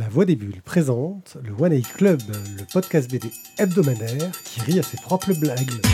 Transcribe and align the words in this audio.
La 0.00 0.08
Voix 0.08 0.24
des 0.24 0.34
Bulles 0.34 0.62
présente 0.62 1.36
le 1.44 1.52
One 1.52 1.74
A 1.74 1.80
Club, 1.82 2.22
le 2.56 2.64
podcast 2.72 3.10
BD 3.10 3.30
hebdomadaire 3.58 4.30
qui 4.44 4.62
rit 4.62 4.78
à 4.78 4.82
ses 4.82 4.96
propres 4.96 5.34
blagues. 5.34 5.70
Hein. 5.74 5.90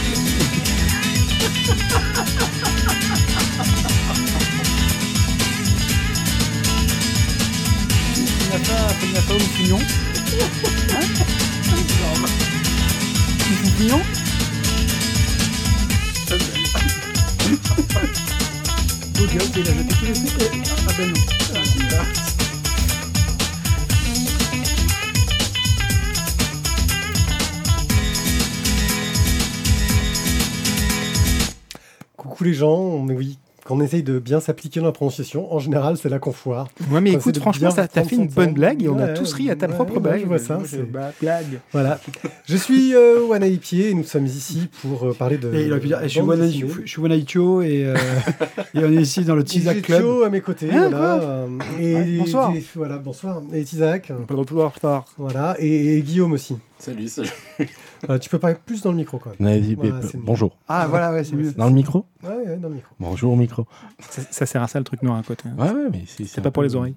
Coucou 32.37 32.45
les 32.45 32.53
gens, 32.53 32.99
mais 33.03 33.15
oui, 33.15 33.39
quand 33.65 33.77
on 33.77 33.81
essaye 33.81 34.03
de 34.03 34.19
bien 34.19 34.41
s'appliquer 34.41 34.81
dans 34.81 34.85
la 34.87 34.93
prononciation, 34.93 35.51
en 35.55 35.59
général, 35.59 35.97
c'est 35.97 36.11
là 36.11 36.19
qu'on 36.19 36.33
foire. 36.33 36.69
Ouais, 36.91 37.01
mais 37.01 37.13
Quand 37.13 37.19
écoute, 37.21 37.35
de 37.37 37.41
franchement, 37.41 37.71
ça- 37.71 37.89
t'as 37.89 38.05
fait 38.05 38.17
une 38.17 38.29
bonne 38.29 38.53
blague 38.53 38.83
et 38.83 38.91
on 38.91 38.99
a 38.99 39.09
tous 39.09 39.33
ri 39.33 39.49
à 39.51 39.57
ta 39.57 39.67
ouais, 39.69 39.73
propre 39.75 39.95
ouais, 39.95 40.01
blague. 40.01 40.21
je 40.21 40.27
vois 40.27 40.39
ça, 40.39 40.59
Moi, 40.59 40.65
c'est- 40.69 40.77
je- 40.77 40.83
blague. 40.83 41.61
Voilà. 41.73 41.99
Je 42.45 42.57
suis 42.59 42.95
euh, 42.95 43.21
et 43.73 43.95
nous 43.95 44.05
sommes 44.05 44.27
ici 44.27 44.69
pour 44.83 45.07
euh, 45.07 45.15
parler 45.15 45.39
de. 45.39 45.51
Et 45.55 45.65
il 45.65 45.71
aurait 45.73 45.81
pu 45.81 45.87
dire, 45.87 45.99
eh, 46.03 46.09
je 46.09 46.13
suis 46.13 46.21
Wana- 46.21 46.47
je 46.85 46.87
suis 46.91 47.01
Wanaicho 47.01 47.63
et, 47.63 47.87
euh, 47.87 47.95
et 48.75 48.85
on 48.85 48.93
est 48.93 49.01
ici 49.03 49.25
dans 49.25 49.35
le 49.35 49.43
Tizak 49.43 49.81
Club. 49.81 50.05
À 50.27 50.29
mes 50.29 50.43
côtés, 50.43 50.71
Hein, 50.71 50.91
voilà. 50.91 51.15
euh, 51.15 51.47
Et, 51.81 51.95
Ouais, 51.95 52.17
bonsoir. 52.19 52.55
et- 52.55 52.63
voilà, 52.75 52.99
bonsoir. 52.99 53.41
Et 53.55 53.65
le 54.35 54.41
retrouver 54.41 54.63
en 54.63 54.69
retard. 54.69 55.07
voilà. 55.17 55.57
Et, 55.59 55.97
et 55.97 56.03
Guillaume 56.03 56.33
aussi. 56.33 56.59
Salut, 56.79 57.09
salut. 57.09 57.31
Euh, 58.09 58.19
tu 58.19 58.29
peux 58.31 58.39
parler 58.39 58.57
plus 58.65 58.83
dans 58.83 58.91
le 58.91 58.97
micro 58.97 59.19
quand 59.19 59.31
même. 59.39 59.61
Voilà, 59.77 59.91
mieux. 59.97 60.11
bonjour. 60.15 60.57
Ah 60.69 60.87
voilà, 60.89 61.13
ouais, 61.13 61.25
c'est 61.25 61.35
mieux. 61.35 61.53
Dans 61.53 61.67
le 61.67 61.73
micro 61.75 62.07
Ouais, 62.23 62.31
ouais, 62.37 62.57
dans 62.57 62.69
le 62.69 62.75
micro. 62.77 62.95
Bonjour 63.01 63.33
au 63.33 63.37
micro. 63.37 63.67
Ça, 64.11 64.23
ça 64.31 64.47
sert 64.47 64.63
à 64.63 64.69
ça 64.69 64.79
le 64.79 64.85
truc 64.85 65.03
noir 65.03 65.17
à 65.19 65.23
côté. 65.23 65.49
hein. 65.49 65.55
Ouais, 65.59 65.71
ouais, 65.71 65.89
mais 65.91 66.05
c'est 66.07 66.25
C'est 66.27 66.41
pas 66.41 66.51
pour 66.51 66.63
les 66.63 66.77
oreilles. 66.77 66.95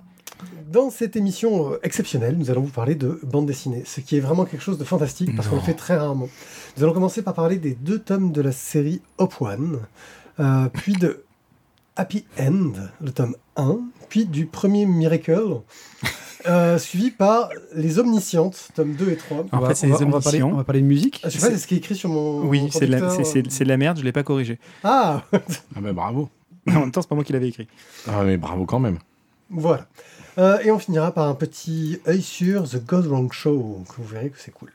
Dans 0.71 0.89
cette 0.91 1.15
émission 1.15 1.73
euh, 1.73 1.79
exceptionnelle, 1.83 2.37
nous 2.37 2.51
allons 2.51 2.61
vous 2.61 2.69
parler 2.71 2.93
de 2.95 3.19
bande 3.23 3.47
dessinée, 3.47 3.81
ce 3.85 4.01
qui 4.01 4.17
est 4.17 4.19
vraiment 4.19 4.45
quelque 4.45 4.61
chose 4.61 4.77
de 4.77 4.83
fantastique 4.83 5.35
parce 5.35 5.47
qu'on 5.47 5.55
le 5.55 5.61
fait 5.61 5.73
très 5.73 5.97
rarement. 5.97 6.29
Nous 6.77 6.83
allons 6.83 6.93
commencer 6.93 7.21
par 7.23 7.33
parler 7.33 7.57
des 7.57 7.73
deux 7.73 7.99
tomes 7.99 8.31
de 8.31 8.41
la 8.41 8.51
série 8.51 9.01
Hop 9.17 9.33
One, 9.41 9.79
euh, 10.39 10.69
puis 10.71 10.93
de 10.93 11.23
Happy 11.95 12.23
End, 12.39 12.71
le 13.01 13.11
tome 13.11 13.35
1, 13.57 13.79
puis 14.09 14.25
du 14.25 14.45
premier 14.45 14.85
Miracle, 14.85 15.57
euh, 16.47 16.77
suivi 16.77 17.11
par 17.11 17.49
Les 17.75 17.99
Omniscientes, 17.99 18.69
tome 18.75 18.93
2 18.93 19.09
et 19.11 19.17
3. 19.17 19.45
En 19.51 19.65
fait, 19.67 19.75
c'est 19.75 19.87
on 19.87 19.89
les 19.89 19.95
va- 19.95 20.05
on 20.05 20.09
va 20.09 20.21
parler- 20.21 20.37
omniscients. 20.41 20.49
On 20.53 20.57
va 20.57 20.63
parler 20.63 20.81
de 20.81 20.85
musique. 20.87 21.19
Ah, 21.23 21.29
je 21.29 21.37
sais 21.37 21.47
pas, 21.47 21.53
c'est 21.53 21.59
ce 21.59 21.67
qui 21.67 21.75
est 21.75 21.77
écrit 21.79 21.95
sur 21.95 22.09
mon. 22.09 22.41
Oui, 22.47 22.69
c'est 22.71 22.85
de, 22.87 22.91
la- 22.91 22.99
conducteur. 23.01 23.25
c'est- 23.25 23.43
c'est- 23.43 23.49
c'est 23.51 23.63
de 23.63 23.69
la 23.69 23.77
merde, 23.77 23.97
je 23.99 24.03
l'ai 24.03 24.11
pas 24.11 24.23
corrigé. 24.23 24.59
Ah, 24.83 25.23
Ah, 25.33 25.81
bah 25.81 25.93
bravo. 25.93 26.29
en 26.67 26.71
même 26.79 26.91
temps, 26.91 27.01
c'est 27.01 27.07
pas 27.09 27.15
moi 27.15 27.23
qui 27.23 27.33
l'avais 27.33 27.49
écrit. 27.49 27.67
Ah, 28.07 28.23
mais 28.23 28.37
bravo 28.37 28.65
quand 28.65 28.79
même. 28.79 28.99
voilà. 29.49 29.87
Euh, 30.37 30.59
et 30.59 30.71
on 30.71 30.79
finira 30.79 31.11
par 31.11 31.27
un 31.27 31.35
petit 31.35 31.99
œil 32.07 32.21
sur 32.21 32.69
The 32.69 32.77
God 32.85 33.07
Wrong 33.07 33.31
Show, 33.33 33.83
que 33.89 33.95
vous 34.01 34.07
verrez 34.07 34.29
que 34.29 34.39
c'est 34.39 34.51
cool. 34.51 34.71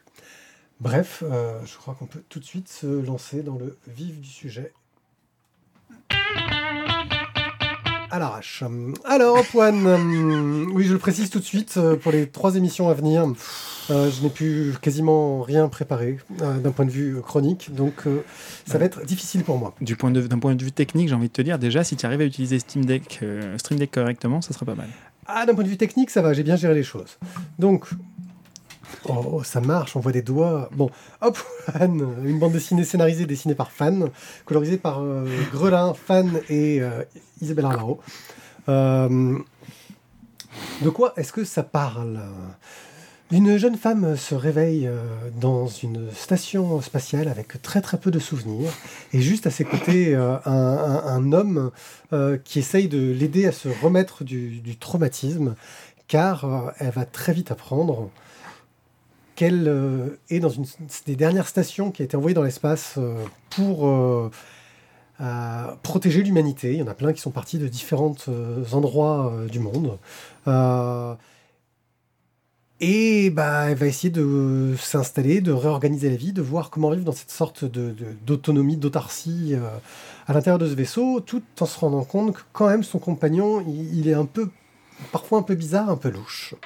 Bref, 0.81 1.23
euh, 1.25 1.59
je 1.65 1.77
crois 1.79 1.95
qu'on 1.99 2.05
peut 2.07 2.23
tout 2.29 2.41
de 2.41 2.45
suite 2.45 2.69
se 2.69 2.87
lancer 2.87 3.43
dans 3.43 3.55
le 3.57 3.79
vif 3.89 4.21
du 4.21 4.29
sujet. 4.29 4.73
À 8.15 8.21
l'arrache. 8.21 8.63
Alors, 9.05 9.39
Antoine, 9.39 9.87
euh, 9.89 10.67
oui, 10.73 10.85
je 10.85 10.93
le 10.93 11.01
précise 11.01 11.31
tout 11.31 11.41
de 11.41 11.45
suite, 11.45 11.75
euh, 11.79 11.97
pour 11.97 12.13
les 12.13 12.29
trois 12.29 12.55
émissions 12.55 12.89
à 12.89 12.95
venir, 12.95 13.27
euh, 13.91 14.09
je 14.09 14.23
n'ai 14.23 14.29
pu 14.31 14.73
quasiment 14.81 15.43
rien 15.43 15.67
préparer 15.67 16.19
d'un 16.31 16.71
point 16.71 16.85
de 16.85 16.93
vue 16.93 17.21
chronique, 17.23 17.75
donc 17.75 18.05
ça 18.67 18.79
va 18.79 18.85
être 18.85 19.05
difficile 19.05 19.43
pour 19.43 19.59
moi. 19.59 19.75
Du 19.81 19.97
point 19.97 20.13
de, 20.13 20.21
d'un 20.21 20.39
point 20.39 20.55
de 20.55 20.63
vue 20.63 20.71
technique, 20.71 21.09
j'ai 21.09 21.15
envie 21.17 21.27
de 21.27 21.33
te 21.33 21.43
dire, 21.43 21.59
déjà, 21.59 21.83
si 21.83 21.97
tu 21.97 22.07
arrives 22.07 22.21
à 22.21 22.25
utiliser 22.25 22.61
Steam 22.61 22.85
Deck, 22.85 23.19
Stream 23.57 23.81
Deck 23.81 23.91
correctement, 23.91 24.41
ça 24.41 24.55
serait 24.55 24.67
pas 24.67 24.77
mal. 24.77 24.91
Ah, 25.27 25.45
d'un 25.45 25.55
point 25.57 25.65
de 25.65 25.69
vue 25.69 25.77
technique, 25.77 26.11
ça 26.11 26.23
va, 26.23 26.35
j'ai 26.35 26.45
bien 26.45 26.55
géré 26.55 26.75
les 26.75 26.85
choses. 26.85 27.19
Donc, 27.59 27.89
oh, 29.09 29.43
ça 29.45 29.61
marche, 29.61 29.97
on 29.97 30.01
voit 30.01 30.13
des 30.13 30.23
doigts. 30.23 30.69
Bon, 30.73 30.91
hop, 31.21 31.39
Fan, 31.67 32.07
une 32.25 32.39
bande 32.39 32.53
dessinée 32.53 32.85
scénarisée, 32.85 33.27
dessinée 33.27 33.55
par 33.55 33.71
Fan, 33.71 34.11
colorisée 34.45 34.79
par 34.79 35.01
euh, 35.03 35.27
Grelin, 35.53 35.95
Fan 35.95 36.41
et 36.49 36.81
euh, 36.81 37.03
Isabelle 37.41 37.67
Arlaro. 37.67 38.01
Euh, 38.69 39.39
de 40.83 40.89
quoi 40.89 41.13
est-ce 41.17 41.33
que 41.33 41.45
ça 41.45 41.63
parle? 41.63 42.21
Une 43.31 43.57
jeune 43.57 43.77
femme 43.77 44.17
se 44.17 44.35
réveille 44.35 44.89
dans 45.41 45.67
une 45.67 46.11
station 46.13 46.81
spatiale 46.81 47.27
avec 47.27 47.61
très 47.63 47.81
très 47.81 47.97
peu 47.99 48.13
de 48.13 48.21
souvenirs 48.21 48.71
et 49.13 49.21
juste 49.21 49.47
à 49.49 49.51
ses 49.51 49.65
côtés 49.65 50.15
un, 50.15 51.33
homme 51.33 51.73
qui 52.45 52.61
essaye 52.61 52.87
de 52.87 53.13
l'aider 53.13 53.47
à 53.47 53.53
se 53.53 53.69
remettre 53.83 54.23
du, 54.23 54.77
traumatisme 54.79 55.57
car 56.07 56.73
elle 56.79 56.91
va 56.91 57.07
très 57.07 57.33
vite 57.33 57.51
apprendre 57.51 58.11
qu'elle 59.35 59.69
euh, 59.69 60.19
est 60.31 60.41
dans 60.41 60.49
une 60.49 60.65
des 61.07 61.17
dernières 61.17 61.49
stations 61.49 61.91
qui 61.91 62.03
a 62.03 62.05
été 62.05 62.17
envoyée 62.17 62.35
dans 62.35 62.43
l'espace 62.43 62.95
euh, 62.99 63.25
pour 63.51 63.89
euh, 63.89 64.31
protéger 65.83 66.23
l'humanité. 66.23 66.73
Il 66.73 66.79
y 66.79 66.83
en 66.83 66.89
a 66.89 66.95
plein 66.95 67.13
qui 67.13 67.21
sont 67.21 67.31
partis 67.31 67.59
de 67.59 67.69
différents 67.69 68.15
endroits 68.73 69.33
du 69.51 69.61
monde. 69.61 69.99
Et 72.81 73.31
bah, 73.31 73.71
elle 73.71 73.77
va 73.77 73.87
essayer 73.87 74.11
de 74.11 74.75
s'installer, 74.77 75.41
de 75.41 75.53
réorganiser 75.53 76.11
la 76.11 76.17
vie, 76.17 76.33
de 76.33 76.43
voir 76.43 76.71
comment 76.71 76.91
vivre 76.91 77.05
dans 77.05 77.13
cette 77.13 77.31
sorte 77.31 77.65
d'autonomie, 77.65 78.77
d'autarcie 78.77 79.55
à 80.27 80.33
l'intérieur 80.33 80.59
de 80.59 80.69
ce 80.69 80.75
vaisseau, 80.75 81.21
tout 81.21 81.43
en 81.61 81.67
se 81.67 81.79
rendant 81.79 82.05
compte 82.05 82.35
que 82.35 82.41
quand 82.53 82.69
même 82.69 82.83
son 82.83 82.99
compagnon, 82.99 83.65
il 83.67 84.09
est 84.09 84.15
un 84.15 84.27
peu, 84.27 84.51
parfois 85.13 85.39
un 85.39 85.43
peu 85.43 85.55
bizarre, 85.55 85.89
un 85.89 85.97
peu 85.97 86.11
louche. 86.11 86.57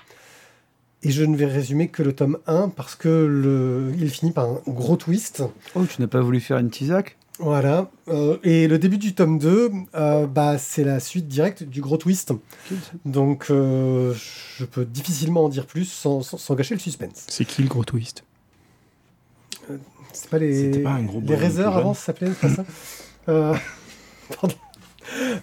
Et 1.04 1.10
je 1.10 1.22
ne 1.24 1.36
vais 1.36 1.46
résumer 1.46 1.88
que 1.88 2.02
le 2.02 2.12
tome 2.12 2.38
1 2.46 2.70
parce 2.70 2.94
que 2.96 3.08
le, 3.08 3.92
il 3.98 4.10
finit 4.10 4.32
par 4.32 4.46
un 4.46 4.60
gros 4.66 4.96
twist. 4.96 5.42
Oh, 5.76 5.84
tu 5.88 6.00
n'as 6.00 6.08
pas 6.08 6.20
voulu 6.20 6.40
faire 6.40 6.58
une 6.58 6.70
Tizak 6.70 7.16
Voilà. 7.38 7.88
Euh, 8.08 8.36
et 8.42 8.66
le 8.66 8.80
début 8.80 8.98
du 8.98 9.14
tome 9.14 9.38
2, 9.38 9.70
euh, 9.94 10.26
bah, 10.26 10.58
c'est 10.58 10.82
la 10.82 10.98
suite 10.98 11.28
directe 11.28 11.62
du 11.62 11.80
gros 11.80 11.98
twist. 11.98 12.32
Donc 13.04 13.46
euh, 13.50 14.12
je 14.58 14.64
peux 14.64 14.84
difficilement 14.84 15.44
en 15.44 15.48
dire 15.48 15.66
plus 15.66 15.84
sans, 15.84 16.22
sans- 16.22 16.36
sans 16.36 16.54
gâcher 16.56 16.74
le 16.74 16.80
suspense. 16.80 17.26
C'est 17.28 17.44
qui 17.44 17.62
le 17.62 17.68
gros 17.68 17.84
twist? 17.84 18.24
C'est 20.12 20.30
pas 20.30 20.38
les, 20.38 20.64
C'était 20.64 20.82
pas 20.82 20.90
un 20.94 21.02
gros 21.04 21.20
les 21.20 21.36
plus 21.36 21.60
avant, 21.60 21.94
ça 21.94 22.06
s'appelait, 22.06 22.30
pas 22.30 22.48
ça? 22.48 22.64
Euh, 23.28 23.54
Pardon. 24.40 24.54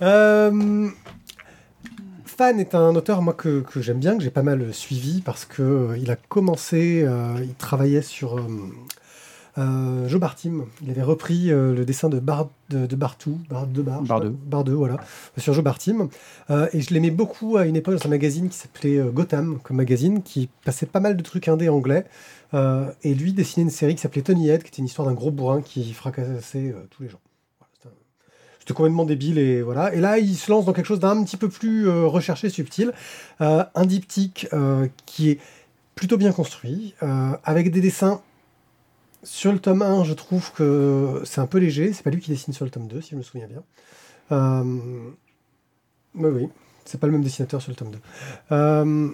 Euh, 0.02 0.90
Fan 2.38 2.60
est 2.60 2.76
un 2.76 2.94
auteur 2.96 3.22
moi 3.22 3.34
que, 3.34 3.62
que 3.62 3.82
j'aime 3.82 4.00
bien, 4.00 4.18
que 4.18 4.24
j'ai 4.24 4.30
pas 4.30 4.44
mal 4.44 4.74
suivi 4.74 5.22
parce 5.22 5.46
que 5.46 5.62
euh, 5.62 5.98
il 5.98 6.12
a 6.12 6.18
commencé, 6.18 7.02
euh, 7.06 7.38
il 7.42 7.54
travaillait 7.54 8.02
sur 8.02 8.38
euh, 8.38 8.42
euh, 9.58 10.10
Joe 10.10 10.20
Bartim. 10.20 10.66
Il 10.82 10.90
avait 10.90 11.02
repris 11.02 11.48
le 11.48 11.86
dessin 11.86 12.10
de 12.10 12.20
Bar 12.20 12.50
de, 12.70 12.88
de 12.88 12.96
Bartou, 12.98 13.40
Bar 13.50 13.68
de 13.68 13.82
Bar, 13.82 14.02
Bardeux. 14.02 14.74
voilà, 14.74 14.98
sur 15.38 15.54
Joe 15.54 15.64
Bartim. 15.64 16.10
Et 16.50 16.82
je 16.82 16.94
l'aimais 16.94 17.12
beaucoup 17.12 17.56
à 17.56 17.66
une 17.66 17.78
époque 17.78 17.96
dans 17.96 18.06
un 18.06 18.10
magazine 18.10 18.50
qui 18.50 18.58
s'appelait 18.58 19.00
Gotham, 19.14 19.60
comme 19.64 19.78
magazine, 19.78 20.22
qui 20.22 20.50
passait 20.66 20.88
pas 20.88 21.00
mal 21.00 21.16
de 21.16 21.24
trucs 21.24 21.48
indés 21.48 21.70
anglais. 21.70 22.04
Et 22.54 23.14
lui 23.14 23.32
dessinait 23.32 23.64
une 23.64 23.70
série 23.70 23.96
qui 23.96 24.02
s'appelait 24.02 24.24
Tony 24.24 24.50
Head, 24.50 24.64
qui 24.64 24.68
était 24.68 24.80
une 24.80 24.88
histoire 24.88 25.08
d'un 25.08 25.14
gros 25.14 25.32
bourrin 25.32 25.62
qui 25.62 25.94
fracassait 25.94 26.76
tous 26.90 27.04
les 27.04 27.10
gens. 27.10 27.20
C'était 28.66 28.74
complètement 28.74 29.06
débile 29.06 29.38
et 29.38 29.62
voilà. 29.62 29.94
Et 29.94 30.00
là, 30.02 30.18
il 30.18 30.36
se 30.36 30.50
lance 30.50 30.66
dans 30.66 30.74
quelque 30.74 30.88
chose 30.88 31.00
d'un 31.00 31.24
petit 31.24 31.38
peu 31.38 31.50
plus 31.50 31.88
euh, 31.88 32.08
recherché, 32.08 32.50
subtil, 32.50 32.94
Euh, 33.42 33.64
un 33.76 33.86
diptyque 33.86 34.48
euh, 34.54 34.88
qui 35.06 35.30
est 35.30 35.40
plutôt 35.94 36.18
bien 36.18 36.32
construit, 36.32 36.96
avec 37.44 37.72
des 37.72 37.80
dessins. 37.80 38.22
Sur 39.24 39.54
le 39.54 39.60
tome 39.60 39.82
1, 39.82 40.04
je 40.04 40.14
trouve 40.14 40.52
que 40.54 41.22
c'est 41.26 41.40
un 41.42 41.48
peu 41.48 41.58
léger. 41.60 41.94
C'est 41.94 42.04
pas 42.04 42.10
lui 42.10 42.20
qui 42.22 42.32
dessine 42.32 42.54
sur 42.54 42.66
le 42.66 42.72
tome 42.72 42.88
2, 42.88 43.02
si 43.02 43.12
je 43.12 43.16
me 43.16 43.22
souviens 43.22 43.48
bien. 43.48 43.64
Euh, 44.32 44.64
mais 46.16 46.30
oui, 46.30 46.50
c'est 46.86 47.00
pas 47.00 47.08
le 47.08 47.14
même 47.14 47.24
dessinateur 47.24 47.62
sur 47.62 47.72
le 47.72 47.76
tome 47.76 47.92
2. 47.92 48.00
Euh, 48.52 49.10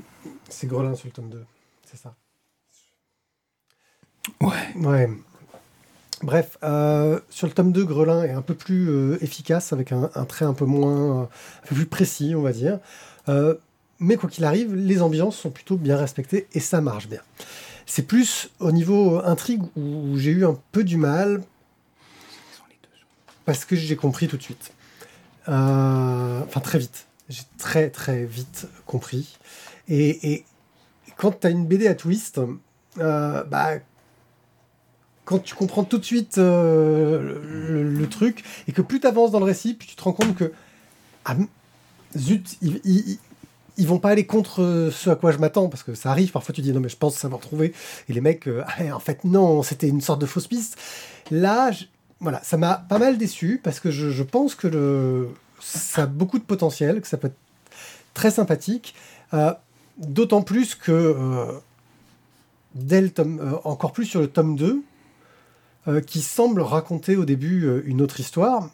c'est 0.50 0.68
Grelin 0.68 0.96
sur 0.96 1.08
le 1.08 1.12
tome 1.14 1.30
2, 1.30 1.44
c'est 1.86 1.98
ça. 1.98 2.16
Ouais. 4.42 4.74
Ouais. 4.76 5.10
Bref, 6.24 6.58
euh, 6.64 7.20
sur 7.30 7.48
le 7.48 7.54
tome 7.54 7.72
2, 7.72 7.84
Grelin 7.84 8.24
est 8.24 8.32
un 8.32 8.42
peu 8.42 8.54
plus 8.54 8.90
euh, 8.90 9.18
efficace, 9.22 9.74
avec 9.74 9.92
un, 9.92 10.08
trait 10.26 10.46
un 10.46 10.54
peu 10.54 10.66
moins, 10.66 11.24
euh, 11.24 11.26
plus 11.66 11.88
précis, 11.88 12.34
on 12.36 12.42
va 12.42 12.52
dire. 12.52 12.80
Mais 14.04 14.18
quoi 14.18 14.30
qu'il 14.30 14.46
arrive, 14.46 14.74
les 14.74 15.02
ambiances 15.04 15.38
sont 15.38 15.52
plutôt 15.52 15.78
bien 15.78 15.96
respectées 15.96 16.48
et 16.54 16.60
ça 16.60 16.82
marche 16.82 17.08
bien. 17.08 17.22
C'est 17.86 18.02
plus 18.02 18.50
au 18.60 18.72
niveau 18.72 19.22
intrigue 19.24 19.62
où 19.76 20.18
j'ai 20.18 20.32
eu 20.32 20.44
un 20.44 20.58
peu 20.72 20.84
du 20.84 20.98
mal 20.98 21.44
parce 23.46 23.64
que 23.64 23.76
j'ai 23.76 23.96
compris 23.96 24.28
tout 24.28 24.38
de 24.38 24.42
suite. 24.42 24.74
Enfin, 25.46 26.62
très 26.64 26.80
vite. 26.80 27.06
J'ai 27.30 27.44
très 27.60 27.92
très 27.92 28.26
vite 28.26 28.68
compris. 28.88 29.38
Et, 29.88 30.34
et 30.34 30.46
quand 31.16 31.40
tu 31.40 31.50
une 31.50 31.68
BD 31.68 31.88
à 31.88 31.94
twist, 31.94 32.42
bah, 32.96 33.82
quand 35.26 35.40
tu 35.40 35.56
comprends 35.56 35.84
tout 35.84 35.98
de 35.98 36.06
suite 36.06 36.38
euh, 36.38 37.40
le, 37.84 38.10
truc, 38.10 38.44
et 38.68 38.72
que 38.72 38.82
plus 38.82 39.00
tu 39.00 39.08
avances 39.08 39.32
dans 39.32 39.40
le 39.40 39.46
récit, 39.46 39.74
plus 39.74 39.88
tu 39.88 39.96
te 39.96 40.04
rends 40.04 40.14
compte 40.14 40.36
que, 40.36 40.52
ah, 41.26 41.36
zut, 42.18 42.58
ils, 42.62 42.82
ils, 42.84 43.20
ils 43.78 43.88
vont 43.88 44.00
pas 44.00 44.10
aller 44.10 44.26
contre 44.26 44.90
ce 44.92 45.10
à 45.10 45.16
quoi 45.16 45.32
je 45.32 45.38
m'attends, 45.38 45.70
parce 45.70 45.84
que 45.84 45.94
ça 45.94 46.12
arrive, 46.12 46.32
parfois 46.32 46.54
tu 46.54 46.62
dis 46.62 46.74
non 46.74 46.80
mais 46.80 46.90
je 46.90 46.98
pense 46.98 47.16
savoir 47.16 47.40
trouver, 47.40 47.74
et 48.10 48.14
les 48.14 48.22
mecs, 48.22 48.48
euh, 48.48 48.64
Ah, 48.68 48.96
en 48.96 49.00
fait 49.00 49.24
non, 49.24 49.64
c'était 49.64 49.88
une 49.88 50.02
sorte 50.02 50.22
de 50.22 50.26
fausse 50.26 50.48
piste. 50.48 50.78
Là, 51.30 51.72
voilà, 52.20 52.42
ça 52.44 52.58
m'a 52.58 52.76
pas 52.76 53.00
mal 53.00 53.18
déçu, 53.18 53.60
parce 53.64 53.80
que 53.80 53.92
je, 53.92 54.24
pense 54.24 54.56
que 54.56 55.30
ça 55.60 56.04
a 56.04 56.06
beaucoup 56.06 56.40
de 56.40 56.44
potentiel, 56.44 57.02
que 57.02 57.08
ça 57.08 57.18
peut 57.18 57.28
être 57.28 57.38
très 58.14 58.32
sympathique, 58.32 58.94
euh, 59.34 59.54
d'autant 59.98 60.42
plus 60.42 60.76
que 60.76 60.92
euh, 60.92 61.52
dès 62.76 63.02
le 63.02 63.10
tome, 63.10 63.40
euh, 63.40 63.58
encore 63.64 63.92
plus 63.92 64.06
sur 64.06 64.20
le 64.20 64.28
tome 64.28 64.56
2, 64.56 64.84
euh, 65.88 66.02
qui 66.02 66.22
semble 66.22 66.62
raconter 66.62 67.16
au 67.16 67.26
début 67.26 67.66
euh, 67.66 67.84
une 67.86 68.02
autre 68.02 68.20
histoire, 68.20 68.70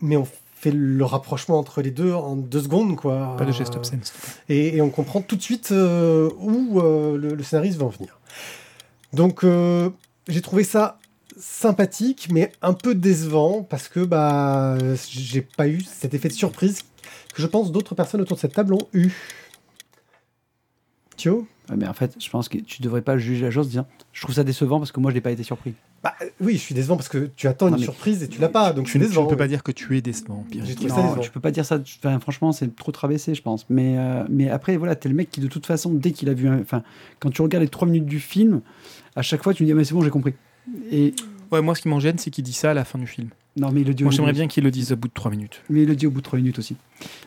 mais 0.00 0.16
on 0.16 0.26
fait 0.54 0.70
le 0.70 1.04
rapprochement 1.04 1.58
entre 1.58 1.82
les 1.82 1.90
deux 1.90 2.12
en 2.12 2.36
deux 2.36 2.62
secondes, 2.62 2.96
quoi. 2.96 3.34
Pas 3.36 3.44
de 3.44 3.52
geste 3.52 3.74
obscène. 3.74 4.00
et, 4.48 4.76
et 4.76 4.80
on 4.80 4.90
comprend 4.90 5.20
tout 5.20 5.34
de 5.36 5.42
suite 5.42 5.72
euh, 5.72 6.30
où 6.38 6.80
le, 6.80 7.34
le 7.34 7.42
scénariste 7.42 7.78
va 7.78 7.86
en 7.86 7.88
venir. 7.88 8.20
Donc 9.12 9.44
j'ai 10.28 10.40
trouvé 10.40 10.64
ça 10.64 10.98
sympathique, 11.36 12.28
mais 12.30 12.52
un 12.62 12.72
peu 12.72 12.94
décevant 12.94 13.62
parce 13.62 13.88
que 13.88 14.00
bah 14.00 14.78
j'ai 15.10 15.42
pas 15.42 15.66
eu 15.68 15.80
cet 15.82 16.14
effet 16.14 16.28
de 16.28 16.34
surprise 16.34 16.82
que 17.34 17.42
je 17.42 17.46
pense 17.46 17.72
d'autres 17.72 17.94
personnes 17.94 18.20
autour 18.20 18.36
de 18.36 18.40
cette 18.40 18.54
table 18.54 18.74
ont 18.74 18.88
eu. 18.92 19.10
Thio? 21.16 21.46
Ouais, 21.70 21.76
mais 21.76 21.86
en 21.86 21.92
fait, 21.94 22.16
je 22.18 22.28
pense 22.28 22.48
que 22.48 22.58
tu 22.58 22.82
devrais 22.82 23.02
pas 23.02 23.16
juger 23.18 23.44
la 23.44 23.50
chose 23.50 23.66
en 23.66 23.70
disant 23.70 23.86
je 24.12 24.20
trouve 24.22 24.34
ça 24.34 24.42
décevant 24.44 24.78
parce 24.78 24.90
que 24.92 24.98
moi 25.00 25.10
je 25.10 25.14
n'ai 25.16 25.20
pas 25.20 25.30
été 25.30 25.42
surpris. 25.44 25.74
bah, 26.02 26.12
euh, 26.20 26.26
Oui, 26.40 26.54
je 26.54 26.58
suis 26.58 26.74
décevant 26.74 26.96
parce 26.96 27.08
que 27.08 27.30
tu 27.36 27.46
attends 27.46 27.70
Non, 27.70 27.76
une 27.76 27.82
surprise 27.84 28.22
et 28.22 28.28
tu 28.28 28.40
l'as 28.40 28.48
pas, 28.48 28.72
donc 28.72 28.86
Tu, 28.86 28.98
ne- 28.98 29.04
tu 29.04 29.08
décevant. 29.08 29.24
ne 29.26 29.30
peux 29.30 29.36
pas 29.36 29.46
dire 29.46 29.62
que 29.62 29.70
tu 29.70 29.96
es 29.96 30.00
décevant, 30.02 30.44
Pierre. 30.50 30.64
J'ai 30.64 30.74
trouvé 30.74 30.90
ça 30.90 30.96
Non, 30.96 31.02
décevant. 31.04 31.22
je 31.22 31.30
peux 31.30 31.38
pas 31.40 31.52
dire 31.52 31.64
ça. 31.64 31.78
Enfin, 32.04 32.18
franchement, 32.18 32.50
c'est 32.50 32.74
trop 32.74 32.90
traversé, 32.90 33.34
je 33.36 33.42
pense. 33.42 33.64
Mais, 33.70 33.96
euh, 33.96 34.24
mais 34.28 34.50
après, 34.50 34.76
voilà, 34.76 34.96
t'es 34.96 35.08
le 35.08 35.14
mec 35.14 35.30
qui, 35.30 35.40
de 35.40 35.46
toute 35.46 35.64
façon, 35.66 35.92
dès 35.94 36.10
qu'il 36.10 36.28
a 36.28 36.34
vu. 36.34 36.48
un- 36.48 36.60
Enfin, 36.60 36.82
quand 37.20 37.30
tu 37.30 37.40
regardes 37.42 37.62
les 37.62 37.68
trois 37.70 37.86
minutes 37.86 38.06
du 38.06 38.18
film, 38.18 38.60
à 39.14 39.22
chaque 39.22 39.42
fois, 39.44 39.54
tu 39.54 39.62
me 39.62 39.66
dis, 39.66 39.72
ah, 39.72 39.76
mais 39.76 39.84
c'est 39.84 39.94
bon, 39.94 40.02
j'ai 40.02 40.10
compris. 40.10 40.34
Et 40.90 41.14
Ouais, 41.52 41.60
moi, 41.62 41.74
ce 41.76 41.82
qui 41.82 41.88
m'en 41.88 42.00
gêne, 42.00 42.18
c'est 42.18 42.30
qu'il 42.30 42.42
dit 42.44 42.52
ça 42.54 42.70
à 42.70 42.74
la 42.74 42.84
fin 42.84 42.98
du 42.98 43.06
film. 43.06 43.28
Non, 43.56 43.70
mais 43.70 43.82
il 43.82 43.86
le 43.86 43.94
dit. 43.94 44.02
au 44.02 44.06
Moi, 44.06 44.12
j'aimerais 44.14 44.32
bien 44.32 44.48
qu'il 44.48 44.64
le 44.64 44.70
dise 44.70 44.92
au 44.92 44.96
bout 44.96 45.08
de 45.08 45.12
3 45.12 45.30
minutes. 45.30 45.62
Mais 45.68 45.82
il 45.82 45.88
le 45.88 45.94
dit 45.96 46.06
au 46.06 46.10
bout 46.10 46.20
de 46.20 46.24
trois 46.24 46.38
minutes 46.38 46.58
aussi. 46.58 46.76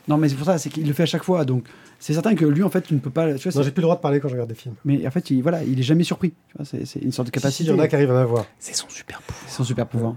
Non, 0.08 0.16
mais 0.16 0.28
c'est 0.28 0.34
pour 0.34 0.46
ça, 0.46 0.58
c'est 0.58 0.70
qu'il 0.70 0.86
le 0.86 0.92
fait 0.92 1.04
à 1.04 1.06
chaque 1.06 1.22
fois. 1.22 1.44
Donc, 1.44 1.66
c'est 2.00 2.12
certain 2.14 2.34
que 2.34 2.44
lui, 2.44 2.62
en 2.62 2.70
fait, 2.70 2.82
tu 2.82 2.94
ne 2.94 2.98
peux 2.98 3.10
pas. 3.10 3.26
Tu 3.26 3.30
vois, 3.34 3.36
Non, 3.46 3.50
c'est- 3.50 3.62
j'ai 3.62 3.70
plus 3.70 3.80
le 3.80 3.84
droit 3.86 3.96
de 3.96 4.00
parler 4.00 4.18
quand 4.20 4.28
je 4.28 4.32
regarde 4.34 4.48
des 4.48 4.54
films. 4.56 4.74
mais 4.84 5.06
en 5.06 5.10
fait, 5.10 5.30
il, 5.30 5.42
voilà, 5.42 5.62
il 5.62 5.78
est 5.78 5.82
jamais 5.84 6.02
surpris. 6.04 6.30
Tu 6.48 6.56
vois, 6.56 6.64
c'est 6.66 6.84
c'est 6.84 6.98
une 7.00 7.12
sorte 7.12 7.28
de 7.28 7.32
Si, 7.32 7.38
si, 7.38 7.42
capacité. 7.42 7.64
il 7.64 7.70
y 7.70 7.72
en 7.72 7.78
a 7.78 7.86
qui 7.88 7.94
arrivent 7.94 8.10
à 8.10 8.14
m'avoir. 8.14 8.44
C'est 8.58 8.74
son 8.74 8.88
super 8.88 9.22
pouvoir. 9.22 9.44
C'est 9.48 9.56
son 9.56 9.64
super 9.64 9.86
pouvoir. 9.86 10.16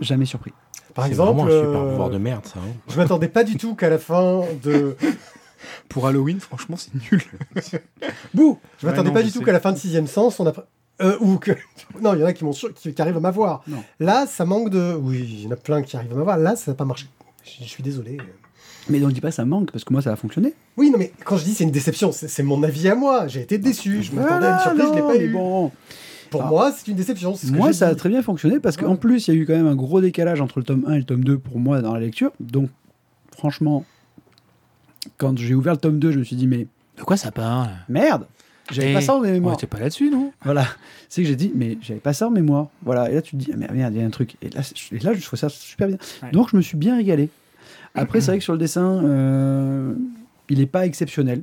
Jamais 0.00 0.24
surpris. 0.24 0.52
Par 0.94 1.04
C'est 1.04 1.10
exemple, 1.10 1.36
vraiment 1.36 1.46
un 1.46 1.60
super 1.64 1.80
euh, 1.82 1.90
pouvoir 1.90 2.10
de 2.10 2.18
merde, 2.18 2.46
ça. 2.46 2.58
hein. 2.58 2.72
je 2.88 2.96
m'attendais 2.96 3.28
pas 3.28 3.44
du 3.44 3.56
tout 3.56 3.74
qu'à 3.74 3.90
la 3.90 3.98
fin 3.98 4.42
de 4.64 4.96
Pour 5.90 6.06
Halloween, 6.06 6.40
franchement, 6.40 6.76
c'est 6.76 6.92
nul. 7.12 7.22
Bouh 8.34 8.58
Je 8.78 8.86
Ouais, 8.86 8.90
m'attendais 8.92 9.10
non, 9.10 9.14
pas 9.14 9.22
du 9.22 9.30
tout 9.30 9.40
sais. 9.40 9.44
qu'à 9.44 9.52
la 9.52 9.60
fin 9.60 9.72
de 9.72 9.78
Sixième 9.78 10.06
Sens, 10.06 10.40
on 10.40 10.46
a... 10.46 10.52
Euh, 11.00 11.16
ou 11.20 11.38
que... 11.38 11.52
Non, 12.00 12.14
il 12.14 12.20
y 12.20 12.22
en 12.22 12.26
a 12.26 12.32
qui, 12.32 12.44
qui, 12.76 12.94
qui 12.94 13.02
arrivent 13.02 13.16
à 13.16 13.20
m'avoir. 13.20 13.62
Non. 13.66 13.82
Là, 13.98 14.26
ça 14.26 14.44
manque 14.44 14.70
de... 14.70 14.94
Oui, 14.94 15.18
il 15.20 15.44
y 15.44 15.46
en 15.46 15.50
a 15.52 15.56
plein 15.56 15.82
qui 15.82 15.96
arrivent 15.96 16.12
à 16.12 16.16
m'avoir. 16.16 16.36
Là, 16.38 16.56
ça 16.56 16.70
n'a 16.70 16.74
pas 16.76 16.84
marché. 16.84 17.06
Je, 17.44 17.64
je 17.64 17.68
suis 17.68 17.82
désolé. 17.82 18.18
Mais 18.88 19.02
on 19.04 19.08
ne 19.08 19.12
dit 19.12 19.20
pas 19.20 19.28
que 19.28 19.34
ça 19.34 19.44
manque, 19.44 19.70
parce 19.72 19.84
que 19.84 19.92
moi, 19.92 20.02
ça 20.02 20.12
a 20.12 20.16
fonctionné. 20.16 20.54
Oui, 20.76 20.90
non, 20.90 20.98
mais 20.98 21.12
quand 21.24 21.36
je 21.36 21.44
dis 21.44 21.54
c'est 21.54 21.64
une 21.64 21.70
déception, 21.70 22.12
c'est 22.12 22.42
mon 22.42 22.62
avis 22.62 22.88
à 22.88 22.94
moi. 22.94 23.28
J'ai 23.28 23.42
été 23.42 23.58
déçu. 23.58 24.02
Je 24.02 24.12
m'attendais 24.12 24.46
à 24.46 24.54
une 24.54 24.60
surprise, 24.60 24.84
je 24.88 24.94
l'ai 24.94 25.00
non, 25.02 25.06
pas 25.08 25.14
mais 25.18 25.24
eu. 25.24 25.32
bon. 25.32 25.72
Pour 26.30 26.42
Ah. 26.42 26.46
moi, 26.48 26.72
c'est 26.72 26.88
une 26.88 26.96
déception. 26.96 27.34
ce 27.34 27.46
Moi, 27.48 27.72
ça 27.72 27.88
a 27.88 27.94
très 27.94 28.08
bien 28.08 28.22
fonctionné 28.22 28.58
parce 28.60 28.76
qu'en 28.76 28.92
Ouais. 28.92 28.96
plus, 28.96 29.26
il 29.28 29.34
y 29.34 29.36
a 29.36 29.40
eu 29.40 29.46
quand 29.46 29.52
même 29.54 29.66
un 29.66 29.74
gros 29.74 30.00
décalage 30.00 30.40
entre 30.40 30.58
le 30.60 30.64
tome 30.64 30.84
1 30.86 30.94
et 30.94 30.98
le 30.98 31.04
tome 31.04 31.24
2 31.24 31.38
pour 31.38 31.58
moi 31.58 31.82
dans 31.82 31.92
la 31.92 32.00
lecture. 32.00 32.30
Donc, 32.40 32.70
franchement, 33.36 33.84
quand 35.18 35.36
j'ai 35.38 35.54
ouvert 35.54 35.74
le 35.74 35.78
tome 35.80 35.98
2, 35.98 36.12
je 36.12 36.18
me 36.18 36.24
suis 36.24 36.36
dit, 36.36 36.46
mais 36.46 36.66
De 36.96 37.02
quoi 37.02 37.16
ça 37.16 37.30
parle? 37.30 37.70
Merde 37.88 38.26
J'avais 38.70 38.90
Eh, 38.90 38.94
pas 38.94 39.00
ça 39.00 39.14
en 39.14 39.18
On 39.18 39.22
mémoire. 39.22 39.54
était 39.54 39.66
pas 39.66 39.78
là-dessus, 39.78 40.10
non? 40.10 40.32
Voilà. 40.44 40.66
C'est 41.08 41.22
que 41.22 41.28
j'ai 41.28 41.36
dit, 41.36 41.52
mais 41.54 41.78
j'avais 41.82 42.00
pas 42.00 42.12
ça 42.12 42.28
en 42.28 42.30
mémoire. 42.30 42.68
Voilà. 42.82 43.10
Et 43.10 43.14
là, 43.14 43.22
tu 43.22 43.32
te 43.32 43.36
dis, 43.36 43.50
ah, 43.52 43.56
mais 43.56 43.68
merde, 43.72 43.94
il 43.94 44.00
y 44.00 44.02
a 44.02 44.06
un 44.06 44.10
truc. 44.10 44.36
Et 44.42 44.50
là, 44.50 44.60
et 44.92 44.98
là 45.00 45.12
je 45.12 45.22
trouve 45.22 45.38
ça 45.38 45.48
super 45.48 45.88
bien. 45.88 45.98
Ouais. 46.22 46.30
Donc, 46.32 46.50
je 46.50 46.56
me 46.56 46.62
suis 46.62 46.76
bien 46.76 46.96
régalé. 46.96 47.28
Après, 47.94 48.20
c'est 48.20 48.26
vrai 48.30 48.38
que 48.38 48.44
sur 48.44 48.52
le 48.52 48.58
dessin, 48.58 49.02
euh, 49.04 49.92
il 50.48 50.58
n'est 50.58 50.66
pas 50.66 50.86
exceptionnel. 50.86 51.42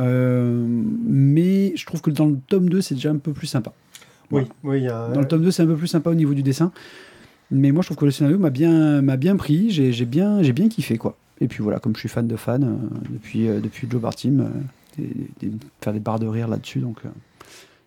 Euh, 0.00 0.64
mais 0.68 1.72
je 1.76 1.86
trouve 1.86 2.00
que 2.02 2.10
dans 2.10 2.26
le 2.26 2.36
tome 2.48 2.68
2, 2.68 2.80
c'est 2.80 2.94
déjà 2.94 3.10
un 3.10 3.16
peu 3.16 3.32
plus 3.32 3.46
sympa. 3.46 3.72
Oui, 4.30 4.42
oui, 4.64 4.78
il 4.80 4.84
y 4.84 4.88
a... 4.88 5.08
Dans 5.08 5.20
le 5.20 5.28
tome 5.28 5.42
2, 5.42 5.50
c'est 5.50 5.62
un 5.62 5.66
peu 5.66 5.76
plus 5.76 5.86
sympa 5.86 6.10
au 6.10 6.14
niveau 6.14 6.34
du 6.34 6.42
dessin. 6.42 6.72
Mais 7.50 7.70
moi, 7.70 7.82
je 7.82 7.86
trouve 7.88 7.96
que 7.96 8.04
le 8.04 8.10
scénario 8.10 8.38
m'a 8.38 8.50
bien, 8.50 9.00
m'a 9.00 9.16
bien 9.16 9.36
pris. 9.36 9.70
J'ai, 9.70 9.92
j'ai 9.92 10.04
bien, 10.04 10.42
j'ai 10.42 10.52
bien 10.52 10.68
kiffé, 10.68 10.98
quoi. 10.98 11.16
Et 11.40 11.48
puis 11.48 11.62
voilà, 11.62 11.78
comme 11.78 11.94
je 11.94 12.00
suis 12.00 12.08
fan 12.08 12.26
de 12.26 12.36
fan 12.36 12.64
euh, 12.64 12.76
depuis, 13.10 13.46
euh, 13.48 13.60
depuis 13.60 13.86
Joe 13.90 14.00
Bartim, 14.00 14.50
euh, 14.98 15.02
et- 15.42 15.46
et 15.46 15.50
faire 15.82 15.92
des 15.92 16.00
barres 16.00 16.18
de 16.18 16.26
rire 16.26 16.48
là-dessus, 16.48 16.80
donc 16.80 16.98
euh, 17.04 17.08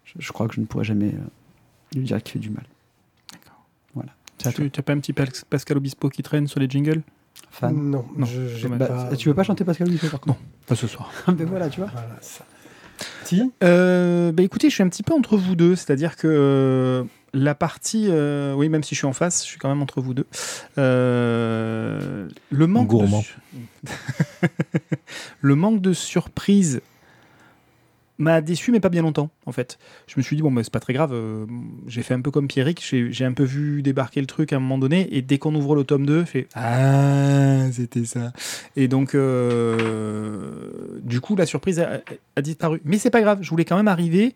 je, 0.06 0.14
je 0.20 0.32
crois 0.32 0.48
que 0.48 0.56
je 0.56 0.62
ne 0.62 0.66
pourrai 0.66 0.84
jamais 0.86 1.08
euh, 1.14 1.98
lui 1.98 2.04
dire 2.06 2.22
qu'il 2.22 2.34
fait 2.34 2.40
du 2.40 2.50
mal. 2.50 2.66
D'accord. 3.32 3.66
Voilà. 3.94 4.12
Tu 4.38 4.48
n'as 4.64 4.70
pas 4.84 4.94
un 4.94 5.00
petit 5.00 5.14
Pas- 5.14 5.26
Pascal 5.50 5.78
Obispo 5.78 6.10
qui 6.10 6.24
traîne 6.24 6.48
sur 6.48 6.60
les 6.60 6.70
jingles? 6.70 7.02
Fan. 7.52 7.74
Non, 7.76 8.06
Non, 8.18 8.26
je. 8.26 8.68
Bah, 8.68 8.86
pas... 8.88 9.16
Tu 9.16 9.30
veux 9.30 9.36
pas 9.36 9.44
chanter 9.44 9.64
Pascal 9.64 9.88
Obispo 9.88 10.08
par 10.08 10.20
contre? 10.20 10.40
Pas 10.68 10.76
ce 10.76 10.88
soir. 10.88 11.12
Mais 11.38 11.46
voilà, 11.46 11.70
tu 11.70 11.80
vois. 11.80 11.90
Voilà, 11.92 12.18
ça. 12.22 12.46
Si 13.24 13.50
Euh, 13.64 14.32
bah 14.34 14.44
écoutez, 14.44 14.70
je 14.70 14.74
suis 14.74 14.84
un 14.84 14.90
petit 14.90 15.04
peu 15.04 15.14
entre 15.14 15.38
vous 15.38 15.56
deux, 15.56 15.76
c'est-à-dire 15.76 16.18
que 16.18 16.28
euh, 16.28 17.04
la 17.34 17.56
partie, 17.56 18.08
euh, 18.10 18.54
oui, 18.56 18.68
même 18.68 18.84
si 18.84 18.94
je 18.96 19.00
suis 19.00 19.08
en 19.08 19.14
face, 19.14 19.44
je 19.44 19.48
suis 19.48 19.58
quand 19.60 19.70
même 19.70 19.82
entre 19.82 20.02
vous 20.02 20.14
deux. 20.14 20.26
Euh, 20.78 22.28
le 22.50 22.68
manque 22.68 22.90
de 22.90 23.06
le 25.42 25.56
manque 25.56 25.82
de 25.82 25.94
surprise 25.94 26.82
m'a 28.20 28.42
déçu, 28.42 28.72
mais 28.72 28.80
pas 28.80 28.90
bien 28.90 29.02
longtemps, 29.02 29.30
en 29.46 29.52
fait. 29.52 29.80
Je 30.08 30.14
me 30.18 30.22
suis 30.22 30.36
dit, 30.36 30.42
bon, 30.42 30.52
bah, 30.52 30.62
c'est 30.64 30.72
pas 30.74 30.80
très 30.80 30.94
grave, 30.94 31.12
euh, 31.14 31.46
j'ai 31.88 32.04
fait 32.04 32.14
un 32.14 32.22
peu 32.22 32.32
comme 32.32 32.48
Pierrick, 32.48 32.82
j'ai 32.82 33.26
un 33.26 33.34
peu 33.34 33.44
vu 33.44 33.82
débarquer 33.82 34.20
le 34.22 34.28
truc 34.28 34.54
à 34.54 34.58
un 34.58 34.60
moment 34.60 34.78
donné, 34.78 35.08
et 35.16 35.22
dès 35.22 35.38
qu'on 35.38 35.56
ouvre 35.56 35.76
le 35.76 35.84
tome 35.86 36.06
2, 36.06 36.20
je 36.22 36.26
fais 36.26 36.48
Ah, 36.54 37.72
c'était 37.72 38.06
ça. 38.06 38.32
Et 38.76 38.88
donc, 38.88 39.16
euh, 39.16 41.00
du 41.04 41.22
coup, 41.22 41.36
la 41.36 41.46
surprise 41.46 41.80
a, 41.80 42.02
a 42.36 42.42
disparu. 42.42 42.82
Mais 42.86 42.98
c'est 42.98 43.10
pas 43.10 43.22
grave, 43.22 43.40
je 43.42 43.50
voulais 43.50 43.66
quand 43.66 43.78
même 43.78 43.88
arriver 43.88 44.36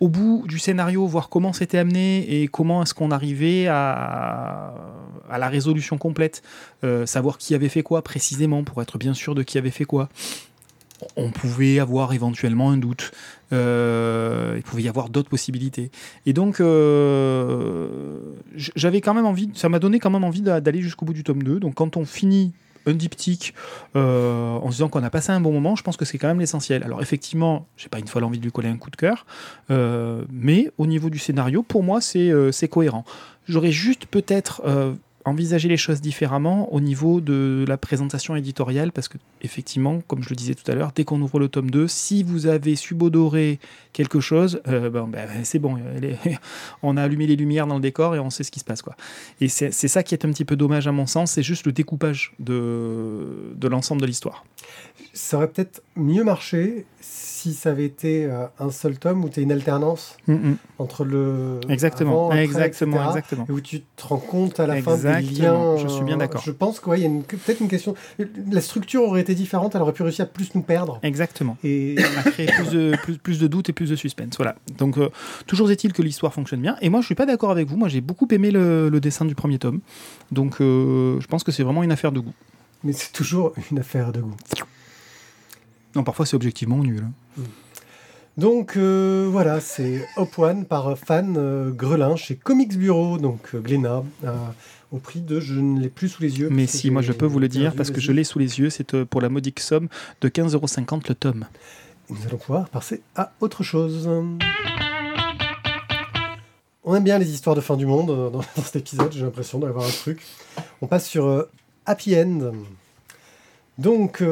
au 0.00 0.08
bout 0.08 0.44
du 0.48 0.58
scénario, 0.58 1.06
voir 1.06 1.28
comment 1.28 1.52
c'était 1.52 1.76
amené 1.76 2.40
et 2.42 2.48
comment 2.48 2.82
est-ce 2.82 2.94
qu'on 2.94 3.10
arrivait 3.10 3.66
à, 3.66 4.72
à 5.28 5.38
la 5.38 5.48
résolution 5.48 5.98
complète, 5.98 6.42
Euh, 6.82 7.04
savoir 7.04 7.36
qui 7.36 7.54
avait 7.54 7.68
fait 7.68 7.82
quoi 7.82 8.00
précisément 8.02 8.64
pour 8.64 8.80
être 8.80 8.96
bien 8.96 9.12
sûr 9.12 9.34
de 9.34 9.42
qui 9.42 9.58
avait 9.58 9.70
fait 9.70 9.84
quoi. 9.84 10.08
On 11.16 11.30
pouvait 11.30 11.78
avoir 11.78 12.12
éventuellement 12.12 12.70
un 12.70 12.76
doute. 12.76 13.10
Euh, 13.52 14.54
il 14.56 14.62
pouvait 14.62 14.82
y 14.82 14.88
avoir 14.88 15.08
d'autres 15.08 15.28
possibilités. 15.30 15.90
Et 16.26 16.32
donc, 16.32 16.60
euh, 16.60 18.18
j'avais 18.54 19.00
quand 19.00 19.14
même 19.14 19.26
envie, 19.26 19.50
ça 19.54 19.68
m'a 19.68 19.78
donné 19.78 19.98
quand 19.98 20.10
même 20.10 20.24
envie 20.24 20.42
d'a- 20.42 20.60
d'aller 20.60 20.82
jusqu'au 20.82 21.04
bout 21.06 21.12
du 21.12 21.24
tome 21.24 21.42
2. 21.42 21.58
Donc, 21.60 21.74
quand 21.74 21.96
on 21.96 22.04
finit 22.04 22.52
un 22.86 22.94
diptyque 22.94 23.54
euh, 23.96 24.52
en 24.56 24.66
se 24.68 24.76
disant 24.76 24.88
qu'on 24.88 25.02
a 25.02 25.10
passé 25.10 25.32
un 25.32 25.40
bon 25.40 25.52
moment, 25.52 25.76
je 25.76 25.82
pense 25.82 25.96
que 25.96 26.04
c'est 26.04 26.16
quand 26.18 26.28
même 26.28 26.40
l'essentiel. 26.40 26.82
Alors, 26.82 27.02
effectivement, 27.02 27.66
j'ai 27.76 27.88
pas 27.88 27.98
une 27.98 28.08
fois 28.08 28.20
l'envie 28.20 28.38
de 28.38 28.44
lui 28.44 28.52
coller 28.52 28.68
un 28.68 28.76
coup 28.78 28.90
de 28.90 28.96
cœur, 28.96 29.26
mais 30.30 30.70
au 30.78 30.86
niveau 30.86 31.10
du 31.10 31.18
scénario, 31.18 31.62
pour 31.62 31.82
moi, 31.82 32.00
c'est 32.00 32.68
cohérent. 32.70 33.04
J'aurais 33.48 33.72
juste 33.72 34.06
peut-être 34.06 34.62
envisagé 35.24 35.68
les 35.68 35.76
choses 35.76 36.00
différemment 36.00 36.72
au 36.72 36.80
niveau 36.80 37.20
de 37.20 37.64
la 37.68 37.76
présentation 37.76 38.36
éditoriale, 38.36 38.92
parce 38.92 39.08
que, 39.08 39.18
effectivement, 39.42 40.00
comme 40.06 40.22
je 40.22 40.30
le 40.30 40.36
disais 40.36 40.54
tout 40.54 40.68
à 40.70 40.74
l'heure, 40.74 40.92
dès 40.94 41.04
qu'on 41.04 41.20
ouvre 41.20 41.38
le 41.38 41.48
tome 41.48 41.70
2, 41.70 41.88
si 41.88 42.22
vous 42.22 42.46
avez 42.46 42.76
subodoré 42.76 43.58
quelque 43.92 44.20
chose, 44.20 44.60
euh, 44.68 44.90
ben, 44.90 45.06
ben, 45.06 45.28
c'est 45.44 45.58
bon, 45.58 45.78
on 46.82 46.96
a 46.96 47.02
allumé 47.02 47.26
les 47.26 47.36
lumières 47.36 47.66
dans 47.66 47.76
le 47.76 47.80
décor 47.80 48.14
et 48.14 48.18
on 48.18 48.30
sait 48.30 48.44
ce 48.44 48.50
qui 48.50 48.60
se 48.60 48.64
passe. 48.64 48.82
Quoi. 48.82 48.96
Et 49.40 49.48
c'est 49.48 49.72
c'est 49.72 49.88
ça 49.88 50.02
qui 50.02 50.14
est 50.14 50.24
un 50.24 50.30
petit 50.30 50.44
peu 50.44 50.56
dommage 50.56 50.86
à 50.86 50.92
mon 50.92 51.06
sens, 51.06 51.32
c'est 51.32 51.42
juste 51.42 51.66
le 51.66 51.72
découpage 51.72 52.32
de, 52.38 53.54
de 53.54 53.68
l'ensemble 53.68 54.00
de 54.00 54.06
l'histoire. 54.06 54.44
Ça 55.12 55.38
aurait 55.38 55.48
peut-être 55.48 55.82
mieux 55.96 56.24
marché 56.24 56.86
si 57.00 57.54
ça 57.54 57.70
avait 57.70 57.84
été 57.86 58.26
euh, 58.26 58.46
un 58.58 58.70
seul 58.70 58.98
tome 58.98 59.24
où 59.24 59.28
tu 59.28 59.40
as 59.40 59.42
une 59.42 59.52
alternance 59.52 60.16
entre 60.78 61.04
le. 61.04 61.60
Exactement, 61.68 62.12
avant, 62.12 62.26
après, 62.26 62.44
exactement, 62.44 62.96
etc., 62.96 63.08
exactement. 63.08 63.46
et 63.48 63.52
où 63.52 63.60
tu 63.60 63.80
te 63.80 64.06
rends 64.06 64.18
compte 64.18 64.60
à 64.60 64.66
la 64.66 64.82
fin 64.82 64.96
des 64.96 65.06
Exactement, 65.06 65.74
liens. 65.74 65.82
je 65.82 65.88
suis 65.88 66.04
bien 66.04 66.16
euh, 66.16 66.18
d'accord. 66.18 66.42
Je 66.44 66.50
pense 66.50 66.80
qu'il 66.80 66.98
y 66.98 67.06
a 67.06 67.08
peut-être 67.08 67.60
une 67.60 67.68
question. 67.68 67.94
La 68.50 68.60
structure 68.60 69.02
aurait 69.02 69.22
été 69.22 69.34
différente, 69.34 69.74
elle 69.74 69.82
aurait 69.82 69.92
pu 69.92 70.02
réussir 70.02 70.24
à 70.24 70.28
plus 70.28 70.54
nous 70.54 70.62
perdre. 70.62 70.98
Exactement. 71.02 71.56
Et 71.64 71.96
à 72.18 72.30
créer 72.30 72.46
plus 72.46 72.70
de, 72.70 72.96
plus, 73.02 73.18
plus 73.18 73.38
de 73.38 73.46
doutes 73.46 73.68
et 73.70 73.72
plus 73.72 73.88
de 73.90 73.96
suspense. 73.96 74.34
Voilà. 74.36 74.56
Donc, 74.78 74.98
euh, 74.98 75.08
toujours 75.46 75.70
est-il 75.70 75.92
que 75.92 76.02
l'histoire 76.02 76.34
fonctionne 76.34 76.60
bien. 76.60 76.76
Et 76.82 76.90
moi, 76.90 77.00
je 77.00 77.06
suis 77.06 77.14
pas 77.14 77.26
d'accord 77.26 77.50
avec 77.50 77.68
vous. 77.68 77.76
Moi, 77.76 77.88
j'ai 77.88 78.00
beaucoup 78.00 78.28
aimé 78.30 78.50
le, 78.50 78.88
le 78.88 79.00
dessin 79.00 79.24
du 79.24 79.34
premier 79.34 79.58
tome. 79.58 79.80
Donc, 80.30 80.60
euh, 80.60 81.18
je 81.20 81.26
pense 81.26 81.42
que 81.44 81.52
c'est 81.52 81.62
vraiment 81.62 81.82
une 81.82 81.92
affaire 81.92 82.12
de 82.12 82.20
goût. 82.20 82.34
mais 82.84 82.92
c'est 82.92 83.12
toujours 83.12 83.52
une 83.70 83.78
affaire 83.78 84.12
de 84.12 84.20
goût. 84.20 84.36
Non, 85.96 86.04
parfois, 86.04 86.26
c'est 86.26 86.36
objectivement 86.36 86.78
nul. 86.78 87.04
hein. 87.38 87.42
Donc 88.36 88.76
euh, 88.76 89.28
voilà, 89.30 89.60
c'est 89.60 90.06
Hop 90.16 90.38
One 90.38 90.64
par 90.64 90.96
Fan 90.96 91.34
euh, 91.36 91.70
Grelin 91.72 92.16
chez 92.16 92.36
Comics 92.36 92.78
Bureau, 92.78 93.18
donc 93.18 93.40
euh, 93.54 93.58
Glénat, 93.60 94.02
au 94.92 94.98
prix 94.98 95.20
de 95.20 95.40
je 95.40 95.54
ne 95.60 95.78
l'ai 95.80 95.88
plus 95.90 96.08
sous 96.08 96.22
les 96.22 96.38
yeux. 96.38 96.48
Mais 96.50 96.66
si, 96.66 96.90
moi 96.90 97.02
je 97.02 97.12
peux 97.12 97.26
vous 97.26 97.40
le 97.40 97.48
dire 97.48 97.74
parce 97.74 97.90
que 97.90 98.00
je 98.00 98.12
l'ai 98.12 98.24
sous 98.24 98.38
les 98.38 98.58
yeux, 98.60 98.70
c'est 98.70 98.94
euh, 98.94 99.04
pour 99.04 99.20
la 99.20 99.28
modique 99.28 99.60
somme 99.60 99.88
de 100.22 100.28
15,50€ 100.28 101.02
le 101.08 101.14
tome. 101.16 101.46
Et 102.08 102.14
Nous 102.14 102.26
allons 102.28 102.38
pouvoir 102.38 102.68
passer 102.70 103.02
à 103.14 103.32
autre 103.40 103.62
chose. 103.62 104.08
On 106.84 106.94
aime 106.94 107.04
bien 107.04 107.18
les 107.18 107.30
histoires 107.32 107.56
de 107.56 107.60
fin 107.60 107.76
du 107.76 107.84
monde 107.84 108.06
dans, 108.06 108.30
dans 108.56 108.62
cet 108.62 108.76
épisode, 108.76 109.12
j'ai 109.12 109.22
l'impression 109.22 109.58
d'avoir 109.58 109.84
un 109.86 109.90
truc. 109.90 110.22
On 110.80 110.86
passe 110.86 111.06
sur 111.06 111.46
Happy 111.84 112.16
End. 112.16 112.52
Donc, 113.76 114.22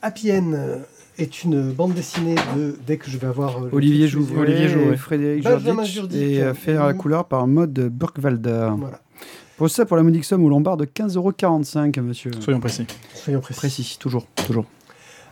Happy 0.00 0.32
End 0.32 0.80
est 1.18 1.44
une 1.44 1.70
bande 1.72 1.94
dessinée 1.94 2.34
de. 2.56 2.76
Dès 2.86 2.96
que 2.96 3.10
je 3.10 3.18
vais 3.18 3.26
avoir. 3.26 3.58
euh, 3.64 3.68
le 3.70 3.76
Olivier. 3.76 4.08
Jouvet, 4.08 4.36
Olivier 4.38 4.68
Jouvet. 4.68 4.96
Frédéric 4.96 5.42
Jordic 5.42 5.84
Jourdic. 5.84 6.18
et 6.20 6.42
euh, 6.42 6.54
fait 6.54 6.76
à 6.76 6.86
la 6.86 6.94
couleur 6.94 7.26
par 7.26 7.46
mode 7.46 7.72
Burkwalder. 7.72 8.70
Voilà, 8.78 9.00
Pour 9.56 9.68
ça, 9.70 9.84
pour 9.86 9.96
la 9.96 10.02
modique 10.02 10.24
somme 10.24 10.44
au 10.44 10.48
lombard 10.48 10.76
de 10.76 10.84
15,45€, 10.84 12.00
monsieur. 12.00 12.30
Soyons 12.40 12.60
précis. 12.60 12.86
soyons 13.14 13.40
précis. 13.40 13.58
Précis, 13.58 13.96
toujours, 14.00 14.26
toujours. 14.46 14.64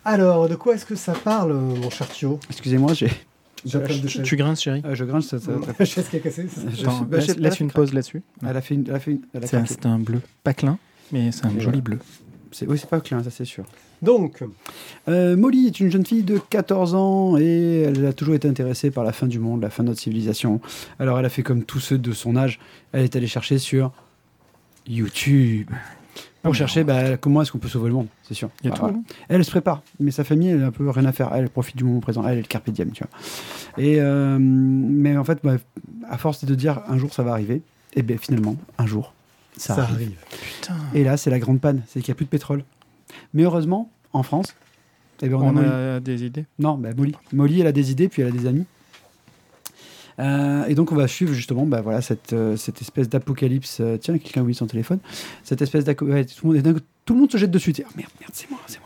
Alors, 0.05 0.49
de 0.49 0.55
quoi 0.55 0.75
est-ce 0.75 0.87
que 0.87 0.95
ça 0.95 1.13
parle, 1.13 1.53
euh, 1.53 1.61
mon 1.61 1.91
cher 1.91 2.09
Thio? 2.09 2.41
Excusez-moi, 2.49 2.95
j'ai, 2.95 3.09
Tu, 4.25 4.37
grinces, 4.37 4.63
chérie? 4.63 4.83
Euh, 4.87 4.95
je 4.95 5.05
grince. 5.05 5.27
Ça, 5.29 5.39
ça- 5.39 5.53
La 5.79 5.85
chaise 5.85 6.09
qui 6.09 6.17
est 6.17 6.21
cassée. 6.21 6.47
c'est 6.49 6.61
ça 6.61 6.67
Je 6.75 6.83
Attends, 6.83 6.97
suis- 6.97 7.05
bah, 7.05 7.19
laisse, 7.19 7.37
laisse 7.37 7.61
une 7.61 7.71
pause 7.71 7.93
là-dessus. 7.93 8.23
Elle 8.47 8.57
a 8.57 8.61
fait 8.63 8.75
une, 8.75 8.85
elle 8.89 8.95
a 8.95 9.01
fait 9.01 9.11
une, 9.13 9.21
C'est 9.45 9.85
un, 9.87 9.93
un 9.93 9.99
bleu 9.99 10.21
pas 10.43 10.55
clin, 10.55 10.79
mais 11.13 11.31
c'est 11.33 11.45
un 11.45 11.59
joli 11.59 11.83
bleu. 11.83 11.99
Oui, 12.67 12.79
c'est 12.79 12.89
pas 12.89 13.01
clin, 13.01 13.23
ça 13.23 13.31
c'est 13.31 13.45
sûr. 13.45 13.65
Donc, 14.03 14.43
Euh, 15.09 15.37
Molly 15.37 15.67
est 15.67 15.81
une 15.81 15.91
jeune 15.91 16.05
fille 16.07 16.23
de 16.23 16.39
14 16.39 16.95
ans 16.95 17.37
et 17.39 17.83
elle 17.83 18.07
a 18.07 18.13
toujours 18.13 18.35
été 18.35 18.47
intéressée 18.49 18.91
par 18.91 19.03
la 19.05 19.13
fin 19.13 19.27
du 19.27 19.39
monde, 19.39 19.63
la 19.63 19.71
fin 19.71 19.83
de 19.83 19.89
notre 19.89 20.01
civilisation. 20.01 20.61
Alors 20.99 21.19
elle 21.19 21.25
a 21.25 21.29
fait 21.31 21.43
comme 21.43 21.65
tous 21.65 21.81
ceux 21.81 21.99
de 21.99 22.13
son 22.13 22.37
âge, 22.37 22.61
elle 22.93 23.05
est 23.05 23.17
allée 23.17 23.27
chercher 23.27 23.59
sur 23.59 23.93
YouTube 24.87 25.69
pour 26.43 26.53
Ah, 26.53 26.57
chercher 26.57 26.85
bah, 26.85 27.17
comment 27.19 27.43
est-ce 27.43 27.53
qu'on 27.53 27.59
peut 27.59 27.69
sauver 27.69 27.89
le 27.89 27.95
monde, 27.95 28.07
c'est 28.23 28.33
sûr. 28.35 28.49
Il 28.63 28.67
y 28.67 28.69
a 28.69 28.71
Bah, 28.71 28.77
tout. 28.77 28.83
voilà. 28.87 28.99
Elle, 29.29 29.45
se 29.45 29.51
prépare, 29.51 29.83
mais 29.99 30.11
sa 30.11 30.25
famille, 30.25 30.49
elle 30.49 30.63
a 30.63 30.67
un 30.69 30.71
peu 30.71 30.89
rien 30.89 31.05
à 31.05 31.13
faire. 31.13 31.31
Elle, 31.35 31.51
profite 31.51 31.77
du 31.77 31.85
moment 31.85 32.01
présent. 32.01 32.23
Elle, 32.25 32.33
elle 32.33 32.39
est 32.39 32.43
le 32.43 32.47
carpe 32.47 32.71
diem, 32.71 32.91
tu 32.93 33.05
vois. 33.05 33.83
Et, 33.85 34.01
euh, 34.01 34.39
mais 34.41 35.17
en 35.19 35.25
fait, 35.25 35.39
bah, 35.45 35.57
à 36.09 36.17
force 36.17 36.45
de 36.47 36.55
dire 36.55 36.81
un 36.89 36.97
jour 36.97 37.13
ça 37.13 37.23
va 37.23 37.33
arriver, 37.33 37.61
et 37.95 38.03
bien 38.03 38.17
finalement, 38.17 38.57
un 38.79 38.87
jour, 38.87 39.13
ça, 39.57 39.75
ça, 39.75 39.83
arrive. 39.83 39.95
arrive. 39.97 40.17
Putain. 40.61 40.77
Et 40.95 41.05
là, 41.05 41.17
c'est 41.19 41.31
la 41.31 41.39
grande 41.39 41.61
panne, 41.61 41.83
c'est 41.89 42.01
qu'il 42.01 42.11
n'y 42.11 42.17
a 42.17 42.17
plus 42.17 42.25
de 42.27 42.31
pétrole. 42.31 42.65
Mais 43.35 43.43
heureusement, 43.45 43.91
en 44.13 44.23
France, 44.23 44.55
eh 45.23 45.29
ben, 45.29 45.37
on, 45.37 45.57
a 45.57 45.61
On 45.61 45.97
a 45.97 46.01
des 46.01 46.25
idées. 46.25 46.47
Non, 46.59 46.77
bah, 46.79 46.91
Molly. 46.97 47.15
Molly, 47.33 47.61
elle 47.61 47.67
a 47.67 47.73
des 47.73 47.91
idées, 47.91 48.09
puis 48.09 48.23
elle 48.23 48.29
a 48.29 48.33
des 48.33 48.47
amis. 48.47 48.67
Euh, 50.21 50.67
et 50.67 50.75
donc 50.75 50.93
on 50.93 50.97
va 50.97 51.09
suivre 51.09 51.33
justement 51.33 51.65
bah, 51.67 51.81
voilà, 51.81 52.03
cette, 52.03 52.33
euh, 52.33 52.57
cette 52.57 52.83
espèce 52.83 53.09
d'apocalypse. 53.09 53.79
euh, 53.81 53.97
tiens, 53.97 54.19
quelqu'un 54.19 54.43
oublie 54.43 54.55
son 54.55 54.67
téléphone. 54.67 54.99
Cette 55.45 55.63
espèce 55.63 55.85
d'apocalypse. 55.85 56.35
tout, 56.35 56.47
le 56.47 56.53
monde 56.53 56.59
est 56.59 56.63
dingue, 56.63 56.81
tout 57.05 57.15
le 57.15 57.21
monde 57.21 57.33
se 57.33 57.39
jette 57.39 57.51
dessus. 57.51 57.73
Tiens, 57.73 57.87
merde, 57.97 58.11
merde, 58.21 58.33
c'est 58.35 58.51
moi, 58.51 58.61
c'est 58.67 58.81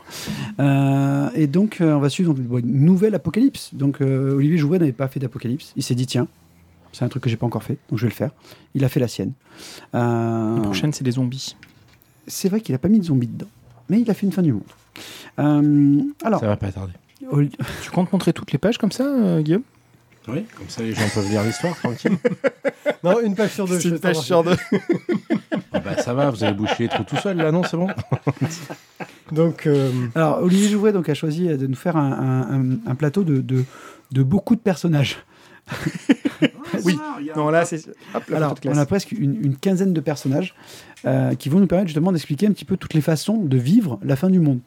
moi. 0.57 1.31
Et 1.35 1.47
donc 1.47 1.77
on 1.81 1.99
va 1.99 2.09
suivre 2.09 2.33
donc, 2.33 2.59
une 2.59 2.85
nouvelle 2.85 3.15
apocalypse. 3.15 3.73
Donc 3.73 4.01
Olivier 4.01 4.57
Jouvet 4.57 4.79
n'avait 4.79 4.93
pas 4.93 5.07
fait 5.07 5.19
d'apocalypse. 5.19 5.73
Il 5.75 5.83
s'est 5.83 5.95
dit 5.95 6.05
tiens, 6.05 6.27
c'est 6.93 7.03
un 7.03 7.09
truc 7.09 7.23
que 7.23 7.29
j'ai 7.29 7.37
pas 7.37 7.45
encore 7.45 7.63
fait, 7.63 7.77
donc 7.89 7.99
je 7.99 8.05
vais 8.05 8.09
le 8.09 8.15
faire. 8.15 8.31
Il 8.73 8.85
a 8.85 8.89
fait 8.89 8.99
la 8.99 9.07
sienne. 9.07 9.33
La 9.93 10.59
prochaine, 10.63 10.93
c'est 10.93 11.03
des 11.03 11.11
zombies. 11.11 11.55
c'est 12.27 12.49
vrai 12.49 12.61
qu'il 12.61 12.73
a 12.75 12.79
pas 12.79 12.87
mis 12.87 12.99
de 12.99 13.05
zombies 13.05 13.27
dedans, 13.27 13.49
mais 13.89 13.99
il 14.01 14.09
a 14.09 14.13
fait 14.13 14.25
une 14.25 14.31
fin 14.31 14.41
du 14.41 14.53
monde. 14.53 14.63
Euh, 15.39 16.01
alors, 16.23 16.39
Ça 16.39 16.47
va 16.47 16.57
pas 16.57 16.71
tarder. 16.71 16.93
Oli- 17.31 17.51
Tu 17.83 17.91
comptes 17.91 18.11
montrer 18.13 18.33
toutes 18.33 18.51
les 18.51 18.57
pages 18.57 18.77
comme 18.77 18.91
ça, 18.91 19.03
euh, 19.05 19.41
Guillaume? 19.41 19.63
Oui, 20.27 20.43
comme 20.57 20.67
ça 20.69 20.81
les 20.81 20.91
gens 20.93 21.07
peuvent 21.13 21.29
lire 21.29 21.43
l'histoire 21.43 21.75
tranquille. 21.77 22.17
Non, 23.03 23.19
une 23.21 23.35
page 23.35 23.51
sur 23.51 23.67
deux. 23.67 23.79
je 23.79 23.89
fais 23.89 23.97
ça 23.97 24.13
marcher. 24.13 24.33
Ah 25.73 25.79
bah 25.79 25.97
ça 26.01 26.13
va, 26.15 26.31
vous 26.31 26.43
avez 26.43 26.53
bouché 26.53 26.75
les 26.83 26.87
trous 26.89 27.03
tout 27.03 27.17
seul 27.17 27.37
là, 27.37 27.51
non 27.51 27.61
C'est 27.63 27.77
bon? 27.77 27.87
Donc, 29.31 29.67
euh, 29.67 29.91
Alors, 30.15 30.41
Olivier 30.41 30.69
Jouvet 30.69 30.91
donc, 30.91 31.09
a 31.09 31.13
choisi 31.13 31.47
de 31.47 31.67
nous 31.67 31.75
faire 31.75 31.97
un, 31.97 32.11
un- 32.11 32.61
un- 32.61 32.77
un 32.87 32.95
plateau 32.95 33.23
de, 33.23 33.41
de, 33.41 33.63
de 34.11 34.23
beaucoup 34.23 34.55
de 34.55 34.59
personnages. 34.61 35.17
Oui. 36.83 36.97
Non, 37.37 37.49
là, 37.49 37.63
c'est. 37.65 37.81
Alors, 38.35 38.55
on 38.65 38.77
a 38.77 38.85
presque 38.85 39.11
une, 39.13 39.35
une 39.43 39.55
quinzaine 39.55 39.93
de 39.93 40.01
personnages 40.01 40.53
euh, 41.05 41.33
qui 41.35 41.47
vont 41.49 41.59
nous 41.59 41.67
permettre 41.67 41.87
justement 41.87 42.11
d'expliquer 42.11 42.47
un 42.47 42.51
petit 42.51 42.65
peu 42.65 42.75
toutes 42.77 42.93
les 42.93 43.01
façons 43.01 43.37
de 43.37 43.57
vivre 43.57 43.99
la 44.03 44.15
fin 44.15 44.29
du 44.29 44.39
monde. 44.39 44.59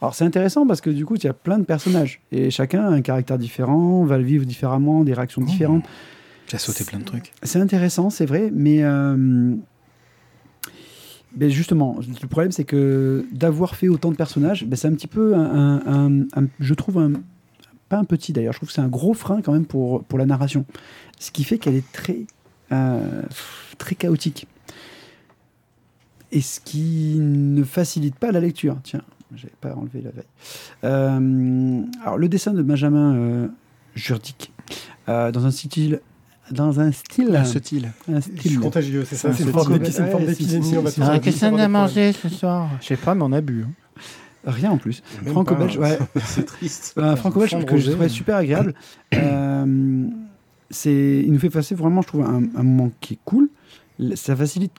Alors, 0.00 0.14
c'est 0.14 0.24
intéressant 0.24 0.66
parce 0.66 0.80
que 0.80 0.88
du 0.90 1.04
coup, 1.04 1.16
il 1.16 1.24
y 1.24 1.28
a 1.28 1.32
plein 1.34 1.58
de 1.58 1.64
personnages 1.64 2.20
et 2.32 2.50
chacun 2.50 2.84
a 2.84 2.88
un 2.88 3.02
caractère 3.02 3.36
différent, 3.38 4.04
va 4.04 4.16
le 4.16 4.24
vivre 4.24 4.44
différemment, 4.46 5.02
des 5.04 5.12
réactions 5.12 5.42
différentes. 5.42 5.84
J'ai 6.46 6.58
sauté 6.58 6.84
plein 6.84 6.98
de 7.00 7.04
trucs. 7.04 7.32
C'est 7.42 7.60
intéressant, 7.60 8.08
c'est 8.10 8.26
vrai, 8.26 8.50
mais, 8.54 8.82
euh, 8.82 9.54
mais 11.36 11.50
justement, 11.50 11.96
le 12.22 12.26
problème 12.28 12.50
c'est 12.52 12.64
que 12.64 13.26
d'avoir 13.32 13.76
fait 13.76 13.88
autant 13.88 14.10
de 14.10 14.16
personnages, 14.16 14.64
ben, 14.64 14.76
c'est 14.76 14.88
un 14.88 14.94
petit 14.94 15.06
peu, 15.06 15.34
un, 15.34 15.40
un- 15.44 15.82
un- 15.86 16.42
un- 16.42 16.48
je 16.60 16.74
trouve, 16.74 16.98
un, 16.98 17.12
pas 17.90 17.98
un 17.98 18.04
petit 18.04 18.32
d'ailleurs, 18.32 18.52
je 18.54 18.58
trouve 18.60 18.68
que 18.68 18.74
c'est 18.74 18.80
un 18.80 18.88
gros 18.88 19.12
frein 19.12 19.42
quand 19.42 19.52
même 19.52 19.66
pour, 19.66 20.04
pour 20.04 20.18
la 20.18 20.24
narration. 20.24 20.64
Ce 21.18 21.30
qui 21.30 21.44
fait 21.44 21.58
qu'elle 21.58 21.74
est 21.74 21.92
très, 21.92 22.20
euh, 22.72 23.22
très 23.76 23.96
chaotique. 23.96 24.46
Et 26.32 26.40
ce 26.40 26.60
qui 26.60 27.16
ne 27.18 27.64
facilite 27.64 28.14
pas 28.14 28.30
la 28.30 28.38
lecture. 28.40 28.76
Tiens, 28.84 29.02
j'avais 29.34 29.52
pas 29.60 29.74
enlevé 29.74 30.00
la 30.02 30.10
veille. 30.10 30.24
Euh, 30.84 31.82
alors, 32.02 32.16
le 32.16 32.28
dessin 32.28 32.52
de 32.54 32.62
Benjamin 32.62 33.14
euh, 33.16 33.48
Jurdic, 33.96 34.52
euh, 35.08 35.32
dans 35.32 35.44
un 35.44 35.50
style. 35.50 36.00
Dans 36.52 36.78
un 36.80 36.92
style. 36.92 37.40
Ce 37.44 37.58
style. 37.58 37.90
un 38.08 38.20
je 38.20 38.20
suis 38.20 38.38
style. 38.38 38.60
contagieux, 38.60 39.04
c'est 39.04 39.16
ça 39.16 39.32
C'est 39.32 39.42
une 39.42 39.48
c'est 39.50 39.52
forme 39.52 39.78
d'épidémie. 39.78 40.70
qu'est-ce 41.20 41.44
des 41.44 41.48
problèmes. 41.48 41.88
ce 42.12 42.28
soir 42.28 42.70
Je 42.80 42.86
sais 42.86 42.96
pas, 42.96 43.14
mais 43.14 43.22
on 43.24 43.32
a 43.32 43.40
bu. 43.40 43.64
hein. 43.64 43.70
Rien 44.44 44.70
en 44.70 44.78
plus. 44.78 45.02
Franco-belge, 45.26 45.76
ouais. 45.78 45.98
C'est 46.24 46.46
triste. 46.46 46.94
Un 46.96 47.14
franco-belge 47.16 47.64
que 47.66 47.76
je 47.76 47.90
trouvais 47.90 48.08
super 48.08 48.36
agréable. 48.36 48.74
Euh, 49.14 50.06
c'est, 50.70 51.22
il 51.26 51.32
nous 51.32 51.38
fait 51.40 51.50
passer 51.50 51.74
vraiment, 51.74 52.00
je 52.00 52.06
trouve, 52.06 52.22
un, 52.22 52.44
un 52.54 52.62
moment 52.62 52.92
qui 53.00 53.14
est 53.14 53.18
cool. 53.24 53.48
Ça 54.14 54.36
facilite 54.36 54.72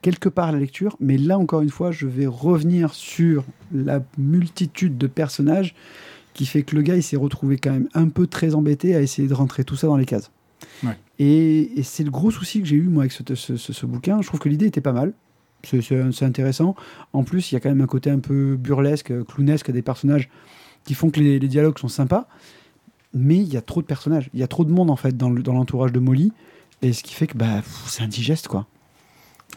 quelque 0.00 0.28
part 0.28 0.52
la 0.52 0.58
lecture, 0.60 0.96
mais 1.00 1.18
là 1.18 1.38
encore 1.38 1.60
une 1.62 1.70
fois, 1.70 1.90
je 1.90 2.06
vais 2.06 2.26
revenir 2.26 2.94
sur 2.94 3.44
la 3.72 4.00
multitude 4.16 4.96
de 4.96 5.06
personnages 5.08 5.74
qui 6.34 6.46
fait 6.46 6.62
que 6.62 6.76
le 6.76 6.82
gars, 6.82 6.94
il 6.96 7.02
s'est 7.02 7.16
retrouvé 7.16 7.58
quand 7.58 7.72
même 7.72 7.88
un 7.94 8.08
peu 8.08 8.26
très 8.28 8.54
embêté 8.54 8.94
à 8.94 9.00
essayer 9.00 9.26
de 9.26 9.34
rentrer 9.34 9.64
tout 9.64 9.76
ça 9.76 9.86
dans 9.88 9.96
les 9.96 10.04
cases. 10.06 10.30
Ouais. 10.84 10.96
Et, 11.18 11.78
et 11.78 11.82
c'est 11.82 12.04
le 12.04 12.10
gros 12.10 12.30
souci 12.30 12.60
que 12.60 12.66
j'ai 12.66 12.76
eu 12.76 12.82
moi 12.88 13.02
avec 13.02 13.12
ce, 13.12 13.22
ce- 13.34 13.56
ce- 13.56 13.72
ce 13.72 13.86
bouquin. 13.86 14.22
Je 14.22 14.28
trouve 14.28 14.40
que 14.40 14.48
l'idée 14.48 14.66
était 14.66 14.80
pas 14.80 14.92
mal. 14.92 15.12
C'est, 15.66 16.24
intéressant. 16.24 16.74
En 17.12 17.24
plus, 17.24 17.50
il 17.50 17.54
y 17.54 17.56
a 17.56 17.60
quand 17.60 17.68
même 17.68 17.80
un 17.80 17.86
côté 17.86 18.10
un 18.10 18.18
peu 18.18 18.56
burlesque, 18.56 19.12
clownesque 19.26 19.70
des 19.70 19.82
personnages 19.82 20.28
qui 20.84 20.94
font 20.94 21.10
que 21.10 21.20
les, 21.20 21.38
les 21.38 21.48
dialogues 21.48 21.78
sont 21.78 21.88
sympas. 21.88 22.26
Mais 23.12 23.36
il 23.36 23.52
y 23.52 23.56
a 23.56 23.62
trop 23.62 23.80
de 23.80 23.86
personnages. 23.86 24.28
Il 24.34 24.40
y 24.40 24.42
a 24.42 24.48
trop 24.48 24.64
de 24.64 24.70
monde 24.70 24.90
en 24.90 24.96
fait 24.96 25.16
dans, 25.16 25.30
le- 25.30 25.42
dans 25.42 25.52
l'entourage 25.52 25.92
de 25.92 26.00
Molly. 26.00 26.32
Et 26.82 26.92
ce 26.92 27.02
qui 27.02 27.14
fait 27.14 27.26
que 27.26 27.36
bah, 27.38 27.62
c'est 27.86 28.02
indigeste 28.02 28.48
quoi. 28.48 28.66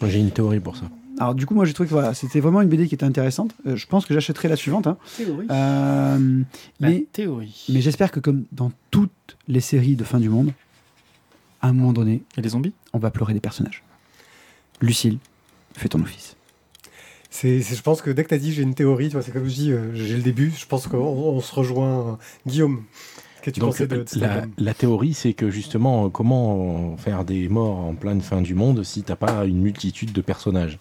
J'ai 0.06 0.20
une 0.20 0.32
théorie 0.32 0.60
pour 0.60 0.78
ça. 0.78 0.86
Alors 1.20 1.34
du 1.34 1.48
coup, 1.48 1.56
moi 1.56 1.66
j'ai 1.66 1.74
trouvé 1.74 1.88
que 1.90 1.94
voilà, 1.94 2.14
c'était 2.14 2.40
vraiment 2.40 2.62
une 2.62 2.70
BD 2.70 2.88
qui 2.88 2.94
était 2.94 3.04
intéressante. 3.06 3.56
Euh, 3.66 3.76
je 3.76 3.88
pense 3.88 4.06
que 4.06 4.14
j'achèterai 4.14 4.48
la 4.48 4.56
suivante. 4.56 4.86
hein. 4.86 4.98
Théorie. 5.18 5.48
Euh, 5.50 6.42
mais 6.80 7.08
théorie. 7.12 7.66
mais 7.74 7.82
j'espère 7.82 8.12
que 8.12 8.20
comme 8.20 8.44
dans 8.52 8.72
toutes 8.92 9.38
les 9.48 9.60
séries 9.60 9.96
de 9.96 10.04
fin 10.04 10.20
du 10.20 10.30
monde, 10.30 10.54
à 11.62 11.70
un 11.70 11.74
moment 11.74 11.92
donné, 11.94 12.22
Et 12.38 12.42
les 12.44 12.50
zombies? 12.50 12.74
on 12.94 13.00
va 13.00 13.10
pleurer 13.10 13.34
des 13.34 13.40
personnages. 13.40 13.84
Lucille, 14.80 15.18
fais 15.78 15.90
ton 15.90 16.02
office. 16.02 16.36
C'est, 17.30 17.62
je 17.62 17.82
pense 17.82 18.02
que 18.02 18.10
dès 18.10 18.24
que 18.24 18.30
tu 18.30 18.36
as 18.36 18.40
dit 18.40 18.52
j'ai 18.54 18.64
une 18.64 18.74
théorie, 18.74 19.10
tu 19.10 19.14
vois, 19.14 19.22
c'est 19.22 19.32
comme 19.32 19.48
je 19.48 19.54
dis, 19.54 19.72
euh, 19.72 19.94
j'ai 19.94 20.16
le 20.16 20.24
début, 20.24 20.52
je 20.58 20.66
pense 20.66 20.88
qu'on 20.88 20.98
on 20.98 21.40
se 21.40 21.54
rejoint. 21.54 22.18
Guillaume, 22.48 22.84
qu'as-tu 23.42 23.60
Donc 23.60 23.72
pensé 23.72 23.88
de, 23.88 24.06
la, 24.58 24.74
théorie, 24.74 25.14
c'est 25.14 25.34
que 25.34 25.50
justement, 25.50 26.06
euh, 26.06 26.10
comment 26.10 26.98
faire 26.98 27.26
des 27.26 27.48
morts 27.50 27.80
en 27.80 27.94
pleine 27.94 28.22
fin 28.22 28.42
du 28.42 28.56
monde 28.56 28.84
si 28.84 29.04
t'as 29.04 29.16
pas 29.16 29.46
une 29.46 29.62
multitude 29.62 30.14
de 30.14 30.22
personnages? 30.22 30.80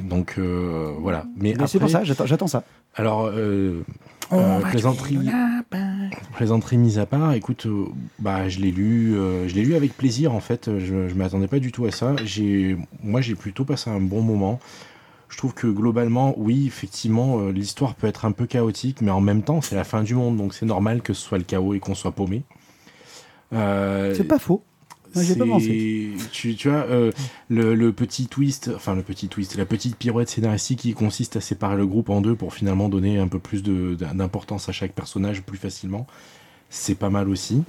Donc 0.00 0.36
euh, 0.38 0.92
voilà. 0.98 1.26
Mais, 1.36 1.54
Mais 1.58 1.66
c'est 1.66 1.78
pour 1.78 1.90
ça, 1.90 2.04
j'attends, 2.04 2.26
j'attends 2.26 2.46
ça. 2.46 2.64
Alors, 2.94 3.26
euh, 3.26 3.84
euh, 4.32 4.60
plaisanterie, 4.60 5.18
plaisanterie 6.34 6.78
mise 6.78 6.98
à 6.98 7.06
part, 7.06 7.32
écoute, 7.32 7.66
euh, 7.66 7.86
bah, 8.18 8.48
je 8.48 8.60
l'ai 8.60 8.70
lu, 8.70 9.14
euh, 9.16 9.48
je 9.48 9.54
l'ai 9.54 9.62
lu 9.62 9.74
avec 9.74 9.96
plaisir 9.96 10.32
en 10.34 10.40
fait. 10.40 10.70
Je, 10.78 11.08
je 11.08 11.14
m'attendais 11.14 11.48
pas 11.48 11.58
du 11.58 11.72
tout 11.72 11.84
à 11.86 11.90
ça. 11.90 12.14
J'ai, 12.24 12.76
moi, 13.02 13.20
j'ai 13.20 13.34
plutôt 13.34 13.64
passé 13.64 13.90
un 13.90 14.00
bon 14.00 14.22
moment. 14.22 14.60
Je 15.28 15.36
trouve 15.36 15.54
que 15.54 15.68
globalement, 15.68 16.34
oui, 16.36 16.66
effectivement, 16.66 17.38
euh, 17.38 17.52
l'histoire 17.52 17.94
peut 17.94 18.08
être 18.08 18.24
un 18.24 18.32
peu 18.32 18.46
chaotique, 18.46 19.00
mais 19.00 19.12
en 19.12 19.20
même 19.20 19.42
temps, 19.42 19.60
c'est 19.60 19.76
la 19.76 19.84
fin 19.84 20.02
du 20.02 20.14
monde, 20.14 20.36
donc 20.36 20.54
c'est 20.54 20.66
normal 20.66 21.02
que 21.02 21.12
ce 21.12 21.22
soit 21.22 21.38
le 21.38 21.44
chaos 21.44 21.74
et 21.74 21.78
qu'on 21.78 21.94
soit 21.94 22.10
paumé. 22.10 22.42
Euh, 23.52 24.12
C'est 24.16 24.24
pas 24.24 24.40
faux. 24.40 24.64
J'ai 25.16 25.34
pas 25.36 25.46
pensé. 25.46 26.10
Tu, 26.32 26.54
tu 26.54 26.68
vois, 26.68 26.78
euh, 26.88 27.10
le, 27.48 27.74
le 27.74 27.92
petit 27.92 28.26
twist, 28.26 28.70
enfin 28.74 28.94
le 28.94 29.02
petit 29.02 29.28
twist, 29.28 29.56
la 29.56 29.66
petite 29.66 29.96
pirouette 29.96 30.28
scénaristique 30.28 30.80
qui 30.80 30.92
consiste 30.94 31.36
à 31.36 31.40
séparer 31.40 31.76
le 31.76 31.86
groupe 31.86 32.10
en 32.10 32.20
deux 32.20 32.34
pour 32.36 32.54
finalement 32.54 32.88
donner 32.88 33.18
un 33.18 33.28
peu 33.28 33.38
plus 33.38 33.62
de- 33.62 33.96
d'importance 34.14 34.68
à 34.68 34.72
chaque 34.72 34.92
personnage 34.92 35.42
plus 35.42 35.58
facilement. 35.58 36.06
c'est 36.68 36.94
pas 36.94 37.10
mal 37.10 37.28
aussi. 37.28 37.62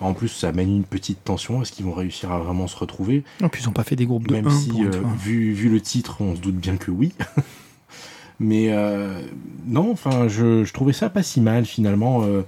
En 0.00 0.14
plus, 0.14 0.28
ça 0.28 0.50
mène 0.50 0.74
une 0.74 0.84
petite 0.84 1.22
tension. 1.22 1.60
Est-ce 1.62 1.72
qu'ils 1.72 1.84
vont 1.84 1.92
réussir 1.92 2.32
à 2.32 2.38
vraiment 2.38 2.66
se 2.66 2.76
retrouver? 2.76 3.22
Et 3.44 3.48
puis 3.48 3.62
ils 3.62 3.66
n'ont 3.66 3.72
pas 3.74 3.84
fait 3.84 3.96
des 3.96 4.06
groupes 4.06 4.26
de 4.26 4.32
Même 4.32 4.46
1 4.46 4.50
si, 4.50 4.70
euh, 4.84 4.90
vu, 5.22 5.52
vu 5.52 5.68
le 5.68 5.80
titre, 5.80 6.16
on 6.20 6.34
se 6.34 6.40
doute 6.40 6.56
bien 6.56 6.76
que 6.78 6.90
oui. 6.90 7.12
Mais 8.40 8.68
euh, 8.70 9.20
non, 9.66 9.90
enfin, 9.92 10.26
je, 10.28 10.64
je 10.64 10.72
trouvais 10.72 10.94
ça 10.94 11.10
pas 11.10 11.22
si 11.22 11.40
mal 11.42 11.66
finalement. 11.66 12.22
Euh, 12.24 12.42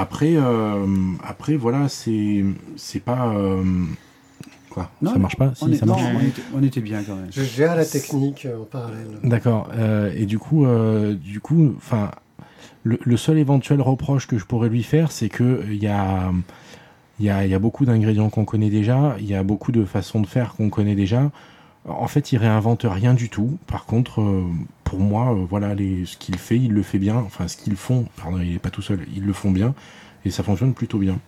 après, 0.00 0.34
euh, 0.36 0.86
après, 1.24 1.56
voilà, 1.56 1.88
c'est 1.88 2.44
c'est 2.76 3.00
pas 3.00 3.34
euh, 3.34 3.62
quoi. 4.70 4.90
Non, 5.02 5.12
ça 5.12 5.18
marche 5.18 5.36
pas? 5.36 5.54
Si, 5.54 5.64
on, 5.64 5.72
est- 5.72 5.76
ça 5.76 5.86
non, 5.86 5.94
on 5.94 6.20
était, 6.26 6.42
on 6.54 6.62
était 6.62 6.80
bien 6.80 7.02
quand 7.02 7.16
même. 7.16 7.28
Je 7.30 7.42
gère 7.42 7.76
la 7.76 7.84
technique 7.84 8.46
euh, 8.46 8.62
en 8.62 8.64
parallèle. 8.64 9.06
D'accord. 9.24 9.68
euh, 9.76 10.12
et 10.16 10.26
du 10.26 10.38
coup, 10.38 10.64
euh, 10.66 11.14
du 11.14 11.40
coup, 11.40 11.74
enfin, 11.76 12.10
le, 12.84 12.98
le 13.02 13.16
seul 13.16 13.38
éventuel 13.38 13.80
reproche 13.80 14.26
que 14.26 14.38
je 14.38 14.44
pourrais 14.44 14.68
lui 14.68 14.82
faire, 14.82 15.12
c'est 15.12 15.28
que 15.28 15.64
il 15.70 15.82
y 15.82 15.86
a, 15.88 16.32
il 17.18 17.26
y 17.26 17.30
a, 17.30 17.44
il 17.44 17.50
y 17.50 17.54
a 17.54 17.58
beaucoup 17.58 17.84
d'ingrédients 17.84 18.30
qu'on 18.30 18.44
connaît 18.44 18.70
déjà, 18.70 19.16
il 19.20 19.26
y 19.26 19.34
a 19.34 19.42
beaucoup 19.42 19.72
de 19.72 19.84
façons 19.84 20.20
de 20.20 20.26
faire 20.26 20.54
qu'on 20.54 20.70
connaît 20.70 20.94
déjà. 20.94 21.30
En 21.88 22.06
fait, 22.08 22.32
il 22.32 22.38
réinvente 22.38 22.84
rien 22.88 23.14
du 23.14 23.28
tout. 23.30 23.58
Par 23.66 23.84
contre, 23.86 24.20
euh, 24.20 24.44
pour 24.84 25.00
moi, 25.00 25.32
euh, 25.32 25.46
voilà, 25.48 25.74
les, 25.74 26.04
ce 26.04 26.16
qu'il 26.16 26.36
fait, 26.38 26.56
il 26.58 26.72
le 26.72 26.82
fait 26.82 26.98
bien. 26.98 27.16
Enfin, 27.16 27.48
ce 27.48 27.56
qu'ils 27.56 27.76
font, 27.76 28.06
pardon, 28.16 28.38
il 28.38 28.54
est 28.56 28.58
pas 28.58 28.70
tout 28.70 28.82
seul, 28.82 29.00
ils 29.14 29.24
le 29.24 29.32
font 29.32 29.50
bien 29.50 29.74
et 30.24 30.30
ça 30.30 30.42
fonctionne 30.42 30.74
plutôt 30.74 30.98
bien. 30.98 31.18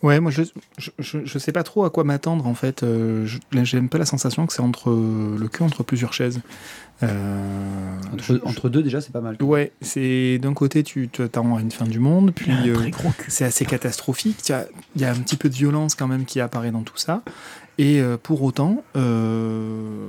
Ouais, 0.00 0.20
moi 0.20 0.30
je, 0.30 0.42
je, 0.78 0.90
je, 1.00 1.18
je 1.24 1.38
sais 1.40 1.50
pas 1.50 1.64
trop 1.64 1.84
à 1.84 1.90
quoi 1.90 2.04
m'attendre 2.04 2.46
en 2.46 2.54
fait. 2.54 2.84
Euh, 2.84 3.26
J'ai 3.64 3.78
un 3.78 3.86
peu 3.88 3.98
la 3.98 4.06
sensation 4.06 4.46
que 4.46 4.52
c'est 4.52 4.62
entre 4.62 4.90
le 4.92 5.48
cul 5.48 5.64
entre 5.64 5.82
plusieurs 5.82 6.12
chaises. 6.12 6.40
Euh, 7.02 7.98
Entre, 8.12 8.22
je- 8.22 8.34
entre 8.44 8.68
deux, 8.68 8.82
déjà, 8.84 9.00
c'est 9.00 9.10
pas 9.12 9.20
mal. 9.20 9.36
Ouais, 9.40 9.72
c'est 9.80 10.38
d'un 10.38 10.54
côté 10.54 10.84
tu 10.84 11.08
tu 11.12 11.22
attends 11.22 11.58
une 11.58 11.72
fin 11.72 11.84
du 11.84 11.98
monde, 11.98 12.32
puis 12.32 12.52
euh, 12.70 12.90
c'est 13.26 13.44
assez 13.44 13.64
catastrophique. 13.64 14.48
Il 14.48 15.00
y, 15.00 15.00
y 15.02 15.04
a 15.04 15.10
un 15.10 15.16
petit 15.16 15.36
peu 15.36 15.48
de 15.48 15.54
violence 15.54 15.96
quand 15.96 16.06
même 16.06 16.24
qui 16.24 16.40
apparaît 16.40 16.70
dans 16.70 16.82
tout 16.82 16.96
ça. 16.96 17.22
Et 17.78 18.00
euh, 18.00 18.16
pour 18.20 18.42
autant, 18.42 18.82
euh, 18.96 20.08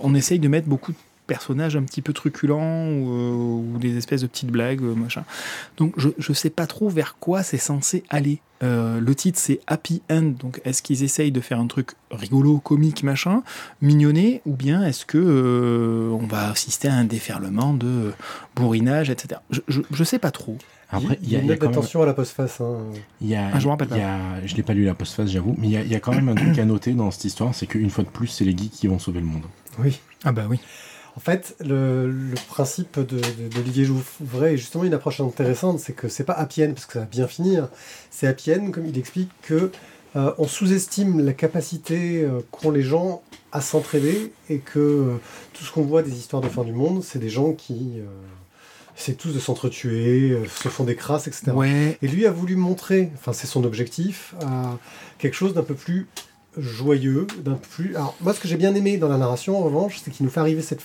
on 0.00 0.14
essaye 0.14 0.38
de 0.38 0.48
mettre 0.48 0.68
beaucoup 0.68 0.92
de 0.92 0.96
personnages 1.26 1.76
un 1.76 1.82
petit 1.82 2.02
peu 2.02 2.12
truculents 2.12 2.88
ou, 2.88 3.74
euh, 3.74 3.78
des 3.78 3.96
espèces 3.96 4.22
de 4.22 4.28
petites 4.28 4.50
blagues, 4.50 4.80
machin. 4.80 5.24
Donc 5.76 5.94
je, 5.96 6.10
je 6.18 6.32
sais 6.32 6.50
pas 6.50 6.66
trop 6.66 6.88
vers 6.88 7.16
quoi 7.18 7.42
c'est 7.42 7.58
censé 7.58 8.04
aller. 8.08 8.40
Le 8.64 9.12
titre 9.14 9.40
c'est 9.40 9.58
Happy 9.66 10.02
End, 10.08 10.34
donc 10.38 10.60
est-ce 10.64 10.82
qu'ils 10.82 11.02
essayent 11.02 11.32
de 11.32 11.40
faire 11.40 11.58
un 11.58 11.66
truc 11.66 11.94
rigolo, 12.12 12.60
comique, 12.60 13.02
machin, 13.02 13.42
mignonné, 13.80 14.40
ou 14.46 14.54
bien 14.54 14.84
est-ce 14.84 15.04
que 15.04 16.12
on 16.12 16.26
va 16.28 16.50
assister 16.50 16.86
à 16.86 16.94
un 16.94 17.02
déferlement 17.02 17.74
de 17.74 18.12
bourrinage, 18.54 19.10
etc. 19.10 19.40
Je, 19.50 19.80
je 19.90 20.04
sais 20.04 20.20
pas 20.20 20.30
trop. 20.30 20.58
Après, 20.92 21.18
il 21.22 21.30
y 21.30 21.36
a 21.36 21.38
une 21.38 21.44
il 21.46 21.48
y 21.48 21.50
a 21.50 21.52
note 21.54 21.58
quand 21.58 21.66
même- 21.66 21.74
d'attention 21.74 22.02
à 22.02 22.06
la 22.06 22.14
postface. 22.14 22.60
Hein. 22.60 22.78
Y 23.20 23.34
a, 23.34 23.50
Ah, 23.54 23.58
je 23.58 23.68
rappelle 23.68 23.88
y 23.90 24.00
a- 24.00 24.46
je 24.46 24.54
l'ai 24.54 24.62
pas 24.62 24.74
lu 24.74 24.84
la 24.84 24.94
postface, 24.94 25.28
j'avoue, 25.30 25.54
mais 25.58 25.66
il 25.68 25.72
y, 25.72 25.76
a, 25.76 25.82
y 25.82 26.00
quand 26.00 26.12
même 26.14 26.28
un 26.28 26.34
truc 26.34 26.58
à 26.58 26.64
noter 26.64 26.92
dans 26.92 27.10
cette 27.10 27.24
histoire, 27.24 27.54
c'est 27.54 27.66
qu'une 27.66 27.90
fois 27.90 28.04
de 28.04 28.10
plus, 28.10 28.26
c'est 28.28 28.44
les 28.44 28.56
geeks 28.56 28.72
qui 28.72 28.86
vont 28.86 28.98
sauver 28.98 29.20
le 29.20 29.26
monde. 29.26 29.44
Oui. 29.78 29.98
Ah 30.24 30.32
bah 30.32 30.44
oui. 30.48 30.60
En 31.16 31.20
fait, 31.20 31.56
le, 31.60 32.10
le 32.10 32.34
principe 32.48 32.98
de- 32.98 33.04
de- 33.04 33.48
d'Olivier 33.54 33.84
Jouvray 33.84 34.54
est 34.54 34.56
justement 34.56 34.84
une 34.84 34.94
approche 34.94 35.20
intéressante, 35.20 35.78
c'est 35.78 35.92
que 35.92 36.08
c'est 36.08 36.24
pas 36.24 36.32
happy 36.32 36.64
end 36.64 36.72
parce 36.72 36.86
que 36.86 36.94
ça 36.94 37.00
va 37.00 37.04
bien 37.06 37.26
finir, 37.26 37.68
c'est 38.10 38.26
happy 38.26 38.52
end 38.54 38.70
comme 38.70 38.86
il 38.86 38.96
explique 38.98 39.28
que 39.42 39.70
euh, 40.16 40.32
on 40.38 40.46
sous-estime 40.46 41.20
la 41.24 41.32
capacité 41.34 42.22
euh, 42.22 42.40
qu'ont 42.50 42.70
les 42.70 42.82
gens 42.82 43.22
à 43.50 43.60
s'entraider 43.60 44.32
et 44.48 44.58
que 44.58 44.78
euh, 44.78 45.14
tout 45.52 45.64
ce 45.64 45.72
qu'on 45.72 45.82
voit 45.82 46.02
des 46.02 46.12
histoires 46.12 46.40
de 46.42 46.48
fin 46.48 46.64
du 46.64 46.72
monde, 46.72 47.02
c'est 47.02 47.18
des 47.18 47.28
gens 47.30 47.52
qui 47.52 47.92
essaient 49.02 49.14
tous 49.14 49.32
de 49.32 49.38
s'entretuer, 49.40 50.30
euh, 50.30 50.44
se 50.46 50.68
font 50.68 50.84
des 50.84 50.94
crasses, 50.96 51.26
etc. 51.26 51.50
Ouais, 51.52 51.98
Et 52.02 52.08
lui 52.08 52.26
a 52.26 52.30
voulu 52.30 52.56
montrer, 52.56 53.10
enfin 53.14 53.32
c'est 53.32 53.46
son 53.46 53.64
objectif, 53.64 54.34
euh, 54.42 54.46
quelque 55.18 55.34
chose 55.34 55.54
d'un 55.54 55.62
peu 55.62 55.74
plus 55.74 56.06
joyeux, 56.56 57.26
d'un 57.42 57.54
peu 57.54 57.66
plus. 57.68 57.96
Alors 57.96 58.14
moi, 58.20 58.32
ce 58.34 58.40
que 58.40 58.48
j'ai 58.48 58.56
bien 58.56 58.74
aimé 58.74 58.98
dans 58.98 59.08
la 59.08 59.16
narration, 59.18 59.58
en 59.58 59.62
revanche, 59.64 60.00
c'est 60.04 60.10
qu'il 60.10 60.24
nous 60.24 60.30
fait 60.32 60.40
arriver 60.40 60.62
cette 60.62 60.82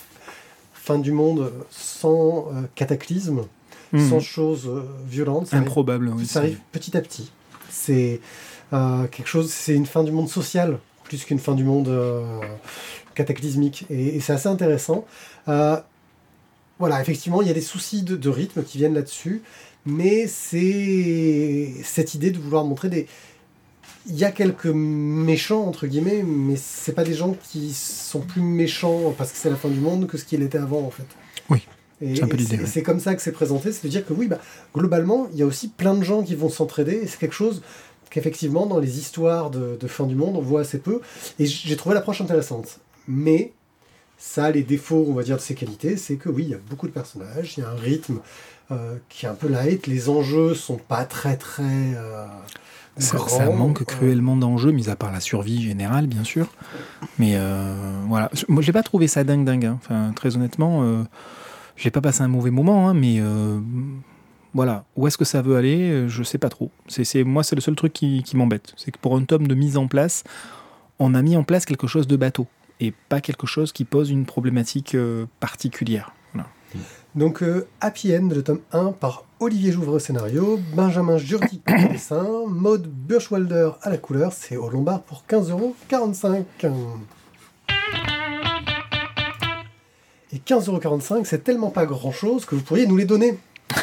fin 0.74 0.98
du 1.00 1.12
monde 1.12 1.52
sans 1.70 2.48
euh, 2.54 2.62
cataclysme, 2.76 3.42
Mhm. 3.94 4.10
sans 4.10 4.20
choses 4.20 4.68
euh, 4.68 4.84
violentes. 5.08 5.48
Ça 5.48 5.58
arrive- 5.58 5.68
improbable. 5.68 6.10
oui, 6.16 6.26
ça 6.26 6.40
arrive 6.40 6.60
petit 6.72 6.98
à 6.98 7.02
petit. 7.02 7.32
C'est 7.70 8.20
quelque 8.72 9.28
chose, 9.28 9.50
c'est 9.50 9.74
une 9.76 9.86
fin 9.86 10.04
du 10.04 10.12
monde 10.12 10.28
social 10.28 10.80
plus 11.06 11.24
qu'une 11.24 11.40
fin 11.40 11.54
du 11.56 11.64
monde 11.64 11.90
cataclysmique. 13.16 13.86
Et, 13.90 14.18
et 14.18 14.20
c'est 14.20 14.34
assez 14.34 14.50
intéressant. 14.50 15.06
Voilà, 16.80 17.02
effectivement, 17.02 17.42
il 17.42 17.48
y 17.48 17.52
a 17.52 17.54
des 17.56 17.62
soucis 17.62 18.04
de, 18.04 18.16
de 18.16 18.30
rythme 18.30 18.64
qui 18.64 18.78
viennent 18.78 18.94
là-dessus, 18.94 19.42
mais 19.86 20.28
c'est 20.28 21.74
cette 21.84 22.14
idée 22.14 22.32
de 22.32 22.38
vouloir 22.40 22.64
montrer 22.66 22.90
des. 22.90 23.08
Il 24.10 24.16
y 24.18 24.24
a 24.24 24.32
quelques 24.32 24.68
méchants, 24.68 25.66
entre 25.66 25.86
guillemets, 25.88 26.24
mais 26.24 26.56
c'est 26.56 26.94
pas 26.94 27.04
des 27.04 27.14
gens 27.14 27.36
qui 27.52 27.74
sont 27.74 28.22
plus 28.22 28.42
méchants 28.42 29.14
parce 29.18 29.32
que 29.32 29.38
c'est 29.38 29.50
la 29.50 29.58
fin 29.58 29.68
du 29.70 29.80
monde 29.80 30.08
que 30.08 30.18
ce 30.18 30.24
qu'il 30.24 30.42
était 30.44 30.58
avant, 30.60 30.82
en 30.82 30.92
fait. 30.92 31.04
Oui, 31.50 31.68
Et, 32.02 32.16
c'est 32.16 32.24
un 32.24 32.28
peu 32.28 32.38
l'idée, 32.38 32.60
c'est- 32.66 32.80
ouais. 32.80 32.84
comme 32.84 33.00
ça 33.02 33.16
que 33.16 33.22
c'est 33.22 33.34
présenté, 33.34 33.72
c'est 33.74 33.84
de 33.84 33.90
dire 33.90 34.06
que 34.06 34.14
oui, 34.14 34.28
bah, 34.28 34.40
globalement, 34.74 35.28
il 35.34 35.40
y 35.40 35.42
a 35.42 35.46
aussi 35.46 35.68
plein 35.68 35.94
de 35.94 36.04
gens 36.04 36.24
qui 36.24 36.36
vont 36.36 36.50
s'entraider, 36.50 37.02
et 37.04 37.08
c'est 37.08 37.18
quelque 37.20 37.36
chose 37.36 37.62
qu'effectivement, 38.10 38.66
dans 38.66 38.80
les 38.80 38.98
histoires 39.00 39.50
de, 39.52 39.78
de 39.78 39.88
fin 39.88 40.06
du 40.06 40.16
monde, 40.16 40.38
on 40.38 40.42
voit 40.42 40.62
assez 40.62 40.78
peu, 40.80 41.02
et 41.40 41.46
j'ai 41.46 41.76
trouvé 41.76 41.94
l'approche 41.96 42.22
intéressante. 42.22 42.80
Mais 43.10 43.52
ça 44.18 44.46
a 44.46 44.52
les 44.52 44.64
défauts, 44.64 45.06
on 45.08 45.14
va 45.14 45.24
dire, 45.24 45.36
de 45.38 45.42
ses 45.42 45.56
qualités, 45.56 45.96
c'est 45.98 46.16
que 46.16 46.30
oui, 46.30 46.44
il 46.44 46.50
y 46.50 46.54
a 46.56 46.60
beaucoup 46.70 46.88
de 46.88 46.92
personnages, 46.92 47.56
il 47.58 47.62
y 47.62 47.64
a 47.64 47.70
un 47.70 47.76
rythme 47.76 48.20
euh, 48.72 48.96
qui 49.10 49.26
est 49.26 49.30
un 49.30 49.34
peu 49.36 49.48
light, 49.48 49.88
les 49.88 50.10
enjeux 50.10 50.54
sont 50.56 50.78
pas 50.78 51.06
très 51.06 51.38
très 51.38 51.64
euh, 51.64 52.26
Ça, 52.98 53.18
grands. 53.18 53.28
ça 53.28 53.50
manque 53.50 53.82
Euh, 53.82 53.86
cruellement 53.86 54.36
d'enjeux, 54.36 54.72
mis 54.72 54.90
à 54.90 54.96
part 54.96 55.12
la 55.12 55.20
survie 55.20 55.62
générale, 55.62 56.08
bien 56.08 56.24
sûr. 56.24 56.48
Mais 57.20 57.34
euh, 57.36 57.76
voilà. 58.08 58.30
Moi, 58.48 58.62
j'ai 58.64 58.74
pas 58.74 58.84
trouvé 58.84 59.08
ça 59.08 59.24
dingue, 59.24 59.46
dingue. 59.46 59.66
hein. 59.66 59.80
Enfin, 59.84 60.12
très 60.16 60.36
honnêtement, 60.36 61.06
j'ai 61.76 61.92
pas 61.92 62.02
passé 62.02 62.24
un 62.24 62.28
mauvais 62.28 62.50
moment, 62.52 62.90
hein, 62.90 62.94
mais 62.96 63.22
voilà. 64.54 64.86
Où 64.96 65.06
est-ce 65.08 65.18
que 65.18 65.26
ça 65.26 65.42
veut 65.42 65.56
aller 65.56 66.10
Je 66.10 66.24
sais 66.24 66.38
pas 66.40 66.50
trop. 66.50 66.72
C'est- 66.88 67.24
moi, 67.24 67.44
c'est 67.44 67.56
le 67.56 67.62
seul 67.62 67.76
truc 67.76 67.94
qui, 67.94 68.24
qui 68.24 68.36
m'embête. 68.36 68.74
C'est 68.78 68.92
que 68.92 68.98
pour 68.98 69.16
un 69.16 69.24
tome 69.24 69.48
de 69.48 69.56
mise 69.56 69.78
en 69.78 69.88
place, 69.88 70.24
on 71.00 71.14
a 71.14 71.22
mis 71.22 71.38
en 71.38 71.44
place 71.44 71.66
quelque 71.66 71.86
chose 71.88 72.08
de 72.08 72.16
bateau 72.16 72.48
et 72.80 72.94
pas 73.10 73.22
quelque 73.22 73.48
chose 73.48 73.72
qui 73.72 73.86
pose 73.86 74.10
une 74.10 74.26
problématique 74.26 74.96
euh, 74.96 75.26
particulière. 75.40 76.14
Voilà. 76.34 76.48
Donc 77.16 77.42
euh, 77.42 77.68
Happy 77.82 78.16
End, 78.16 78.30
le 78.30 78.44
tome 78.44 78.60
1 78.72 78.92
par 78.94 79.26
Olivier 79.40 79.72
Jouvre 79.72 79.94
au 79.94 80.00
scénario, 80.00 80.60
Benjamin 80.76 81.18
Jurdi 81.18 81.62
au 81.70 81.92
dessin, 81.92 82.28
Maud 82.48 82.88
Burschwalder 82.88 83.72
à 83.82 83.90
la 83.90 83.98
couleur, 83.98 84.34
c'est 84.34 84.58
au 84.58 84.70
Lombard 84.70 85.02
pour 85.02 85.24
15,45€. 85.30 86.44
Et 90.34 90.38
15,45€, 90.40 91.24
c'est 91.24 91.44
tellement 91.44 91.70
pas 91.70 91.86
grand 91.86 92.12
chose 92.12 92.46
que 92.46 92.56
vous 92.56 92.62
pourriez 92.62 92.86
nous 92.86 92.98
les 92.98 93.06
donner. 93.06 93.38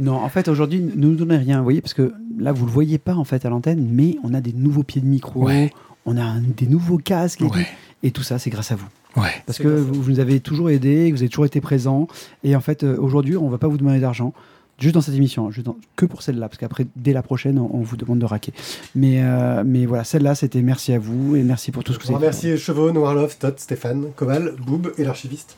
Non, 0.00 0.14
en 0.14 0.28
fait, 0.28 0.48
aujourd'hui, 0.48 0.80
ne 0.80 0.94
nous 0.94 1.14
donnez 1.14 1.36
rien, 1.36 1.58
vous 1.58 1.64
voyez, 1.64 1.80
parce 1.80 1.94
que 1.94 2.12
là, 2.36 2.50
vous 2.50 2.66
le 2.66 2.72
voyez 2.72 2.98
pas 2.98 3.14
en 3.14 3.24
fait 3.24 3.44
à 3.44 3.50
l'antenne, 3.50 3.86
mais 3.88 4.16
on 4.24 4.34
a 4.34 4.40
des 4.40 4.52
nouveaux 4.52 4.82
pieds 4.82 5.00
de 5.00 5.06
micro, 5.06 5.44
Ouais. 5.44 5.72
On 6.06 6.16
a 6.16 6.22
un- 6.22 6.40
des 6.40 6.66
nouveaux 6.66 6.98
casques, 6.98 7.40
et, 7.40 7.44
Ouais. 7.44 7.50
tout, 7.50 7.68
et 8.04 8.10
tout 8.10 8.22
ça, 8.22 8.38
c'est 8.38 8.50
grâce 8.50 8.72
à 8.72 8.76
vous. 8.76 8.86
Ouais. 9.16 9.28
Parce 9.46 9.58
que 9.58 9.68
vous, 9.68 10.02
vous 10.02 10.10
nous 10.10 10.20
avez 10.20 10.40
toujours 10.40 10.70
aidés, 10.70 11.10
vous 11.12 11.18
avez 11.20 11.28
toujours 11.28 11.46
été 11.46 11.60
présents, 11.60 12.08
et 12.44 12.56
en 12.56 12.60
fait, 12.60 12.82
euh, 12.82 12.96
aujourd'hui, 12.98 13.36
on 13.36 13.48
va 13.48 13.58
pas 13.58 13.68
vous 13.68 13.76
demander 13.76 14.00
d'argent. 14.00 14.32
Juste 14.78 14.94
dans 14.94 15.00
cette 15.02 15.14
émission, 15.14 15.46
hein, 15.46 15.50
juste 15.50 15.66
dans- 15.66 15.76
que 15.96 16.06
pour 16.06 16.22
celle-là, 16.22 16.48
parce 16.48 16.58
qu'après, 16.58 16.86
dès 16.96 17.12
la 17.12 17.22
prochaine, 17.22 17.58
on, 17.58 17.70
on 17.72 17.82
vous 17.82 17.96
demande 17.96 18.18
de 18.18 18.24
raquer. 18.24 18.52
Mais, 18.96 19.22
euh, 19.22 19.62
mais 19.64 19.86
voilà, 19.86 20.02
celle-là, 20.02 20.34
c'était 20.34 20.62
merci 20.62 20.92
à 20.92 20.98
vous 20.98 21.36
et 21.36 21.42
merci 21.42 21.70
pour 21.70 21.84
tout 21.84 21.92
ce 21.92 21.98
que 21.98 22.04
vous 22.04 22.08
avez 22.14 22.16
remercie 22.16 22.56
Chevaux, 22.56 22.90
Noirlove, 22.90 23.36
Todd, 23.38 23.58
Stéphane, 23.58 24.06
Koval, 24.16 24.54
Boob 24.66 24.92
et 24.98 25.04
l'archiviste. 25.04 25.56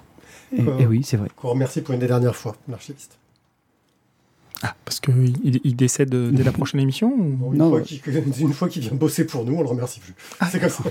fait. 0.50 0.62
Et, 0.62 0.82
et 0.82 0.86
oui, 0.86 1.02
c'est 1.04 1.16
vrai. 1.16 1.28
Qu'on 1.36 1.50
remercie 1.50 1.80
pour 1.80 1.94
une 1.94 2.00
des 2.00 2.06
dernières 2.08 2.36
fois, 2.36 2.56
l'archiviste. 2.68 3.16
Ah, 4.66 4.74
parce 4.86 4.98
qu'il 5.00 5.34
il, 5.62 5.76
décède 5.76 6.08
dès 6.32 6.42
la 6.42 6.52
prochaine 6.52 6.80
émission 6.80 7.12
ou- 7.12 7.24
Bon, 7.36 7.52
une, 7.52 7.58
Non, 7.58 7.68
fois 7.70 7.80
ouais. 7.80 8.20
une 8.40 8.52
fois 8.54 8.68
qu'il 8.68 8.80
vient 8.82 8.94
bosser 8.94 9.26
pour 9.26 9.44
nous, 9.44 9.54
on 9.56 9.60
le 9.62 9.68
remercie 9.68 10.00
plus. 10.00 10.14
Ah, 10.40 10.48
c'est 10.50 10.58
comme 10.58 10.70
ça. 10.70 10.82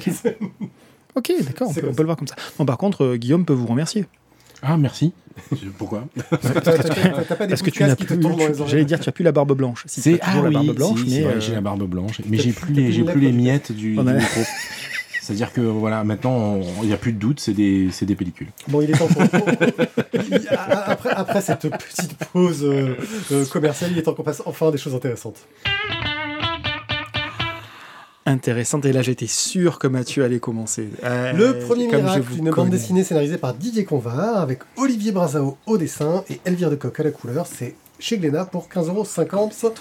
Ok, 1.15 1.31
d'accord, 1.43 1.69
on, 1.69 1.73
C'est 1.73 1.81
peut, 1.81 1.88
comme 1.88 1.91
on 1.91 1.95
peut 1.95 2.03
le 2.03 2.07
voir 2.07 2.17
comme 2.17 2.27
ça. 2.27 2.36
Bon, 2.57 2.65
par 2.65 2.77
contre, 2.77 3.03
euh, 3.03 3.15
Guillaume 3.17 3.45
peut 3.45 3.53
vous 3.53 3.65
remercier. 3.65 4.05
Ah, 4.62 4.77
merci. 4.77 5.12
Pourquoi 5.79 6.07
T'as- 6.29 6.38
t'as- 6.38 6.62
t'as- 6.62 6.77
t'as 6.83 7.36
pas 7.36 7.47
des 7.47 7.49
Parce 7.49 7.62
que 7.63 7.65
bouts 7.65 7.71
de 7.71 7.75
tu 7.75 7.83
n'as 7.83 7.95
plus. 7.95 8.67
J'allais 8.67 8.86
dire, 8.86 8.99
tu 8.99 9.09
as 9.09 9.12
plus 9.12 9.23
la 9.23 9.31
barbe 9.31 9.53
blanche. 9.57 9.83
Si, 9.88 10.01
tu 10.01 10.13
as 10.13 10.17
toujours 10.19 10.43
la 10.43 10.51
barbe 10.51 10.75
blanche, 10.75 10.99
si, 11.03 11.05
mais. 11.09 11.15
c'est 11.21 11.25
euh, 11.25 11.39
j'ai 11.41 11.53
la 11.53 11.62
barbe 11.62 11.83
blanche, 11.89 12.21
mais 12.29 12.38
j'ai 12.38 12.51
plus- 12.51 12.73
les, 12.73 13.03
plus 13.03 13.31
miettes 13.31 13.71
du, 13.71 13.97
micro. 13.97 14.41
C'est-à-dire 15.23 15.53
que 15.53 15.62
voilà, 15.62 16.03
maintenant 16.03 16.59
il 16.81 16.88
n'y 16.88 16.93
a 16.93 16.97
plus 16.97 17.13
de 17.13 17.17
doute, 17.17 17.39
c'est 17.39 17.53
des, 17.53 17.88
c'est 17.93 18.05
des 18.05 18.13
pellicules. 18.13 18.49
Bon, 18.67 18.81
il 18.81 18.91
est 18.91 18.97
temps 18.97 19.07
qu'on. 19.07 19.23
Après, 20.86 21.09
après 21.12 21.41
cette 21.41 21.69
petite 21.69 22.15
pause 22.33 22.63
euh, 22.63 22.97
euh, 23.31 23.45
commerciale, 23.45 23.91
il 23.93 23.97
est 23.97 24.01
temps 24.01 24.13
qu'on 24.13 24.23
passe 24.23 24.43
enfin 24.45 24.67
à 24.67 24.71
des 24.71 24.77
choses 24.77 24.93
intéressantes. 24.93 25.47
Intéressante. 28.25 28.86
Et 28.86 28.91
là, 28.91 29.01
j'étais 29.01 29.27
sûr 29.27 29.79
que 29.79 29.88
Mathieu 29.88 30.25
allait 30.25 30.39
commencer. 30.39 30.89
Euh, 31.03 31.31
Le 31.31 31.59
premier 31.59 31.88
miracle, 31.88 32.23
une 32.38 32.51
bande 32.51 32.69
dessinée 32.69 33.03
scénarisée 33.05 33.38
par 33.38 33.53
Didier 33.53 33.86
Convar 33.86 34.38
avec 34.41 34.59
Olivier 34.75 35.13
Brazao 35.13 35.57
au 35.65 35.77
dessin 35.77 36.23
et 36.29 36.41
Elvire 36.43 36.69
de 36.69 36.75
Coq 36.75 36.99
à 36.99 37.03
la 37.03 37.12
couleur, 37.12 37.47
c'est 37.47 37.75
chez 38.03 38.17
Glénat 38.17 38.43
pour 38.45 38.67
15,50€. 38.67 39.71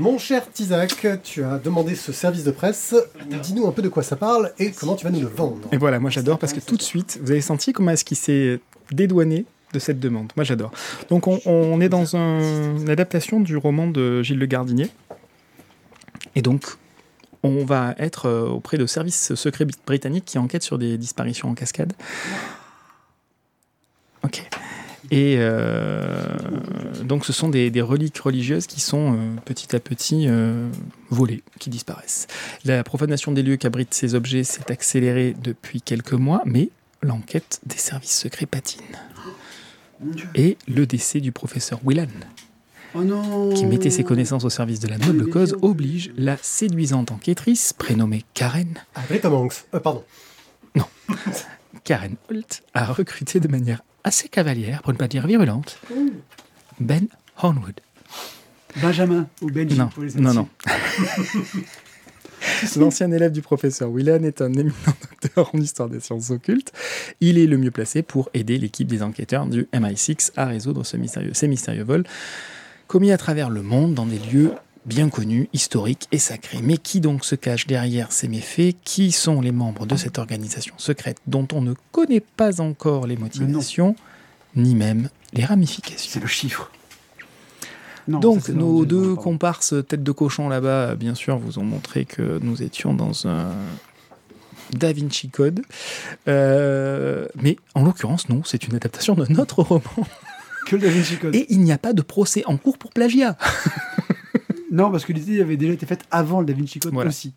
Mon 0.00 0.18
cher 0.18 0.50
Tizak, 0.50 1.06
tu 1.22 1.44
as 1.44 1.58
demandé 1.58 1.94
ce 1.94 2.10
service 2.12 2.42
de 2.42 2.50
presse. 2.50 2.94
Dis-nous 3.42 3.66
un 3.68 3.72
peu 3.72 3.82
de 3.82 3.88
quoi 3.88 4.02
ça 4.02 4.16
parle 4.16 4.52
et 4.58 4.72
comment 4.72 4.96
tu 4.96 5.04
vas 5.04 5.10
nous 5.12 5.20
le 5.20 5.28
vendre. 5.28 5.68
Et 5.70 5.76
voilà, 5.76 6.00
moi 6.00 6.10
j'adore 6.10 6.38
parce 6.40 6.52
que 6.52 6.60
tout 6.60 6.76
de 6.76 6.82
suite, 6.82 7.20
vous 7.22 7.30
avez 7.30 7.40
senti 7.40 7.72
comment 7.72 7.92
est-ce 7.92 8.04
qu'il 8.04 8.16
s'est 8.16 8.58
dédouané 8.90 9.46
de 9.72 9.78
cette 9.78 10.00
demande. 10.00 10.32
Moi 10.34 10.42
j'adore. 10.44 10.72
Donc 11.08 11.28
on, 11.28 11.40
on 11.46 11.80
est 11.80 11.88
dans 11.88 12.16
un- 12.16 12.78
une 12.78 12.90
adaptation 12.90 13.38
du 13.38 13.56
roman 13.56 13.86
de 13.86 14.22
Gilles 14.22 14.38
Le 14.38 14.46
Gardinier. 14.46 14.90
Et 16.34 16.42
donc 16.42 16.64
on 17.44 17.64
va 17.64 17.94
être 17.98 18.26
euh, 18.26 18.48
auprès 18.48 18.76
de 18.78 18.86
services 18.86 19.36
secrets 19.36 19.64
brit- 19.66 19.78
britanniques 19.86 20.24
qui 20.24 20.38
enquêtent 20.38 20.64
sur 20.64 20.78
des 20.78 20.98
disparitions 20.98 21.48
en 21.48 21.54
cascade. 21.54 21.92
Ok. 24.24 24.48
Et 25.10 25.36
euh, 25.38 26.36
donc 27.04 27.24
ce 27.24 27.32
sont 27.32 27.48
des, 27.48 27.70
des 27.70 27.80
reliques 27.80 28.18
religieuses 28.18 28.66
qui 28.66 28.80
sont 28.80 29.14
euh, 29.14 29.16
petit 29.44 29.74
à 29.74 29.80
petit 29.80 30.26
euh, 30.28 30.68
volées, 31.10 31.42
qui 31.58 31.70
disparaissent. 31.70 32.26
La 32.64 32.84
profanation 32.84 33.32
des 33.32 33.42
lieux 33.42 33.56
qu'abritent 33.56 33.94
ces 33.94 34.14
objets 34.14 34.44
s'est 34.44 34.70
accélérée 34.70 35.34
depuis 35.42 35.80
quelques 35.80 36.12
mois, 36.12 36.42
mais 36.44 36.70
l'enquête 37.02 37.60
des 37.64 37.76
services 37.78 38.18
secrets 38.18 38.46
patine. 38.46 38.82
Et 40.34 40.56
le 40.68 40.86
décès 40.86 41.20
du 41.20 41.32
professeur 41.32 41.80
Whelan, 41.84 42.06
Oh 42.94 43.04
non 43.04 43.52
qui 43.52 43.66
mettait 43.66 43.90
ses 43.90 44.02
connaissances 44.04 44.44
au 44.44 44.50
service 44.50 44.80
de 44.80 44.88
la 44.88 44.96
noble 44.96 45.28
cause, 45.28 45.56
oblige 45.60 46.10
la 46.16 46.36
séduisante 46.40 47.10
enquêtrice, 47.10 47.72
prénommée 47.74 48.24
Karen, 48.32 48.78
Ah, 48.94 49.02
Britta 49.08 49.28
Monks. 49.28 49.66
Euh, 49.74 49.80
pardon. 49.80 50.04
Karen 51.84 52.16
Holt, 52.30 52.62
à 52.74 52.86
recruter 52.86 53.40
de 53.40 53.48
manière 53.48 53.82
assez 54.08 54.28
cavalière, 54.28 54.82
pour 54.82 54.92
ne 54.94 54.98
pas 54.98 55.06
dire 55.06 55.26
virulente, 55.26 55.78
Ben 56.80 57.06
Hornwood. 57.36 57.78
Benjamin 58.76 59.26
ou 59.42 59.50
Benji 59.50 59.78
Non, 59.78 59.88
pour 59.88 60.02
les 60.02 60.14
non, 60.14 60.32
non. 60.32 60.48
L'ancien 62.76 63.12
élève 63.12 63.32
du 63.32 63.42
professeur 63.42 63.90
Whelan 63.90 64.22
est 64.22 64.40
un 64.40 64.52
éminent 64.54 64.72
docteur 64.86 65.50
en 65.54 65.58
histoire 65.58 65.90
des 65.90 66.00
sciences 66.00 66.30
occultes. 66.30 66.72
Il 67.20 67.36
est 67.38 67.46
le 67.46 67.58
mieux 67.58 67.70
placé 67.70 68.02
pour 68.02 68.30
aider 68.32 68.56
l'équipe 68.56 68.88
des 68.88 69.02
enquêteurs 69.02 69.46
du 69.46 69.64
MI6 69.74 70.32
à 70.36 70.46
résoudre 70.46 70.84
ce 70.84 70.96
mystérieux, 70.96 71.34
ces 71.34 71.46
mystérieux 71.46 71.84
vols 71.84 72.04
commis 72.86 73.12
à 73.12 73.18
travers 73.18 73.50
le 73.50 73.60
monde 73.60 73.92
dans 73.92 74.06
des 74.06 74.18
lieux 74.18 74.52
bien 74.88 75.08
connus, 75.10 75.48
historiques 75.52 76.08
et 76.10 76.18
sacrés. 76.18 76.60
Mais 76.62 76.78
qui 76.78 77.00
donc 77.00 77.24
se 77.24 77.34
cache 77.34 77.66
derrière 77.66 78.10
ces 78.10 78.26
méfaits? 78.26 78.74
Qui 78.84 79.12
sont 79.12 79.40
les 79.40 79.52
membres 79.52 79.86
de 79.86 79.94
cette 79.96 80.18
organisation 80.18 80.74
secrète 80.78 81.18
dont 81.26 81.46
on 81.52 81.60
ne 81.60 81.74
connaît 81.92 82.20
pas 82.20 82.60
encore 82.60 83.06
les 83.06 83.16
motivations, 83.16 83.94
ni 84.56 84.74
même 84.74 85.10
les 85.34 85.44
ramifications? 85.44 86.10
C'est 86.10 86.20
le 86.20 86.26
chiffre. 86.26 86.72
Non, 88.08 88.20
donc, 88.20 88.44
ça, 88.44 88.52
nos 88.52 88.86
deux 88.86 89.14
comparses 89.14 89.74
tête 89.86 90.02
de 90.02 90.12
cochon 90.12 90.48
là-bas, 90.48 90.94
bien 90.94 91.14
sûr, 91.14 91.36
vous 91.38 91.58
ont 91.58 91.64
montré 91.64 92.06
que 92.06 92.38
nous 92.42 92.62
étions 92.62 92.94
dans 92.94 93.28
un 93.28 93.52
Da 94.72 94.94
Vinci 94.94 95.28
Code. 95.28 95.60
Euh, 96.26 97.26
mais 97.40 97.58
en 97.74 97.84
l'occurrence, 97.84 98.30
non, 98.30 98.42
c'est 98.44 98.66
une 98.66 98.74
adaptation 98.74 99.14
d'un 99.14 99.34
autre 99.36 99.62
roman. 99.62 99.82
Que 100.66 100.76
le 100.76 100.82
Da 100.82 100.88
Vinci 100.88 101.18
Code. 101.18 101.34
Et 101.34 101.46
il 101.50 101.60
n'y 101.60 101.72
a 101.72 101.78
pas 101.78 101.92
de 101.92 102.00
procès 102.00 102.42
en 102.46 102.56
cours 102.56 102.78
pour 102.78 102.92
plagiat. 102.92 103.36
Non, 104.70 104.90
parce 104.90 105.04
que 105.04 105.12
l'idée 105.12 105.40
avait 105.40 105.56
déjà 105.56 105.72
été 105.72 105.86
faite 105.86 106.04
avant 106.10 106.40
le 106.40 106.46
Da 106.46 106.52
Vinci 106.52 106.78
Code 106.78 106.92
Voilà. 106.92 107.08
aussi. 107.08 107.32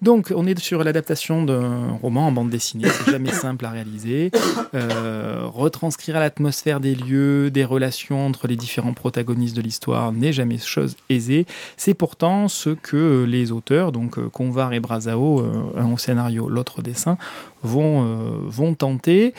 Donc, 0.00 0.32
on 0.34 0.46
est 0.46 0.58
sur 0.58 0.82
l'adaptation 0.82 1.42
d'un 1.44 1.88
roman 2.02 2.28
en 2.28 2.32
bande 2.32 2.48
dessinée. 2.50 2.88
C'est 2.88 3.10
jamais 3.12 3.32
simple 3.32 3.66
à 3.66 3.70
réaliser. 3.70 4.30
Euh, 4.74 5.42
retranscrire 5.44 6.18
l'atmosphère 6.18 6.80
des 6.80 6.94
lieux, 6.94 7.50
des 7.50 7.64
relations 7.64 8.26
entre 8.26 8.46
les 8.46 8.56
différents 8.56 8.94
protagonistes 8.94 9.54
de 9.56 9.60
l'histoire 9.62 10.12
n'est 10.12 10.32
jamais 10.32 10.58
chose 10.58 10.96
aisée. 11.10 11.46
C'est 11.76 11.94
pourtant 11.94 12.48
ce 12.48 12.70
que 12.70 13.24
les 13.28 13.52
auteurs, 13.52 13.92
donc 13.92 14.18
euh, 14.18 14.28
Convar 14.30 14.72
et 14.72 14.80
Brazao, 14.80 15.40
euh, 15.40 15.52
un 15.76 15.92
au 15.92 15.98
scénario, 15.98 16.48
l'autre 16.48 16.78
au 16.78 16.82
dessin, 16.82 17.18
vont, 17.62 18.04
euh, 18.04 18.30
vont 18.46 18.74
tenter 18.74 19.34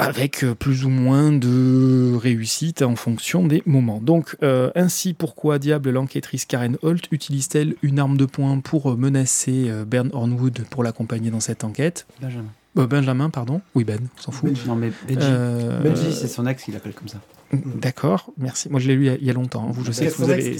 avec 0.00 0.44
euh, 0.44 0.54
plus 0.54 0.84
ou 0.84 0.88
moins 0.88 1.30
de 1.32 2.14
réussite 2.16 2.82
en 2.82 2.96
fonction 2.96 3.46
des 3.46 3.62
moments. 3.66 4.00
Donc, 4.00 4.36
euh, 4.42 4.70
ainsi, 4.74 5.12
pourquoi 5.14 5.58
diable 5.58 5.90
l'enquêtrice 5.90 6.44
Karen 6.46 6.76
Holt 6.82 7.04
utilise-t-elle 7.10 7.74
une 7.82 7.98
arme 7.98 8.16
de 8.16 8.24
poing 8.24 8.60
pour 8.60 8.90
euh, 8.92 8.96
menacer 8.96 9.66
euh, 9.68 9.84
Bern 9.84 10.10
Hornwood 10.12 10.64
pour 10.70 10.82
l'accompagner 10.84 11.30
dans 11.30 11.40
cette 11.40 11.64
enquête? 11.64 12.06
Benjamin. 12.20 12.46
Euh, 12.78 12.86
Benjamin, 12.86 13.30
pardon. 13.30 13.60
Oui, 13.74 13.84
Ben, 13.84 13.98
on 14.18 14.20
s'en 14.22 14.32
fout. 14.32 14.50
Non, 14.66 14.76
mais 14.76 14.92
Benji. 15.08 16.12
C'est 16.12 16.28
son 16.28 16.46
ex 16.46 16.62
qui 16.64 16.72
l'appelle 16.72 16.94
comme 16.94 17.08
ça. 17.08 17.18
D'accord, 17.52 18.30
merci. 18.38 18.68
Moi, 18.70 18.78
je 18.78 18.86
l'ai 18.86 18.94
lu 18.94 19.10
il 19.20 19.26
y 19.26 19.30
a- 19.30 19.32
longtemps. 19.32 19.66
hein. 19.68 19.72
Vous, 19.72 19.84
je 19.84 19.90
sais 19.90 20.06
que 20.06 20.14
vous 20.14 20.30
avez, 20.30 20.56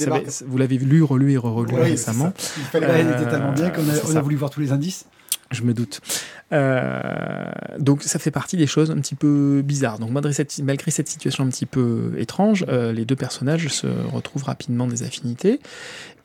vous 0.47 0.59
l'avez 0.59 0.77
lu, 0.77 1.05
relu 1.05 1.33
et 1.33 1.37
relu 1.37 1.73
Oui, 1.73 1.81
récemment. 1.83 2.33
Il 2.59 2.63
fallait- 2.65 2.87
Euh, 2.89 3.15
était 3.21 3.31
tellement 3.31 3.53
bien 3.53 3.71
qu'on 3.71 3.83
a, 3.89 4.19
on 4.19 4.23
voulu 4.23 4.35
voir 4.35 4.51
tous 4.51 4.61
les 4.61 4.73
indices. 4.73 5.07
Je 5.53 5.63
me 5.63 5.73
doute. 5.73 6.01
Euh, 6.53 7.45
donc 7.79 8.03
ça 8.03 8.19
fait 8.19 8.33
partie 8.33 8.57
des 8.57 8.67
choses 8.67 8.91
un 8.91 8.97
petit 8.97 9.15
peu 9.15 9.63
bizarres. 9.65 9.99
Donc 9.99 10.11
malgré 10.11 10.33
cette, 10.33 11.09
situation 11.09 11.45
un 11.45 11.49
petit 11.49 11.67
peu 11.67 12.13
étrange, 12.19 12.65
euh, 12.69 12.93
les 12.93 13.05
deux 13.05 13.17
personnages 13.17 13.69
se 13.69 13.87
retrouvent 13.87 14.45
rapidement 14.45 14.87
des 14.87 15.03
affinités 15.03 15.61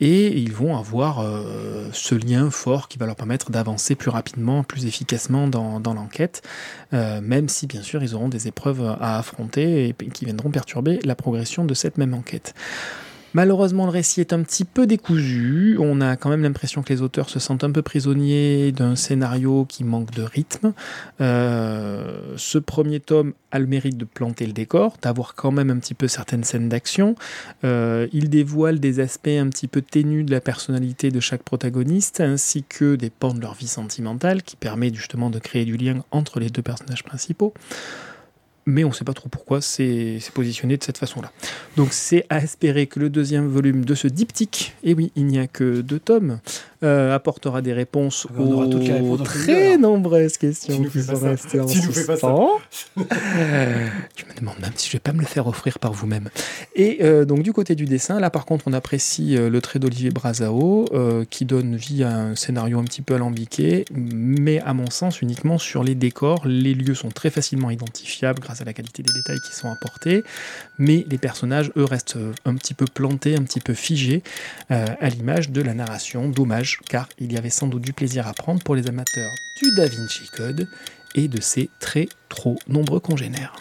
et 0.00 0.38
ils 0.38 0.52
vont 0.52 0.76
avoir 0.76 1.20
euh, 1.20 1.88
ce 1.92 2.14
lien 2.14 2.50
fort 2.50 2.88
qui 2.88 2.98
va 2.98 3.06
leur 3.06 3.16
permettre 3.16 3.50
d'avancer 3.50 3.94
plus 3.94 4.10
rapidement, 4.10 4.64
plus 4.64 4.86
efficacement 4.86 5.48
dans, 5.48 5.80
l'enquête, 5.94 6.42
même 6.92 7.48
si 7.48 7.66
bien 7.66 7.82
sûr 7.82 8.02
ils 8.02 8.14
auront 8.14 8.28
des 8.28 8.48
épreuves 8.48 8.96
à 9.00 9.18
affronter 9.18 9.88
et 9.88 9.94
qui 10.10 10.24
viendront 10.24 10.50
perturber 10.50 10.98
la 11.04 11.14
progression 11.14 11.64
de 11.64 11.74
cette 11.74 11.96
même 11.96 12.12
enquête. 12.12 12.54
Malheureusement, 13.36 13.84
le 13.84 13.90
récit 13.90 14.22
est 14.22 14.32
un 14.32 14.42
petit 14.42 14.64
peu 14.64 14.86
décousu. 14.86 15.76
On 15.78 16.00
a 16.00 16.16
quand 16.16 16.30
même 16.30 16.42
l'impression 16.42 16.82
que 16.82 16.90
les 16.90 17.02
auteurs 17.02 17.28
se 17.28 17.38
sentent 17.38 17.64
un 17.64 17.70
peu 17.70 17.82
prisonniers 17.82 18.72
d'un 18.72 18.96
scénario 18.96 19.66
qui 19.68 19.84
manque 19.84 20.10
de 20.12 20.22
rythme. 20.22 20.72
Euh, 21.20 22.32
ce 22.38 22.56
premier 22.56 22.98
tome 22.98 23.34
a 23.50 23.58
le 23.58 23.66
mérite 23.66 23.98
de 23.98 24.06
planter 24.06 24.46
le 24.46 24.54
décor, 24.54 24.96
d'avoir 25.02 25.34
quand 25.34 25.50
même 25.50 25.68
un 25.68 25.76
petit 25.76 25.92
peu 25.92 26.08
certaines 26.08 26.44
scènes 26.44 26.70
d'action. 26.70 27.14
Euh, 27.62 28.08
il 28.14 28.30
dévoile 28.30 28.80
des 28.80 29.00
aspects 29.00 29.28
un 29.28 29.50
petit 29.50 29.68
peu 29.68 29.82
ténus 29.82 30.24
de 30.24 30.30
la 30.30 30.40
personnalité 30.40 31.10
de 31.10 31.20
chaque 31.20 31.42
protagoniste, 31.42 32.22
ainsi 32.22 32.64
que 32.66 32.96
des 32.96 33.10
pans 33.10 33.34
de 33.34 33.40
leur 33.42 33.52
vie 33.52 33.68
sentimentale, 33.68 34.42
qui 34.44 34.56
permet 34.56 34.90
justement 34.94 35.28
de 35.28 35.40
créer 35.40 35.66
du 35.66 35.76
lien 35.76 36.02
entre 36.10 36.40
les 36.40 36.48
deux 36.48 36.62
personnages 36.62 37.04
principaux. 37.04 37.52
Mais 38.66 38.82
on 38.82 38.88
ne 38.88 38.94
sait 38.94 39.04
pas 39.04 39.14
trop 39.14 39.28
pourquoi 39.28 39.60
c'est 39.60 40.18
positionné 40.34 40.76
de 40.76 40.82
cette 40.82 40.98
façon-là. 40.98 41.30
Donc 41.76 41.92
c'est 41.92 42.26
à 42.30 42.38
espérer 42.38 42.88
que 42.88 42.98
le 42.98 43.10
deuxième 43.10 43.46
volume 43.46 43.84
de 43.84 43.94
ce 43.94 44.08
diptyque, 44.08 44.74
et 44.82 44.92
oui, 44.92 45.12
il 45.14 45.26
n'y 45.26 45.38
a 45.38 45.46
que 45.46 45.80
deux 45.82 46.00
tomes, 46.00 46.40
euh, 46.82 47.14
apportera 47.14 47.62
des 47.62 47.72
réponses 47.72 48.26
aux 48.38 49.16
très 49.18 49.78
nombreuses 49.78 50.36
questions 50.36 50.82
qui 50.84 51.02
sont 51.02 51.16
restées 51.16 51.60
en 51.60 51.66
Tu 51.66 51.80
nous 51.80 51.92
fais 51.92 52.04
pas 52.04 52.16
ça. 52.16 52.28
suspens. 52.28 52.50
je 52.96 54.24
me 54.24 54.38
demande 54.38 54.58
même 54.60 54.72
si 54.76 54.88
je 54.88 54.92
vais 54.94 55.00
pas 55.00 55.12
me 55.12 55.20
le 55.20 55.26
faire 55.26 55.46
offrir 55.46 55.78
par 55.78 55.92
vous-même. 55.92 56.28
Et 56.74 56.98
euh, 57.02 57.24
donc 57.24 57.42
du 57.42 57.52
côté 57.52 57.74
du 57.74 57.84
dessin, 57.84 58.20
là 58.20 58.30
par 58.30 58.44
contre, 58.44 58.64
on 58.66 58.72
apprécie 58.72 59.36
euh, 59.36 59.48
le 59.48 59.60
trait 59.60 59.78
d'Olivier 59.78 60.10
Brazao, 60.10 60.86
euh, 60.92 61.24
qui 61.28 61.44
donne 61.44 61.76
vie 61.76 62.04
à 62.04 62.14
un 62.14 62.34
scénario 62.34 62.78
un 62.78 62.84
petit 62.84 63.02
peu 63.02 63.14
alambiqué, 63.14 63.84
mais 63.94 64.60
à 64.60 64.74
mon 64.74 64.90
sens 64.90 65.22
uniquement 65.22 65.58
sur 65.58 65.84
les 65.84 65.94
décors. 65.94 66.46
Les 66.46 66.74
lieux 66.74 66.94
sont 66.94 67.10
très 67.10 67.30
facilement 67.30 67.70
identifiables 67.70 68.40
grâce 68.40 68.60
à 68.60 68.64
la 68.64 68.72
qualité 68.72 69.02
des 69.02 69.12
détails 69.12 69.40
qui 69.40 69.54
sont 69.54 69.70
apportés, 69.70 70.24
mais 70.78 71.06
les 71.08 71.18
personnages, 71.18 71.70
eux, 71.76 71.84
restent 71.84 72.18
un 72.44 72.54
petit 72.54 72.74
peu 72.74 72.86
plantés, 72.86 73.36
un 73.36 73.42
petit 73.42 73.60
peu 73.60 73.74
figés, 73.74 74.22
à 74.68 75.08
l'image 75.08 75.50
de 75.50 75.62
la 75.62 75.74
narration. 75.74 76.28
Dommage, 76.28 76.65
car 76.88 77.08
il 77.18 77.32
y 77.32 77.36
avait 77.36 77.50
sans 77.50 77.66
doute 77.66 77.82
du 77.82 77.92
plaisir 77.92 78.26
à 78.26 78.32
prendre 78.32 78.62
pour 78.62 78.74
les 78.74 78.88
amateurs 78.88 79.30
du 79.62 79.70
Da 79.76 79.86
Vinci 79.86 80.28
Code 80.36 80.68
et 81.14 81.28
de 81.28 81.40
ses 81.40 81.70
très 81.80 82.08
trop 82.28 82.56
nombreux 82.68 83.00
congénères. 83.00 83.56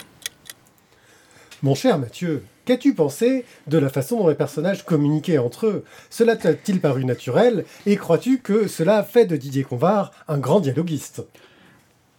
Mon 1.64 1.76
cher 1.76 1.98
Mathieu, 1.98 2.44
qu'as-tu 2.66 2.94
pensé 2.94 3.46
de 3.68 3.78
la 3.78 3.90
façon 3.90 4.18
dont 4.18 4.28
les 4.28 4.36
personnages 4.36 4.86
communiquaient 4.86 5.38
entre 5.38 5.68
eux? 5.68 5.86
Cela 6.10 6.36
t'a-t-il 6.36 6.82
paru 6.82 7.06
naturel? 7.06 7.66
Et 7.86 7.96
crois-tu 7.96 8.40
que 8.40 8.68
cela 8.68 8.98
a 8.98 9.04
fait 9.04 9.26
de 9.26 9.38
Didier 9.38 9.64
Convar 9.64 10.12
un 10.28 10.38
grand 10.38 10.60
dialoguiste? 10.60 11.24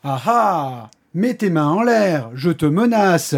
Ah 0.03 0.23
ah! 0.27 0.91
Mets 1.15 1.35
tes 1.35 1.51
mains 1.51 1.69
en 1.69 1.83
l'air, 1.83 2.31
je 2.35 2.51
te 2.51 2.67
menace 2.67 3.37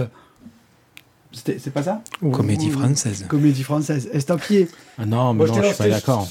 C'est 1.32 1.70
pas 1.72 1.82
ça 1.82 2.02
Comédie 2.32 2.68
Ou- 2.68 2.78
française. 2.78 3.26
Comédie 3.28 3.62
française. 3.62 4.08
Estampillé. 4.12 4.66
Ah 4.98 5.04
non, 5.04 5.34
mais 5.34 5.46
Moi, 5.46 5.48
non, 5.56 5.62
je 5.62 5.68
suis 5.68 5.76
pas 5.76 5.88
d'accord. 5.88 6.26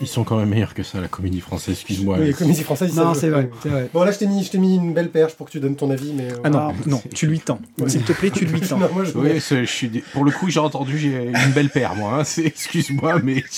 Ils 0.00 0.06
sont 0.06 0.22
quand 0.22 0.38
même 0.38 0.48
meilleurs 0.48 0.72
que 0.72 0.84
ça, 0.84 1.00
la 1.00 1.08
comédie 1.08 1.40
française, 1.40 1.74
excuse-moi. 1.74 2.16
Oui, 2.20 2.32
comédie 2.32 2.62
française. 2.62 2.92
ça 2.94 3.04
Non, 3.04 3.14
c'est 3.14 3.28
vrai, 3.28 3.50
c'est 3.62 3.68
vrai. 3.68 3.90
Bon, 3.92 4.04
là, 4.04 4.12
je 4.12 4.18
t'ai 4.18 4.26
mis, 4.28 4.44
je 4.44 4.50
t'ai 4.50 4.58
mis 4.58 4.76
une 4.76 4.94
belle 4.94 5.10
perche 5.10 5.34
pour 5.34 5.46
que 5.46 5.50
tu 5.52 5.58
donnes 5.60 5.74
ton 5.76 5.90
avis, 5.90 6.12
mais. 6.12 6.30
euh, 6.32 6.36
Ah 6.44 6.50
non, 6.50 6.58
Ah, 6.70 6.72
non, 6.86 7.02
tu 7.12 7.26
lui 7.26 7.40
tends. 7.40 7.58
Ouais. 7.78 7.88
S'il 7.88 8.02
te 8.02 8.12
plaît, 8.12 8.30
tu 8.30 8.44
lui 8.46 8.60
tends. 8.68 8.78
Non, 8.78 8.88
moi, 8.92 9.04
je- 9.04 9.18
Oui, 9.18 9.40
je 9.40 9.64
suis 9.64 9.88
dé- 9.88 10.04
pour 10.12 10.24
le 10.24 10.30
coup, 10.30 10.48
j'ai 10.48 10.60
entendu, 10.60 10.96
j'ai 10.96 11.26
une 11.26 11.52
belle 11.52 11.68
paire, 11.70 11.96
moi. 11.96 12.20
hein. 12.20 12.24
C'est- 12.24 12.44
Excuse-moi, 12.46 13.20
mais. 13.24 13.42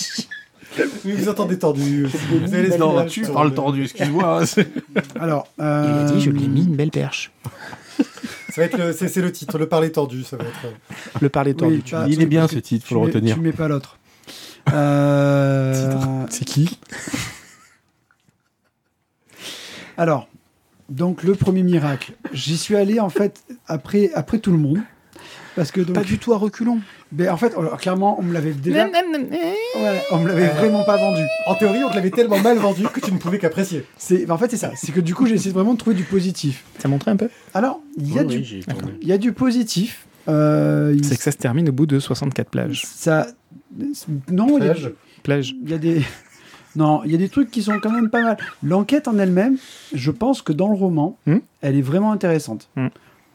Oui, 1.03 1.13
vous 1.13 1.27
entendez 1.29 1.57
tordu. 1.57 2.05
Vous 2.45 2.53
avez 2.53 2.69
les 2.69 2.77
Non, 2.77 2.93
images 2.93 3.09
tu 3.11 3.21
parles 3.23 3.49
le- 3.49 3.55
tordu, 3.55 3.83
excuse-moi. 3.85 4.43
hein. 4.43 4.63
Alors, 5.19 5.47
Il 5.57 5.63
euh, 5.63 6.07
a 6.07 6.11
dit, 6.11 6.21
je 6.21 6.29
lui 6.29 6.43
ai 6.43 6.47
mis 6.47 6.61
une 6.63 6.75
belle 6.75 6.91
perche. 6.91 7.31
Ça 8.59 8.65
va 8.65 8.65
être 8.65 8.77
le, 9.01 9.07
c'est, 9.07 9.21
le 9.21 9.31
titre, 9.31 9.57
le 9.57 9.67
parler 9.69 9.89
tordu. 9.91 10.23
Ça 10.23 10.35
va 10.35 10.43
être. 10.43 10.65
euh, 10.65 10.71
Le 11.21 11.29
parler 11.29 11.53
tordu. 11.53 11.75
Oui, 11.75 11.81
tu 11.81 11.93
bah. 11.95 12.05
Il 12.09 12.21
est 12.21 12.25
bien 12.25 12.45
ce 12.47 12.57
titre, 12.59 12.85
faut 12.85 12.95
le 12.95 13.01
retenir. 13.01 13.35
Tu 13.35 13.41
mets 13.41 13.53
pas 13.53 13.67
l'autre. 13.67 13.97
Euh, 14.73 16.25
C'est 16.29 16.45
qui? 16.45 16.77
Alors, 19.97 20.27
donc 20.89 21.23
le 21.23 21.33
premier 21.33 21.63
miracle, 21.63 22.13
j'y 22.33 22.55
suis 22.57 22.75
allé 22.75 22.99
en 22.99 23.09
fait 23.09 23.43
après, 23.67 24.11
après 24.13 24.37
tout 24.37 24.51
le 24.51 24.57
monde. 24.59 24.79
Parce 25.55 25.71
que 25.71 25.81
donc, 25.81 25.95
Pas 25.95 26.03
du 26.03 26.19
tout 26.19 26.33
à 26.33 26.37
reculons. 26.37 26.81
Ben, 27.11 27.29
en 27.31 27.37
fait, 27.37 27.53
alors, 27.57 27.77
clairement, 27.77 28.17
on 28.19 28.23
me 28.23 28.33
l'avait 28.33 28.51
déjà, 28.53 28.85
ouais, 28.85 30.01
on 30.11 30.19
me 30.19 30.27
l'avait 30.27 30.47
vraiment 30.47 30.83
pas 30.83 30.97
vendu. 30.97 31.23
En 31.47 31.55
théorie, 31.55 31.83
on 31.83 31.89
te 31.89 31.95
l'avait 31.95 32.11
tellement 32.11 32.39
mal 32.39 32.57
vendu 32.57 32.83
que 32.93 32.99
tu 32.99 33.11
ne 33.11 33.17
pouvais 33.17 33.39
qu'apprécier. 33.39 33.85
C'est, 33.97 34.25
ben, 34.25 34.35
en 34.35 34.37
fait, 34.37 34.51
c'est 34.51 34.57
ça. 34.57 34.71
C'est 34.75 34.91
que 34.91 34.99
du 34.99 35.15
coup, 35.15 35.25
j'ai 35.25 35.35
essayé 35.35 35.51
vraiment 35.51 35.73
de 35.73 35.79
trouver 35.79 35.95
du 35.95 36.03
positif. 36.03 36.63
Ça 36.77 36.87
montrait 36.87 37.11
un 37.11 37.15
peu 37.17 37.29
Alors, 37.53 37.81
il 37.97 38.13
y 38.13 38.19
a 38.19 38.23
Oui, 38.23 38.41
du, 38.41 38.61
il 39.01 39.07
y 39.07 39.11
a 39.11 39.17
du 39.17 39.31
positif. 39.33 40.05
Euh, 40.27 40.93
il- 40.95 41.03
C'est 41.03 41.15
que 41.17 41.23
ça 41.23 41.31
se 41.31 41.37
termine 41.37 41.69
au 41.69 41.71
bout 41.71 41.85
de 41.87 41.99
64 41.99 42.49
plages. 42.49 42.83
ça, 42.85 43.27
non, 44.31 44.57
il 44.59 44.65
y 44.65 44.67
a- 44.69 44.73
Plage. 44.73 44.91
Plage. 45.23 45.55
Il 45.63 45.69
y 45.69 45.73
a 45.73 45.77
des. 45.77 46.01
Non, 46.75 47.01
il 47.03 47.11
y 47.11 47.15
a 47.15 47.17
des 47.17 47.29
trucs 47.29 47.49
qui 47.49 47.63
sont 47.63 47.79
quand 47.81 47.89
même 47.91 48.11
pas 48.11 48.21
mal. 48.21 48.37
L'enquête 48.61 49.07
en 49.07 49.17
elle-même, 49.17 49.57
je 49.91 50.11
pense 50.11 50.43
que 50.43 50.53
dans 50.53 50.67
le 50.69 50.75
roman, 50.75 51.17
Hmm. 51.25 51.37
elle 51.61 51.75
est 51.75 51.81
vraiment 51.81 52.11
intéressante. 52.11 52.69
Hmm. 52.75 52.89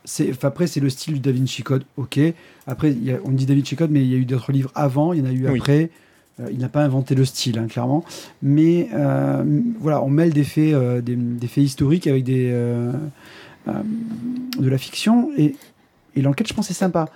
C'est, 0.06 0.44
après, 0.44 0.66
c'est 0.66 0.80
le 0.80 0.90
style 0.90 1.14
du 1.14 1.20
Da 1.20 1.32
Vinci 1.32 1.62
Code, 1.62 1.84
ok. 1.96 2.20
Après, 2.66 2.90
il 2.92 3.02
y 3.04 3.10
a- 3.12 3.18
on 3.24 3.30
dit 3.30 3.46
Da 3.46 3.54
Vinci 3.54 3.74
Code, 3.76 3.90
mais 3.90 4.02
il 4.04 4.10
y 4.12 4.14
a 4.14 4.18
eu 4.18 4.24
d'autres 4.26 4.52
livres 4.52 4.70
avant, 4.74 5.12
il 5.14 5.20
y 5.20 5.22
en 5.22 5.26
a 5.26 5.32
eu 5.32 5.48
Oui. 5.48 5.58
après. 5.58 5.90
Euh, 6.40 6.48
il 6.50 6.58
n'a 6.58 6.68
pas 6.68 6.82
inventé 6.84 7.14
le 7.14 7.24
style, 7.24 7.58
hein, 7.58 7.68
clairement. 7.68 8.04
Mais 8.42 8.88
euh, 8.92 9.44
voilà, 9.78 10.02
on 10.02 10.10
mêle 10.10 10.32
des 10.32 10.42
faits, 10.44 10.74
euh, 10.74 11.00
des, 11.00 11.14
des 11.16 11.46
faits 11.46 11.62
historiques 11.64 12.06
avec 12.08 12.24
des, 12.24 12.50
de 14.58 14.68
la 14.68 14.78
fiction. 14.78 15.30
Et, 15.38 15.54
et 16.16 16.22
l'enquête, 16.22 16.48
je 16.48 16.54
pense, 16.54 16.70
est 16.70 16.74
sympa. 16.74 17.08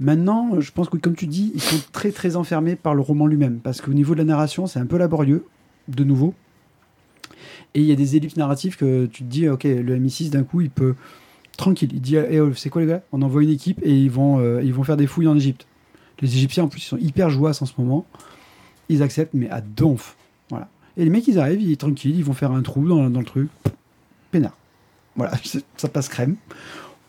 Maintenant, 0.00 0.60
je 0.60 0.70
pense 0.70 0.88
que, 0.88 0.96
comme 0.96 1.16
tu 1.16 1.26
dis, 1.26 1.50
ils 1.54 1.60
sont 1.62 1.80
très 1.92 2.12
très 2.12 2.36
enfermés 2.36 2.76
par 2.76 2.94
le 2.94 3.00
roman 3.00 3.26
lui-même. 3.26 3.58
Parce 3.62 3.80
qu'au 3.80 3.92
niveau 3.94 4.14
de 4.14 4.18
la 4.18 4.24
narration, 4.24 4.66
c'est 4.66 4.78
un 4.78 4.86
peu 4.86 4.96
laborieux, 4.96 5.44
de 5.88 6.04
nouveau. 6.04 6.34
Et 7.74 7.80
il 7.80 7.86
y 7.86 7.92
a 7.92 7.96
des 7.96 8.16
ellipses 8.16 8.36
narratives 8.36 8.76
que 8.76 9.06
tu 9.06 9.22
te 9.24 9.28
dis, 9.28 9.48
ok, 9.48 9.64
le 9.64 9.96
MI6, 9.98 10.30
d'un 10.30 10.44
coup, 10.44 10.60
il 10.60 10.70
peut. 10.70 10.94
Tranquille, 11.58 11.90
il 11.92 12.00
dit, 12.00 12.14
Eh, 12.16 12.40
oh, 12.40 12.54
c'est 12.54 12.70
quoi 12.70 12.80
les 12.80 12.86
gars? 12.86 13.02
On 13.10 13.20
envoie 13.20 13.42
une 13.42 13.50
équipe 13.50 13.80
et 13.82 13.92
ils 13.92 14.10
vont, 14.10 14.38
euh, 14.38 14.62
ils 14.62 14.72
vont 14.72 14.84
faire 14.84 14.96
des 14.96 15.08
fouilles 15.08 15.26
en 15.26 15.36
Égypte. 15.36 15.66
Les 16.20 16.36
Égyptiens, 16.36 16.64
en 16.64 16.68
plus, 16.68 16.80
ils 16.80 16.86
sont 16.86 16.96
hyper 16.96 17.30
jouasses 17.30 17.60
en 17.60 17.66
ce 17.66 17.72
moment. 17.76 18.06
Ils 18.88 19.02
acceptent, 19.02 19.34
mais 19.34 19.50
à 19.50 19.60
donf. 19.60 20.16
Voilà. 20.50 20.68
Et 20.96 21.02
les 21.02 21.10
mecs, 21.10 21.26
ils 21.26 21.40
arrivent, 21.40 21.60
ils 21.60 21.76
tranquilles, 21.76 22.16
ils 22.16 22.24
vont 22.24 22.32
faire 22.32 22.52
un 22.52 22.62
trou 22.62 22.86
dans, 22.88 23.08
le 23.08 23.24
truc. 23.24 23.50
Pénard. 24.30 24.56
Voilà, 25.16 25.32
ça 25.76 25.88
passe 25.88 26.08
crème. 26.08 26.36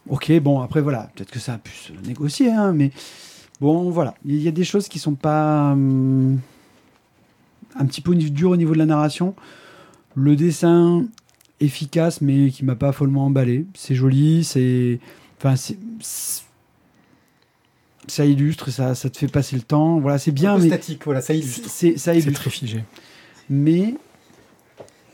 Ok, 0.09 0.31
bon, 0.39 0.61
après, 0.61 0.81
voilà, 0.81 1.11
peut-être 1.15 1.29
que 1.29 1.39
ça 1.39 1.53
a 1.53 1.57
pu 1.59 1.71
se 1.71 1.93
négocier, 2.07 2.51
hein, 2.51 2.73
mais 2.73 2.91
bon, 3.61 3.91
voilà. 3.91 4.15
Il 4.25 4.41
y 4.41 4.47
a 4.47 4.51
des 4.51 4.63
choses 4.63 4.87
qui 4.87 4.97
sont 4.97 5.13
pas. 5.13 5.73
hum, 5.73 6.39
un 7.75 7.85
petit 7.85 8.01
peu 8.01 8.15
dur 8.15 8.49
au 8.49 8.57
niveau 8.57 8.73
de 8.73 8.79
la 8.79 8.87
narration. 8.87 9.35
Le 10.15 10.35
dessin 10.35 11.05
efficace, 11.59 12.21
mais 12.21 12.49
qui 12.51 12.63
m'a 12.65 12.75
pas 12.75 12.91
follement 12.91 13.25
emballé. 13.25 13.65
C'est 13.73 13.95
joli, 13.95 14.43
c'est. 14.43 14.99
Enfin, 15.37 15.55
c'est. 15.55 15.77
c'est- 16.01 16.43
Ça 18.07 18.25
illustre, 18.25 18.71
ça, 18.71 18.95
ça 18.95 19.09
te 19.11 19.17
fait 19.19 19.27
passer 19.27 19.55
le 19.55 19.61
temps. 19.61 19.99
Voilà, 19.99 20.17
c'est 20.17 20.31
bien, 20.31 20.53
un 20.53 20.57
peu 20.57 20.63
mais 20.63 20.69
statique, 20.69 21.01
voilà, 21.05 21.21
ça 21.21 21.33
illustre. 21.35 21.69
c'est 21.69 21.95
ça 21.97 22.13
illustre. 22.15 22.31
très 22.41 22.49
figé. 22.49 22.83
Mais 23.51 23.93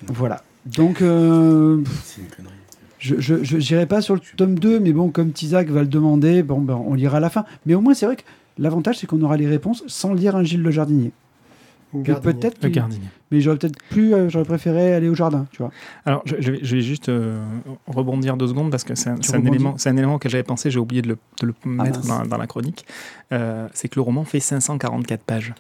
voilà. 0.07 0.43
Donc, 0.65 1.01
euh, 1.01 1.83
C'est 2.05 2.21
une 2.21 2.27
connerie. 2.27 2.53
je 2.99 3.15
je- 3.19 3.43
je- 3.43 3.59
j'irai 3.59 3.85
pas 3.85 4.01
sur 4.01 4.13
le 4.15 4.21
tome 4.37 4.57
2, 4.57 4.79
mais 4.79 4.93
bon, 4.93 5.09
comme 5.09 5.31
Tizak 5.31 5.67
va 5.69 5.81
le 5.81 5.87
demander, 5.87 6.41
bon, 6.41 6.61
ben, 6.61 6.75
on 6.75 6.93
lira 6.93 7.17
à 7.17 7.19
la 7.19 7.29
fin. 7.29 7.43
Mais 7.65 7.73
au 7.75 7.81
moins, 7.81 7.93
c'est 7.93 8.05
vrai 8.05 8.15
que 8.15 8.23
l'avantage, 8.57 8.97
c'est 8.99 9.07
qu'on 9.07 9.21
aura 9.21 9.35
les 9.35 9.47
réponses 9.47 9.83
sans 9.87 10.13
lire 10.13 10.35
un 10.37 10.43
Gilles 10.43 10.61
le 10.63 10.71
jardinier. 10.71 11.11
Peut-être, 11.93 12.57
Le 12.61 12.69
qu'il- 12.69 12.71
gardien. 12.71 12.99
mais 13.31 13.39
j'aurais 13.39 13.57
peut-être 13.57 13.77
plus, 13.89 14.13
euh, 14.13 14.27
j'aurais 14.29 14.43
préféré 14.45 14.93
aller 14.93 15.07
au 15.07 15.15
jardin, 15.15 15.47
tu 15.51 15.59
vois. 15.59 15.71
Alors, 16.05 16.21
je, 16.25 16.35
je 16.39 16.51
vais, 16.51 16.59
je 16.61 16.75
vais 16.75 16.81
juste 16.81 17.07
euh, 17.09 17.41
rebondir 17.87 18.35
deux 18.35 18.47
secondes 18.47 18.69
parce 18.69 18.83
que 18.83 18.95
c'est 18.95 19.09
un, 19.09 19.15
élément, 19.45 19.75
c'est 19.77 19.89
un 19.89 19.95
élément 19.97 20.19
que 20.19 20.27
j'avais 20.27 20.43
pensé, 20.43 20.69
j'ai 20.71 20.79
oublié 20.79 21.01
de 21.01 21.07
le, 21.09 21.17
de 21.41 21.47
le 21.47 21.53
mettre 21.65 21.99
mince. 21.99 22.07
dans, 22.07 22.25
dans 22.25 22.37
la 22.37 22.47
chronique. 22.47 22.85
Euh, 23.31 23.67
c'est 23.73 23.87
que 23.87 23.95
le 23.95 24.01
roman 24.01 24.25
fait 24.25 24.39
544 24.41 25.21
pages. 25.23 25.53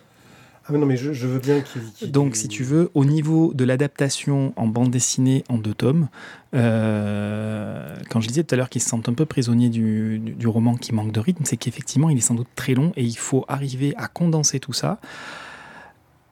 Ah, 0.67 0.71
mais 0.71 0.79
non, 0.79 0.87
mais 0.87 0.97
je, 0.97 1.13
je 1.13 1.27
veux 1.27 1.37
bien 1.39 1.61
qu'il. 1.61 1.83
qu'il- 1.93 2.11
Donc, 2.11 2.35
si 2.35 2.47
tu 2.47 2.63
veux, 2.63 2.89
au 2.95 3.05
niveau 3.05 3.53
de 3.53 3.63
l'adaptation 3.65 4.51
en 4.55 4.65
bande 4.67 4.89
dessinée 4.89 5.43
en 5.47 5.57
deux 5.59 5.75
tomes, 5.75 6.07
euh, 6.55 7.95
quand 8.09 8.19
je 8.19 8.27
disais 8.27 8.43
tout 8.43 8.55
à 8.55 8.57
l'heure 8.57 8.69
qu'ils 8.69 8.81
se 8.81 8.89
sentent 8.89 9.07
un 9.09 9.13
peu 9.13 9.25
prisonniers 9.25 9.69
du, 9.69 10.19
du- 10.19 10.33
du 10.33 10.47
roman 10.47 10.75
qui 10.75 10.93
manque 10.93 11.11
de 11.11 11.19
rythme, 11.19 11.43
c'est 11.45 11.57
qu'effectivement, 11.57 12.09
il 12.09 12.17
est 12.17 12.21
sans 12.21 12.35
doute 12.35 12.47
très 12.55 12.73
long 12.73 12.91
et 12.95 13.03
il 13.03 13.17
faut 13.17 13.45
arriver 13.47 13.93
à 13.97 14.07
condenser 14.07 14.59
tout 14.59 14.73
ça. 14.73 14.99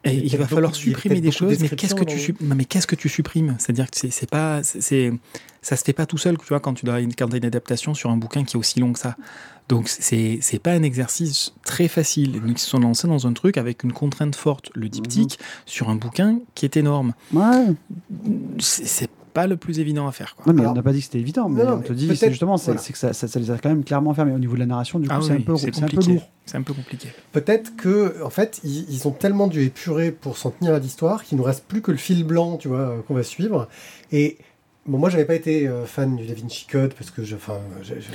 Et 0.06 0.16
Il 0.16 0.38
va 0.38 0.48
falloir 0.48 0.76
supprimer 0.76 1.22
des 1.22 1.30
de 1.30 1.34
choses, 1.34 1.60
mais 1.62 1.70
qu'est-ce 1.70 1.96
que 1.96 2.04
tu 2.04 2.16
descriptions 2.16 2.36
sup- 2.38 2.42
non, 2.42 2.56
mais 2.56 2.66
qu'est-ce 2.66 2.88
que 2.88 2.96
tu 2.96 3.08
supprimes? 3.08 3.56
C'est-à-dire 3.58 3.90
que 3.90 3.98
c'est 4.10 4.30
pas, 4.30 4.62
c'est- 4.64 5.14
ça 5.62 5.78
se 5.78 5.84
fait 5.86 5.94
pas 5.94 6.06
tout 6.06 6.18
seul, 6.18 6.38
tu 6.38 6.46
vois, 6.50 6.60
quand 6.60 6.74
tu 6.74 6.86
dois 6.86 7.00
quand 7.18 7.34
as 7.34 7.38
une 7.38 7.46
adaptation 7.46 7.94
sur 7.94 8.10
un 8.10 8.18
bouquin 8.18 8.44
qui 8.44 8.58
est 8.58 8.60
aussi 8.60 8.80
long 8.82 8.92
que 8.92 9.00
ça. 9.00 9.16
Donc 9.70 9.88
c'est 9.88 10.40
c'est 10.42 10.60
pas 10.60 10.74
un 10.74 10.84
exercice 10.84 11.54
très 11.64 11.88
facile. 11.88 12.42
Ils 12.46 12.58
se 12.58 12.68
sont 12.70 12.80
lancés 12.80 13.08
dans 13.08 13.28
un 13.28 13.32
truc 13.32 13.58
avec 13.58 13.84
une 13.86 13.94
contrainte 13.94 14.36
forte, 14.36 14.70
le 14.76 14.90
diptyque, 14.90 15.40
sur 15.66 15.88
un 15.90 15.96
bouquin 15.96 16.40
qui 16.54 16.66
est 16.66 16.76
énorme. 16.76 17.14
Ouais. 17.32 17.68
C'est 18.60 19.10
pas 19.34 19.48
le 19.48 19.58
plus 19.58 19.80
évident 19.80 20.08
à 20.08 20.12
faire. 20.12 20.36
Quoi. 20.36 20.46
Non, 20.48 20.54
mais 20.54 20.62
Alors- 20.62 20.74
on 20.74 20.76
n'a 20.76 20.84
pas 20.84 20.92
dit 20.94 21.00
que 21.00 21.06
c'était 21.06 21.20
évident, 21.20 21.50
mais 21.50 21.64
Non, 21.64 21.74
on 21.74 21.80
te 21.82 21.92
dit, 21.94 22.16
c'est 22.16 22.30
justement, 22.30 22.58
c'est 22.58 22.72
voilà. 22.74 22.82
que 22.88 22.98
ça, 22.98 23.14
ça- 23.14 23.28
ça 23.28 23.40
les 23.40 23.52
a 23.52 23.58
quand 23.58 23.70
même 23.70 23.84
clairement 23.84 24.14
fermés. 24.14 24.32
Au 24.34 24.40
niveau 24.40 24.54
de 24.54 24.60
la 24.60 24.66
narration, 24.66 25.00
du 25.00 25.08
coup, 25.10 25.16
Ah 25.18 25.22
c'est 25.22 25.32
un 25.32 25.36
oui, 25.38 25.44
peu, 25.44 25.58
c'est 25.58 25.68
un 25.68 25.72
peu 25.72 25.80
compliqué. 25.98 26.14
lourd. 26.14 26.30
C'est 26.46 26.58
un 26.58 26.62
peu 26.62 26.74
compliqué. 26.74 27.08
Peut-être 27.32 27.76
que, 27.76 28.22
en 28.24 28.30
fait, 28.30 28.60
ils, 28.64 28.86
ils 28.90 29.08
ont 29.08 29.12
tellement 29.12 29.48
dû 29.48 29.64
épurer 29.64 30.12
pour 30.12 30.38
s'en 30.38 30.52
tenir 30.52 30.74
à 30.74 30.80
l'histoire 30.80 31.24
qu'il 31.24 31.38
nous 31.38 31.44
reste 31.44 31.66
plus 31.66 31.82
que 31.82 31.92
le 31.92 31.98
fil 31.98 32.24
blanc, 32.24 32.58
tu 32.58 32.68
vois, 32.68 32.80
euh, 32.80 33.02
qu'on 33.08 33.14
va 33.16 33.24
suivre. 33.24 33.68
Et 34.12 34.38
bon, 34.86 34.98
moi, 34.98 35.10
j'avais 35.10 35.26
pas 35.26 35.36
été 35.36 35.68
euh, 35.68 35.86
fan 35.86 36.16
du 36.16 36.26
Da 36.28 36.34
Vinci 36.34 36.68
Code 36.70 36.94
parce 36.94 37.10
que, 37.12 37.24
je, 37.24 37.36
enfin, 37.36 37.58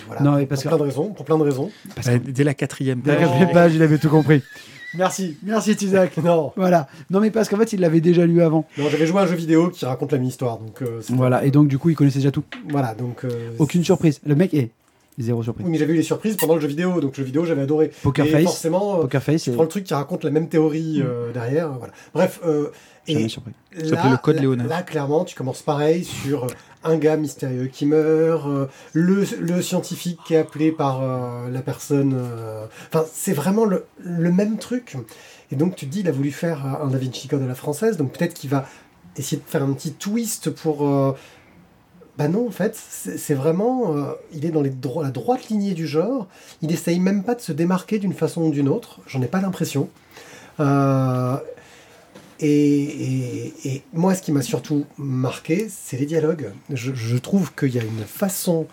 voilà, 0.07 0.22
Non, 0.22 0.33
mais 0.33 0.40
pour 0.42 0.48
parce 0.50 0.62
que- 0.62 0.68
plein 0.68 0.76
de 0.78 0.83
raisons, 0.83 1.09
pour 1.12 1.24
plein 1.24 1.38
de 1.38 1.42
raisons. 1.42 1.70
Parce 1.94 2.07
Ouais, 2.07 2.20
que 2.20 2.31
dès 2.31 2.44
la 2.44 2.54
quatrième 2.54 3.00
la 3.04 3.14
page. 3.14 3.24
quatrième 3.24 3.52
page, 3.52 3.74
il 3.74 3.83
avait 3.83 3.98
tout 3.98 4.11
compris. 4.11 4.42
Merci, 4.94 5.37
merci 5.42 5.77
Tizak. 5.77 6.16
Non, 6.18 6.53
Voilà. 6.57 6.88
Non, 7.11 7.20
mais 7.20 7.31
parce 7.31 7.48
qu'en 7.48 7.57
fait, 7.59 7.72
il 7.72 7.81
l'avait 7.81 8.01
déjà 8.01 8.27
lu 8.27 8.42
avant. 8.42 8.66
non, 8.79 8.88
j'avais 8.88 9.07
joué 9.07 9.20
à 9.20 9.22
un 9.24 9.27
jeu 9.27 9.37
vidéo 9.37 9.68
qui 9.68 9.85
raconte 9.85 10.12
la 10.12 10.18
mi-histoire, 10.18 10.59
donc 10.59 10.83
euh, 10.83 11.01
Voilà. 11.11 11.44
Et 11.44 11.51
donc, 11.51 11.68
du 11.68 11.79
coup, 11.79 11.90
il 11.90 11.96
connaissait 11.96 12.18
déjà 12.18 12.31
tout. 12.31 12.44
voilà, 12.70 12.94
donc 12.94 13.24
euh, 13.24 13.51
Aucune 13.59 13.85
surprise. 13.85 14.20
Le 14.27 14.35
mec 14.35 14.55
est 14.55 14.70
zéro 15.18 15.42
surprise. 15.42 15.66
Oui, 15.66 15.72
mais 15.72 15.79
j'avais 15.79 15.92
eu 15.92 15.96
les 15.96 16.03
surprises 16.03 16.37
pendant 16.37 16.55
le 16.55 16.61
jeu 16.61 16.68
vidéo, 16.68 17.01
donc 17.01 17.16
le 17.16 17.22
jeu 17.22 17.24
vidéo 17.24 17.44
j'avais 17.44 17.62
adoré. 17.62 17.90
Poker 18.03 18.27
et 18.27 18.31
Face. 18.31 18.44
forcément, 18.44 18.98
euh, 18.98 19.03
Poker 19.03 19.22
Face, 19.22 19.42
tu 19.42 19.51
c'est 19.51 19.55
prends 19.55 19.64
le 19.64 19.68
truc 19.68 19.85
qui 19.85 19.94
raconte 19.94 20.24
la 20.24 20.31
même 20.31 20.48
théorie 20.48 21.03
euh, 21.05 21.33
derrière, 21.33 21.70
voilà. 21.72 21.92
Bref, 22.14 22.40
euh, 22.46 22.68
et 23.07 23.29
surpris. 23.29 23.53
Ça 23.77 23.88
s'appelait 23.88 24.11
le 24.11 24.16
code 24.18 24.37
là, 24.37 24.42
Léonard. 24.42 24.66
Là, 24.66 24.83
clairement, 24.83 25.24
tu 25.24 25.35
commences 25.35 25.62
pareil 25.62 26.05
sur 26.05 26.46
un 26.88 26.96
gars 26.96 27.16
mystérieux 27.16 27.66
qui 27.66 27.87
meurt, 27.87 28.46
euh, 28.46 28.66
le, 28.92 29.62
scientifique 29.62 30.18
qui 30.27 30.35
est 30.35 30.38
appelé 30.38 30.72
par 30.72 31.03
euh, 31.03 31.51
la 31.51 31.62
personne. 31.62 32.14
euh, 32.16 32.66
Enfin, 32.88 33.05
c'est 33.12 33.33
vraiment 33.33 33.64
le, 33.64 33.85
même 34.33 34.59
truc. 34.59 34.96
Et 35.51 35.57
donc, 35.57 35.77
tu 35.77 35.87
dis, 35.87 36.01
il 36.01 36.09
a 36.09 36.12
voulu 36.12 36.31
faire 36.31 36.64
un 36.83 36.88
Da 36.88 36.98
Vinci 36.98 37.29
Code 37.29 37.42
à 37.42 37.46
la 37.46 37.55
française, 37.55 37.96
donc 37.96 38.12
peut-être 38.12 38.35
qu'il 38.35 38.51
va 38.51 38.66
essayer 39.16 39.40
de 39.40 39.48
faire 39.48 39.62
un 39.62 39.72
petit 39.72 39.92
twist 39.92 40.51
pour. 40.51 40.87
Bah 42.18 42.29
non, 42.29 42.48
en 42.48 42.51
fait, 42.51 42.77
c'est 42.77 43.35
vraiment. 43.35 43.94
il 44.33 44.44
est 44.44 44.51
dans 44.51 44.62
la 44.62 45.11
droite 45.11 45.48
lignée 45.48 45.72
du 45.72 45.87
genre. 45.87 46.27
Il 46.62 46.70
essaye 46.72 47.01
même 47.01 47.24
pas 47.24 47.35
de 47.35 47.40
se 47.40 47.53
démarquer 47.53 47.98
d'une 47.98 48.12
façon 48.12 48.42
ou 48.42 48.51
d'une 48.51 48.68
autre. 48.68 49.01
J'en 49.07 49.22
ai 49.22 49.27
pas 49.27 49.40
l'impression. 49.40 49.88
Et, 52.40 53.83
moi, 53.92 54.14
ce 54.14 54.22
qui 54.22 54.33
m'a 54.33 54.42
surtout 54.42 54.87
marqué, 54.96 55.68
c'est 55.68 55.96
les 55.96 56.07
dialogues. 56.07 56.53
Je, 56.70 57.16
trouve 57.16 57.53
qu'il 57.55 57.74
y 57.74 57.79
a 57.79 57.83
une 57.83 58.05
façon 58.05 58.66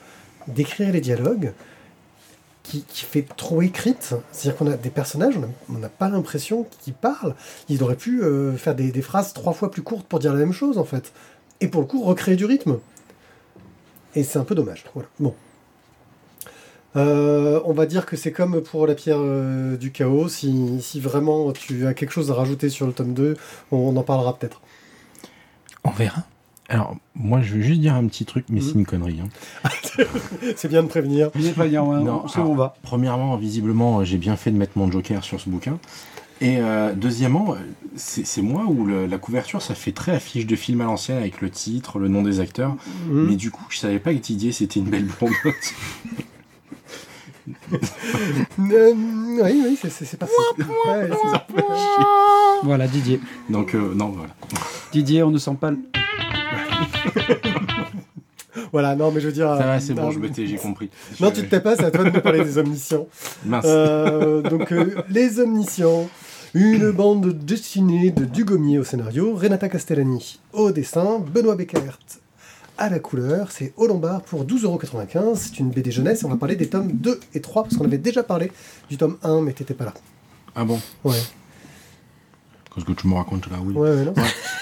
d'écrire 0.47 0.91
les 0.91 1.01
dialogues 1.01 1.53
qui, 2.63 2.83
fait 2.93 3.25
trop 3.35 3.61
écrite. 3.61 4.15
C'est-à-dire 4.31 4.57
qu'on 4.57 4.71
a 4.71 4.77
des 4.77 4.89
personnages, 4.89 5.35
on 5.69 5.79
n'a 5.79 5.89
pas 5.89 6.09
l'impression 6.09 6.67
qu'ils 6.81 6.93
parlent. 6.93 7.35
Ils 7.69 7.83
auraient 7.83 7.95
pu 7.95 8.21
euh, 8.21 8.55
faire 8.57 8.75
des, 8.75 8.91
des 8.91 9.01
phrases 9.01 9.33
trois 9.33 9.53
fois 9.53 9.71
plus 9.71 9.81
courtes 9.81 10.07
pour 10.07 10.19
dire 10.19 10.33
la 10.33 10.39
même 10.39 10.53
chose, 10.53 10.77
en 10.77 10.85
fait. 10.85 11.11
Et 11.61 11.67
pour 11.67 11.81
le 11.81 11.87
coup, 11.87 12.03
recréer 12.03 12.35
du 12.35 12.45
rythme. 12.45 12.79
Et 14.15 14.23
c'est 14.23 14.39
un 14.39 14.43
peu 14.43 14.55
dommage. 14.55 14.85
Voilà. 14.93 15.09
Bon. 15.19 15.33
Euh, 16.95 17.59
on 17.65 17.73
va 17.73 17.85
dire 17.85 18.05
que 18.05 18.15
c'est 18.15 18.31
comme 18.31 18.61
pour 18.61 18.87
la 18.87 18.95
pierre 18.95 19.17
euh, 19.19 19.75
du 19.77 19.91
chaos. 19.91 20.29
Si, 20.29 20.79
si 20.81 20.99
vraiment 20.99 21.51
tu 21.51 21.85
as 21.87 21.93
quelque 21.93 22.11
chose 22.11 22.31
à 22.31 22.35
rajouter 22.35 22.69
sur 22.69 22.87
le 22.87 22.93
tome 22.93 23.13
2, 23.13 23.35
on 23.71 23.95
en 23.97 24.03
parlera 24.03 24.37
peut-être. 24.37 24.61
On 25.83 25.91
verra. 25.91 26.23
Alors, 26.67 26.95
moi, 27.13 27.41
je 27.41 27.55
veux 27.55 27.61
juste 27.61 27.81
dire 27.81 27.93
un 27.93 28.07
petit 28.07 28.25
truc, 28.25 28.45
mais 28.49 28.59
Mhm. 28.59 28.65
c'est 28.67 28.73
une 28.73 28.85
connerie. 28.87 29.19
hein. 29.21 29.69
C'est 30.55 30.67
bien 30.67 30.81
de 30.83 30.87
prévenir. 30.87 31.29
Il 31.35 31.43
n'est 31.43 31.51
pas 31.51 31.67
bien, 31.67 31.83
ouais, 31.83 32.01
Non, 32.01 32.25
où 32.25 32.39
on 32.39 32.55
va. 32.55 32.73
Premièrement, 32.81 33.35
visiblement, 33.37 33.99
euh, 33.99 34.03
j'ai 34.03 34.17
bien 34.17 34.35
fait 34.35 34.49
de 34.51 34.57
mettre 34.57 34.71
mon 34.77 34.89
joker 34.91 35.23
sur 35.23 35.39
ce 35.39 35.47
bouquin. 35.49 35.77
Et 36.41 36.57
euh, 36.59 36.93
deuxièmement, 36.93 37.55
c'est 37.95 38.41
moi 38.41 38.63
où 38.67 38.83
le- 38.85 39.05
la 39.05 39.17
couverture, 39.17 39.61
ça 39.61 39.73
fait 39.75 39.91
très 39.93 40.13
affiche 40.13 40.45
de 40.47 40.55
film 40.55 40.81
à 40.81 40.85
l'ancienne 40.85 41.17
avec 41.17 41.39
le 41.39 41.49
titre, 41.49 41.99
le 41.99 42.07
nom 42.07 42.23
des 42.23 42.39
acteurs. 42.39 42.75
Mhm. 43.07 43.27
Mais 43.29 43.35
du 43.35 43.51
coup, 43.51 43.63
je 43.69 43.77
savais 43.77 43.99
pas 43.99 44.13
que 44.13 44.19
Didier, 44.19 44.51
c'était 44.51 44.79
une 44.79 44.89
belle 44.89 45.05
blonde. 45.05 45.31
Euh, 48.59 48.93
oui, 49.43 49.63
oui, 49.65 49.77
c'est- 49.89 50.17
pas. 50.17 50.27
Ouais, 50.87 51.09
Voilà, 52.63 52.87
Didier. 52.87 53.19
Donc, 53.49 53.75
euh, 53.75 53.93
non, 53.93 54.09
voilà. 54.09 54.33
Didier, 54.91 55.23
on 55.23 55.31
ne 55.31 55.37
sent 55.37 55.55
pas. 55.59 55.71
le- 55.71 55.79
Voilà, 58.71 58.95
non, 58.95 59.11
mais 59.11 59.19
je 59.21 59.27
veux 59.27 59.33
dire. 59.33 59.47
Ça 59.57 59.65
va, 59.65 59.75
euh, 59.75 59.79
c'est 59.79 59.93
bon, 59.93 60.03
non, 60.03 60.11
je 60.11 60.19
me 60.19 60.29
tais, 60.29 60.47
j'ai 60.47 60.57
compris. 60.57 60.89
Non, 61.19 61.31
tu 61.31 61.41
te 61.41 61.47
tais 61.47 61.59
pas, 61.59 61.75
c'est 61.75 61.85
à 61.85 61.91
toi 61.91 62.03
de 62.03 62.09
nous 62.09 62.21
parler 62.21 62.43
des 62.43 62.57
omniscients. 62.57 63.07
Mince. 63.45 63.65
Euh, 63.67 64.41
donc, 64.41 64.71
euh, 64.71 64.95
les 65.09 65.39
omniscients, 65.39 66.09
une 66.53 66.91
bande 66.91 67.33
dessinée 67.33 68.11
de 68.11 68.25
Dugommier 68.25 68.79
au 68.79 68.83
scénario, 68.83 69.33
Renata 69.35 69.69
Castellani 69.69 70.39
au 70.53 70.71
dessin, 70.71 71.19
Benoît 71.19 71.55
Beckert 71.55 71.99
à 72.77 72.89
la 72.89 72.99
couleur, 72.99 73.51
c'est 73.51 73.73
au 73.77 73.87
Lombard 73.87 74.21
pour 74.21 74.45
12,95€. 74.45 75.35
C'est 75.35 75.59
une 75.59 75.69
BD 75.69 75.91
jeunesse 75.91 76.23
on 76.23 76.29
va 76.29 76.37
parler 76.37 76.55
des 76.55 76.67
tomes 76.67 76.91
2 76.91 77.19
et 77.33 77.41
3 77.41 77.63
parce 77.63 77.77
qu'on 77.77 77.85
avait 77.85 77.97
déjà 77.97 78.23
parlé 78.23 78.51
du 78.89 78.97
tome 78.97 79.17
1, 79.23 79.41
mais 79.41 79.53
t'étais 79.53 79.73
pas 79.73 79.85
là. 79.85 79.93
Ah 80.55 80.63
bon? 80.63 80.79
Ouais, 81.03 81.15
Qu'est-ce 82.75 82.85
que 82.85 82.91
tu 82.91 83.07
me 83.07 83.13
racontes 83.13 83.49
là, 83.49 83.57
oui 83.63 83.73
ouais, 83.73 83.89
ouais, 83.89 84.03
non. 84.03 84.13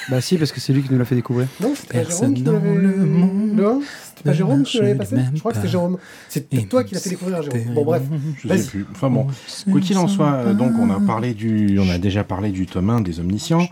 Bah 0.09 0.21
si, 0.21 0.37
parce 0.37 0.51
que 0.51 0.59
c'est 0.59 0.71
lui 0.71 0.83
qui 0.83 0.91
nous 0.91 0.99
l'a 0.99 1.05
fait 1.05 1.15
découvrir. 1.15 1.47
Non, 1.59 1.73
c'était 1.75 2.05
Jérôme 2.05 2.35
qui 2.35 2.43
dans 2.43 2.51
l'avait. 2.51 2.75
le 2.75 3.05
monde 3.05 3.53
Non, 3.53 3.81
c'était 4.09 4.29
pas 4.29 4.33
Jérôme 4.33 4.61
qui 4.63 4.77
l'avait 4.77 4.93
passé 4.93 5.15
Je 5.33 5.39
crois 5.39 5.51
que 5.51 5.57
c'était. 5.57 5.69
Jérôme. 5.69 5.97
C'est 6.29 6.69
toi 6.69 6.83
qui 6.83 6.93
l'as 6.93 6.99
fait 6.99 7.09
découvrir 7.09 7.41
Jérôme. 7.41 7.73
Bon, 7.73 7.83
bref. 7.83 8.03
Je 8.37 8.55
sais 8.55 8.69
plus. 8.69 8.85
Enfin 8.91 9.09
bon. 9.09 9.25
Quoi 9.71 9.81
qu'il 9.81 9.97
en 9.97 10.07
soit, 10.07 10.31
euh, 10.33 10.53
donc 10.53 10.73
on 10.79 10.91
a 10.91 10.99
parlé 10.99 11.33
du, 11.33 11.79
on 11.79 11.89
a 11.89 11.97
déjà 11.97 12.23
parlé 12.23 12.51
du 12.51 12.67
tome 12.67 12.91
1 12.91 13.01
des 13.01 13.19
Omniscients. 13.19 13.67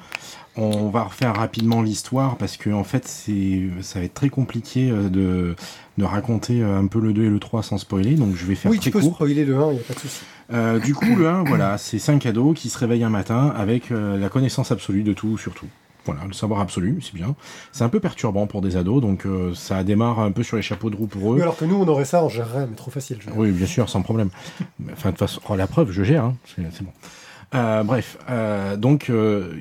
On 0.58 0.90
va 0.90 1.04
refaire 1.04 1.36
rapidement 1.36 1.82
l'histoire 1.82 2.36
parce 2.36 2.58
que 2.58 2.70
en 2.70 2.84
fait 2.84 3.08
c'est, 3.08 3.70
ça 3.82 4.00
va 4.00 4.06
être 4.06 4.14
très 4.14 4.28
compliqué 4.30 4.90
euh, 4.92 5.08
de, 5.10 5.56
de 5.98 6.04
raconter 6.04 6.62
euh, 6.62 6.78
un 6.78 6.88
peu 6.88 7.00
le 7.00 7.14
2 7.14 7.24
et 7.24 7.30
le 7.30 7.40
3 7.40 7.64
sans 7.64 7.78
spoiler. 7.78 8.16
Donc 8.16 8.36
je 8.36 8.46
vais 8.46 8.56
faire 8.56 8.70
Oui, 8.70 8.78
très 8.78 8.86
tu 8.86 8.92
peux 8.92 9.00
court. 9.00 9.16
spoiler 9.16 9.46
le 9.46 9.58
1, 9.58 9.68
il 9.70 9.74
n'y 9.76 9.80
a 9.80 9.84
pas 9.84 9.94
de 9.94 10.00
souci. 10.00 10.22
Euh, 10.52 10.80
du 10.80 10.94
coup, 10.94 11.16
le 11.16 11.30
1, 11.30 11.44
voilà, 11.48 11.78
c'est 11.78 12.00
cinq 12.00 12.26
ados 12.26 12.54
qui 12.60 12.70
se 12.70 12.78
réveillent 12.78 13.06
un 13.06 13.10
matin 13.10 13.54
avec 13.56 13.92
euh, 13.92 14.18
la 14.18 14.28
connaissance 14.28 14.72
absolue 14.74 15.04
de 15.04 15.14
tout 15.14 15.38
sur 15.38 15.54
tout. 15.54 15.68
Voilà, 16.04 16.22
le 16.28 16.34
savoir 16.34 16.60
absolu, 16.60 17.00
c'est 17.02 17.14
bien. 17.14 17.36
C'est 17.72 17.84
un 17.84 17.90
peu 17.90 18.00
perturbant 18.02 18.48
pour 18.48 18.62
des 18.62 18.76
ados, 18.76 19.02
donc 19.02 19.26
euh, 19.26 19.54
ça 19.54 19.84
démarre 19.86 20.20
un 20.20 20.32
peu 20.32 20.42
sur 20.44 20.58
les 20.58 20.64
chapeaux 20.64 20.90
de 20.90 20.96
roue 20.98 21.06
pour 21.08 21.32
eux. 21.32 21.36
Oui, 21.36 21.42
alors 21.44 21.56
que 21.56 21.64
nous, 21.64 21.76
on 21.76 21.88
aurait 21.88 22.06
ça, 22.06 22.24
on 22.24 22.28
gérerait, 22.30 22.66
mais 22.68 22.76
trop 22.76 22.90
facile. 22.92 23.20
je. 23.22 23.30
Oui, 23.36 23.52
bien 23.52 23.68
sûr, 23.68 23.88
sans 23.88 24.02
problème. 24.02 24.32
Enfin, 24.92 25.10
de 25.12 25.16
toute 25.16 25.20
façon, 25.20 25.40
oh, 25.48 25.56
la 25.56 25.68
preuve, 25.68 25.92
je 25.92 26.04
gère, 26.04 26.26
hein, 26.26 26.36
c'est 26.56 26.64
c'est 26.74 26.84
bon. 26.84 26.92
Euh, 27.54 27.84
bref, 27.84 28.18
euh, 28.30 28.78
donc, 28.78 29.10
euh, 29.12 29.54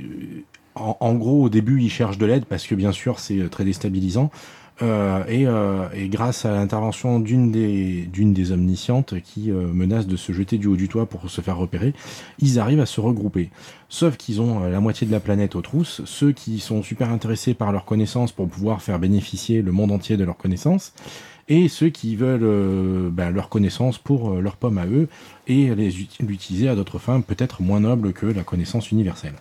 en, 0.74 1.14
gros, 1.14 1.44
au 1.44 1.48
début, 1.48 1.80
ils 1.83 1.90
cherchent 1.90 2.18
de 2.18 2.26
l'aide 2.26 2.44
parce 2.44 2.66
que, 2.66 2.74
bien 2.74 2.92
sûr, 2.92 3.18
c'est 3.18 3.48
très 3.50 3.64
déstabilisant. 3.64 4.30
Euh, 4.83 5.24
et, 5.28 5.46
euh, 5.46 5.88
et 5.94 6.09
grâce 6.09 6.46
à 6.46 6.52
l'intervention 6.52 7.20
d'une 7.20 7.52
des, 7.52 8.52
omniscientes 8.52 9.20
qui 9.20 9.50
euh, 9.50 9.66
menace 9.66 10.06
de 10.06 10.16
se 10.16 10.33
jeter 10.33 10.56
du 10.56 10.68
haut 10.68 10.76
du 10.76 10.88
toit 10.88 11.04
pour 11.04 11.28
se 11.28 11.42
faire 11.42 11.59
repérer, 11.59 11.92
ils 12.38 12.59
arrivent 12.59 12.80
à 12.80 12.87
se 12.87 12.98
regrouper. 12.98 13.50
Sauf 13.90 14.16
qu'ils 14.16 14.40
ont 14.40 14.64
euh, 14.64 14.70
la 14.70 14.80
moitié 14.80 15.06
de 15.06 15.12
la 15.12 15.20
planète 15.20 15.54
aux 15.54 15.61
trousses, 15.61 16.00
ceux 16.06 16.33
qui 16.33 16.61
sont 16.61 16.83
super 16.83 17.11
intéressés 17.11 17.52
par 17.52 17.72
leurs 17.72 17.85
connaissances 17.85 18.33
pour 18.33 18.48
pouvoir 18.48 18.80
faire 18.80 18.98
bénéficier 18.98 19.61
le 19.61 19.70
monde 19.70 19.92
entier 19.92 20.16
de 20.16 20.24
leurs 20.24 20.38
connaissances, 20.38 20.94
et 21.50 21.68
ceux 21.68 21.90
qui 21.90 22.16
veulent 22.16 22.40
euh, 22.42 23.11
ben, 23.11 23.30
leurs 23.33 23.50
connaissances 23.50 23.98
pour 23.98 24.30
euh, 24.30 24.40
leurs 24.40 24.56
pommes 24.56 24.78
à 24.78 24.87
eux 24.87 25.09
et 25.46 25.74
les 25.74 26.00
ut- 26.00 26.09
l'utiliser 26.20 26.70
à 26.70 26.74
d'autres 26.74 26.98
fins 26.98 27.20
peut-être 27.20 27.61
moins 27.61 27.80
nobles 27.80 28.14
que 28.14 28.24
la 28.24 28.44
connaissance 28.44 28.92
universelle. 28.92 29.35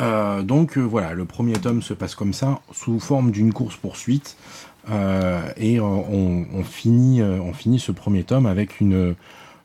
Euh, 0.00 0.42
donc 0.42 0.78
euh, 0.78 0.82
voilà, 0.82 1.12
le 1.14 1.24
premier 1.24 1.54
tome 1.54 1.82
se 1.82 1.94
passe 1.94 2.14
comme 2.14 2.32
ça, 2.32 2.60
sous 2.72 3.00
forme 3.00 3.30
d'une 3.30 3.52
course-poursuite, 3.52 4.36
euh, 4.90 5.40
et 5.56 5.80
on, 5.80 6.64
finit, 6.64 7.20
ce 7.78 7.92
premier 7.92 8.22
tome 8.22 8.46
avec 8.46 8.80
une, 8.80 9.14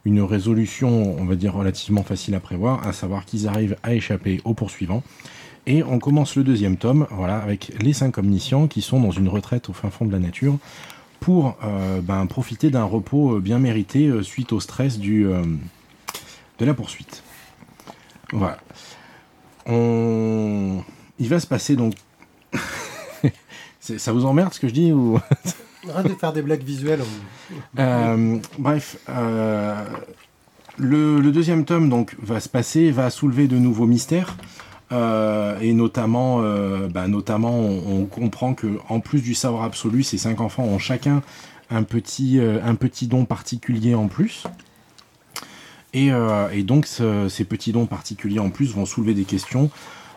résolution, 0.06 1.18
on 1.20 1.26
va 1.26 1.36
dire, 1.36 1.54
relativement 1.54 2.04
facile 2.04 2.36
à 2.36 2.40
prévoir, 2.40 2.86
à 2.88 2.94
savoir 2.94 3.26
qu'ils 3.26 3.48
arrivent 3.48 3.78
à 3.84 3.94
échapper 3.94 4.42
au 4.44 4.54
poursuivant. 4.54 5.04
Et 5.66 5.82
on 5.82 6.00
commence 6.00 6.36
le 6.36 6.44
deuxième 6.44 6.76
tome, 6.76 7.08
voilà, 7.10 7.38
avec 7.38 7.72
les 7.80 7.94
cinq 7.94 8.18
omniscients 8.18 8.68
qui 8.68 8.82
sont 8.82 9.00
dans 9.00 9.12
une 9.12 9.30
retraite 9.30 9.70
au 9.70 9.74
fin 9.74 9.90
fond 9.90 10.06
de 10.06 10.12
la 10.12 10.20
nature 10.20 10.58
pour 11.22 11.56
ben, 12.02 12.26
profiter 12.26 12.70
d'un 12.70 12.84
repos 12.84 13.40
bien 13.40 13.60
mérité 13.60 14.12
suite 14.24 14.52
au 14.52 14.60
stress 14.60 15.00
de 15.00 15.42
la 16.60 16.74
poursuite. 16.74 17.24
Voilà. 18.34 18.58
On... 19.66 20.82
Il 21.20 21.30
va 21.30 21.40
se 21.40 21.48
passer 21.48 21.76
donc. 21.76 21.94
Ça 23.80 24.14
vous 24.14 24.26
emmerde 24.26 24.54
ce 24.54 24.60
que 24.60 24.68
je 24.68 24.74
dis 24.74 24.92
ou 24.92 25.20
Arrête 25.94 26.08
de 26.08 26.14
faire 26.18 26.32
des 26.32 26.42
blagues 26.42 26.64
visuelles. 26.64 27.02
on- 27.02 27.82
Euh, 27.82 28.38
bref, 28.58 28.98
euh, 29.10 29.84
le, 30.78 31.20
le 31.20 31.32
deuxième 31.32 31.66
tome 31.66 31.90
donc 31.90 32.16
va 32.22 32.40
se 32.40 32.48
passer, 32.48 32.92
va 32.92 33.10
soulever 33.10 33.48
de 33.48 33.58
nouveaux 33.58 33.86
mystères. 33.86 34.38
euh, 34.94 35.60
et 35.60 35.74
notamment, 35.74 36.42
bah, 36.90 37.08
notamment, 37.08 37.60
on, 37.60 38.02
on 38.02 38.06
comprend 38.06 38.54
que 38.54 38.68
en 38.90 39.00
plus 39.02 39.22
du 39.22 39.34
savoir 39.34 39.64
absolu, 39.64 40.04
ces 40.04 40.18
cinq 40.18 40.40
enfants 40.40 40.64
ont 40.64 40.80
chacun 40.80 41.22
un 41.70 41.84
petit, 41.84 42.40
un 42.40 42.76
petit 42.76 43.08
don 43.08 43.26
particulier 43.26 43.96
en 43.96 44.08
plus. 44.08 44.44
Et, 45.94 46.12
euh, 46.12 46.50
et 46.52 46.64
donc, 46.64 46.86
ce- 46.88 47.30
ces 47.30 47.44
petits 47.46 47.72
dons 47.72 47.86
particuliers 47.86 48.40
en 48.40 48.50
plus 48.50 48.74
vont 48.74 48.86
soulever 48.86 49.14
des 49.14 49.26
questions 49.26 49.70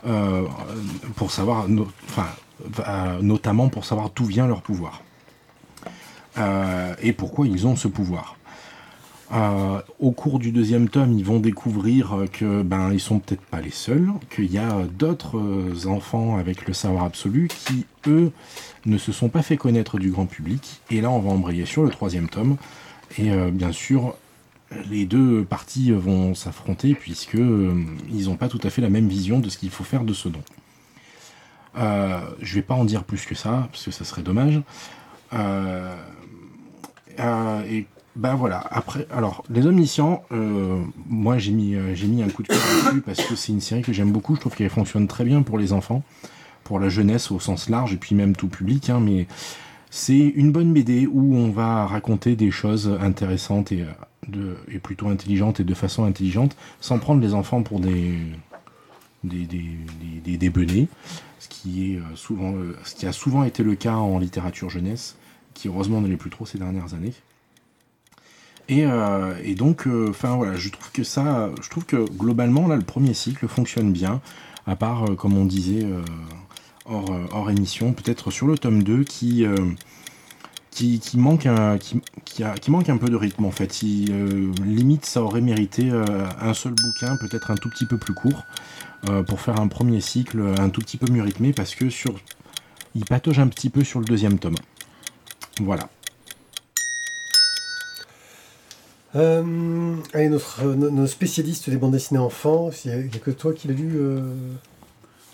euh, 0.07 0.43
pour 1.17 1.31
savoir, 1.33 1.67
euh, 1.69 3.19
notamment 3.23 3.69
pour 3.69 3.85
savoir 3.85 4.11
d'où 4.15 4.25
vient 4.25 4.47
leur 4.47 4.63
pouvoir 4.63 5.03
et 7.03 7.13
pourquoi 7.15 7.47
ils 7.47 7.67
ont 7.67 7.77
ce 7.77 7.89
pouvoir. 7.89 8.37
Au 9.99 10.11
cours 10.13 10.39
du 10.39 10.53
deuxième 10.53 10.89
tome, 10.91 11.13
ils 11.19 11.25
vont 11.25 11.41
découvrir 11.41 12.27
que 12.31 12.61
ben 12.63 12.93
ils 12.93 13.01
sont 13.01 13.21
peut-être 13.21 13.41
pas 13.41 13.63
les 13.63 13.71
seuls, 13.71 14.11
qu'il 14.29 14.53
y 14.53 14.59
a 14.59 14.83
d'autres 14.99 15.87
enfants 15.87 16.37
avec 16.37 16.69
le 16.69 16.75
savoir 16.75 17.05
absolu 17.05 17.49
qui 17.49 17.87
eux 18.07 18.33
ne 18.85 18.99
se 18.99 19.13
sont 19.13 19.31
pas 19.31 19.41
fait 19.41 19.57
connaître 19.57 19.99
du 19.99 20.11
grand 20.11 20.27
public. 20.27 20.83
Et 20.91 21.01
là, 21.01 21.11
on 21.11 21.21
va 21.21 21.31
embrayer 21.31 21.65
sur 21.65 21.83
le 21.85 21.89
troisième 21.91 22.29
tome. 22.29 22.57
Et 23.19 23.31
bien 23.51 23.73
sûr, 23.73 24.15
les 24.91 25.07
deux 25.07 25.45
parties 25.45 25.93
vont 25.93 26.35
s'affronter 26.35 26.95
puisque 26.95 27.37
euh, 27.37 27.85
ils 28.11 28.27
n'ont 28.27 28.37
pas 28.37 28.49
tout 28.49 28.61
à 28.63 28.71
fait 28.71 28.83
la 28.83 28.91
même 28.91 29.09
vision 29.09 29.39
de 29.39 29.49
ce 29.49 29.59
qu'il 29.59 29.71
faut 29.71 29.85
faire 29.85 30.05
de 30.05 30.13
ce 30.13 30.29
don. 30.29 30.43
Euh, 31.79 32.21
je 32.41 32.55
vais 32.55 32.63
pas 32.63 32.75
en 32.75 32.85
dire 32.85 33.05
plus 33.05 33.25
que 33.27 33.35
ça 33.35 33.69
parce 33.71 33.85
que 33.85 33.91
ça 33.91 34.05
serait 34.05 34.23
dommage. 34.23 34.61
Euh, 35.33 35.95
euh, 37.21 37.63
et 37.69 37.87
ben 38.15 38.35
voilà. 38.35 38.65
Après, 38.71 39.07
alors 39.11 39.45
les 39.51 39.67
omniscients, 39.67 40.23
moi 41.09 41.39
j'ai 41.39 41.53
mis 41.53 41.77
j'ai 41.95 42.07
mis 42.07 42.23
un 42.23 42.29
coup 42.29 42.43
de 42.43 42.49
cœur 42.49 42.59
dessus 42.87 43.01
parce 43.03 43.23
que 43.23 43.37
c'est 43.37 43.53
une 43.53 43.61
série 43.61 43.83
que 43.83 43.93
j'aime 43.93 44.13
beaucoup. 44.13 44.35
Je 44.35 44.41
trouve 44.41 44.55
qu'elle 44.55 44.71
fonctionne 44.71 45.07
très 45.07 45.25
bien 45.25 45.43
pour 45.43 45.59
les 45.59 45.73
enfants, 45.73 46.03
pour 46.65 46.81
la 46.81 46.89
jeunesse 46.89 47.31
au 47.31 47.41
sens 47.41 47.69
large 47.69 47.93
et 47.93 47.99
puis 47.99 48.15
même 48.15 48.35
tout 48.35 48.49
public. 48.49 48.89
hein, 48.91 49.01
mais 49.01 49.27
c'est 49.91 50.19
une 50.19 50.51
bonne 50.51 50.73
BD 50.73 51.07
où 51.07 51.37
on 51.37 51.51
va 51.51 51.87
raconter 51.87 52.37
des 52.37 52.51
choses 52.51 52.91
intéressantes 53.01 53.73
et, 53.73 53.85
de, 54.29 54.57
et 54.71 54.79
plutôt 54.79 55.09
intelligentes 55.09 55.61
et 55.61 55.65
de 55.65 55.75
façon 55.75 56.05
intelligente, 56.05 56.57
sans 56.81 56.99
prendre 56.99 57.21
les 57.21 57.35
enfants 57.35 57.63
pour 57.63 57.81
des 57.81 58.19
des, 59.25 59.45
des, 59.47 59.65
des, 60.25 60.37
des- 60.37 60.51
benets, 60.51 60.87
ce 61.41 61.49
qui 61.49 61.93
est 61.93 61.97
euh, 61.97 62.03
souvent 62.15 62.55
euh, 62.55 62.77
ce 62.85 62.95
qui 62.95 63.07
a 63.07 63.13
souvent 63.13 63.43
été 63.45 63.63
le 63.65 63.75
cas 63.75 63.95
en 63.95 64.19
littérature 64.19 64.71
jeunesse, 64.71 65.17
qui 65.55 65.69
heureusement 65.69 66.01
ne 66.01 66.07
l'est 66.09 66.17
plus 66.17 66.31
trop 66.31 66.47
ces 66.47 66.59
dernières 66.59 66.95
années. 66.95 67.15
Et, 68.69 68.85
euh, 68.85 69.35
et 69.45 69.55
donc, 69.55 69.87
enfin 70.09 70.35
voilà, 70.37 70.57
je 70.57 70.69
trouve 70.71 70.91
que 70.93 71.05
ça, 71.05 71.51
je 71.63 71.69
trouve 71.71 71.85
que 71.87 72.05
globalement 72.17 72.67
là, 72.67 72.77
le 72.77 72.83
premier 72.83 73.15
cycle 73.15 73.47
fonctionne 73.47 73.93
bien, 73.93 74.21
à 74.67 74.75
part 74.77 75.05
euh, 75.11 75.15
comme 75.15 75.37
on 75.37 75.45
disait 75.45 75.85
euh, 75.85 76.03
hors, 76.85 77.11
euh, 77.13 77.27
hors 77.31 77.51
émission, 77.51 77.93
peut-être 77.93 78.31
sur 78.33 78.47
le 78.49 78.59
tome 78.59 78.83
2 78.83 79.05
qui 79.05 79.45
euh, 79.45 79.55
qui, 80.77 81.17
manque 81.17 81.47
un, 81.47 81.79
qui, 81.79 82.03
qui, 82.61 82.71
manque 82.71 82.89
un 82.91 82.99
peu 82.99 83.09
de 83.09 83.17
rythme 83.17 83.47
en 83.47 83.51
fait. 83.51 83.81
Euh, 83.83 84.53
limite, 84.65 85.07
ça 85.07 85.23
aurait 85.23 85.41
mérité 85.41 85.91
euh, 85.91 86.05
un 86.41 86.53
seul 86.53 86.75
bouquin, 86.75 87.17
peut-être 87.17 87.51
un 87.51 87.55
tout 87.55 87.71
petit 87.71 87.87
peu 87.87 87.97
plus 87.97 88.13
court, 88.13 88.45
euh, 89.09 89.23
pour 89.23 89.41
faire 89.41 89.59
un 89.59 89.69
premier 89.69 90.01
cycle 90.01 90.41
un 90.59 90.69
tout 90.69 90.83
petit 90.83 90.99
peu 90.99 91.11
mieux 91.11 91.23
rythmé, 91.23 91.53
parce 91.53 91.75
que 91.75 91.89
sur, 91.89 92.15
il 92.95 93.05
patauge 93.07 93.39
un 93.39 93.49
petit 93.49 93.71
peu 93.71 93.85
sur 93.85 94.01
le 94.01 94.05
deuxième 94.05 94.39
tome. 94.39 94.57
Voilà. 95.61 95.89
Allez, 99.15 100.29
notre, 100.29 100.63
no- 100.63 100.91
nos 100.91 101.07
spécialistes 101.07 101.71
des 101.71 101.79
bandes 101.79 101.93
dessinées 101.93 102.21
enfants, 102.21 102.69
il 102.85 102.91
n'y 102.91 102.97
a, 102.99 103.19
que 103.19 103.31
toi 103.31 103.55
qui 103.55 103.67
l'as 103.69 103.73
lu, 103.75 103.99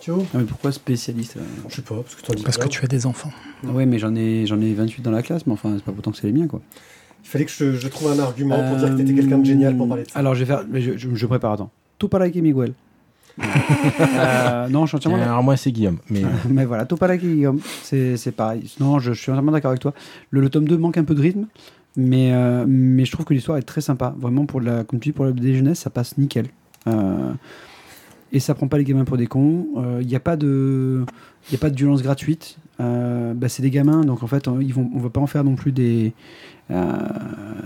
euh, 0.09 0.17
Ah, 0.35 0.39
mais 0.39 0.45
pourquoi 0.45 0.73
spécialiste 0.73 1.37
euh 1.37 1.41
Je 1.69 1.77
sais 1.77 1.83
pas, 1.83 1.97
parce 1.97 2.15
que 2.15 2.23
t'en 2.23 2.35
dis 2.35 2.43
Parce 2.43 2.57
plein. 2.59 2.67
que 2.67 2.73
tu 2.73 2.85
as 2.85 2.89
des 2.89 3.07
enfants. 3.07 3.31
Ah 3.67 3.71
Ouais, 3.73 3.87
mais 3.87 3.99
j'en 3.99 4.15
ai, 4.15 4.47
j'en 4.47 4.61
ai 4.61 4.73
28 4.75 5.03
dans 5.03 5.11
la 5.11 5.23
classe, 5.23 5.47
mais 5.47 5.53
enfin, 5.53 5.73
c'est 5.77 5.85
pas 5.85 5.93
pourtant 5.93 6.11
que 6.11 6.17
c'est 6.17 6.27
les 6.27 6.33
miens, 6.33 6.47
quoi. 6.47 6.61
Il 7.25 7.29
fallait 7.29 7.45
que 7.45 7.53
je, 7.53 7.73
je 7.75 7.89
trouve 7.89 8.11
un 8.11 8.19
argument 8.19 8.57
pour 8.69 8.77
dire 8.77 8.89
que 8.91 8.95
t'étais 8.97 9.15
quelqu'un 9.15 9.39
de 9.39 9.45
génial 9.45 9.77
pour 9.77 9.87
parler 9.89 10.03
de 10.05 10.11
ça. 10.11 10.19
Alors, 10.19 10.35
je 10.35 10.41
vais 10.41 10.47
faire. 10.47 10.65
mais 10.69 10.81
Je, 10.81 10.97
je, 10.97 11.15
je 11.15 11.27
prépare, 11.27 11.53
attends. 11.53 11.71
Avec 12.15 12.35
Miguel. 12.37 12.75
Euh, 14.01 14.69
non, 14.69 14.85
je 14.85 14.89
suis 14.91 14.97
entièrement 14.97 15.23
Alors 15.23 15.43
moi, 15.43 15.57
c'est 15.57 15.73
Guillaume. 15.73 15.99
Mais 16.11 16.23
Mais 16.51 16.65
voilà, 16.65 16.85
Topalaki 16.85 17.27
Guillaume, 17.27 17.61
c'est 17.83 18.17
c'est 18.17 18.33
pareil. 18.33 18.71
Non, 18.81 18.99
je, 18.99 19.13
je 19.13 19.21
suis 19.21 19.31
entièrement 19.31 19.53
d'accord 19.53 19.71
avec 19.71 19.81
toi. 19.81 19.95
Le, 20.31 20.41
le 20.41 20.51
tome 20.51 20.67
2 20.69 20.77
manque 20.77 20.99
un 20.99 21.05
peu 21.05 21.15
de 21.15 21.21
rythme, 21.23 21.47
mais, 21.97 22.33
euh, 22.33 22.65
mais 22.69 23.05
je 23.05 23.13
trouve 23.13 23.25
que 23.25 23.33
l'histoire 23.35 23.57
est 23.59 23.63
très 23.63 23.81
sympa. 23.81 24.15
Vraiment, 24.19 24.45
pour 24.47 24.61
la, 24.61 24.85
comme 24.85 25.01
tu 25.01 25.09
dis, 25.11 25.13
pour 25.13 25.25
la 25.25 25.33
BD 25.33 25.55
jeunesse, 25.55 25.79
ça 25.81 25.91
passe 25.91 26.19
nickel. 26.19 26.47
Euh, 26.89 27.33
et 28.33 28.41
ça 28.41 28.55
prend 28.55 28.67
pas 28.69 28.79
les 28.79 28.85
gamins 28.85 29.05
pour 29.05 29.17
des 29.17 29.27
cons. 29.27 29.67
Il 30.01 30.07
n'y 30.07 30.17
a 30.17 30.21
pas 30.21 30.37
de. 30.37 31.05
Il 31.51 31.55
a 31.55 31.59
pas 31.59 31.71
de 31.71 31.77
violence 31.77 32.03
gratuite. 32.03 32.59
Euh, 32.81 33.35
bah, 33.35 33.49
c'est 33.49 33.63
des 33.63 33.71
gamins, 33.71 34.03
donc 34.03 34.23
en 34.23 34.27
fait, 34.27 34.49
on, 34.49 34.61
ils 34.61 34.75
vont, 34.75 34.91
on 34.95 34.99
va 34.99 35.11
pas 35.11 35.21
en 35.21 35.27
faire 35.27 35.45
non 35.45 35.55
plus 35.55 35.73
des, 35.73 36.13
euh, 36.71 36.97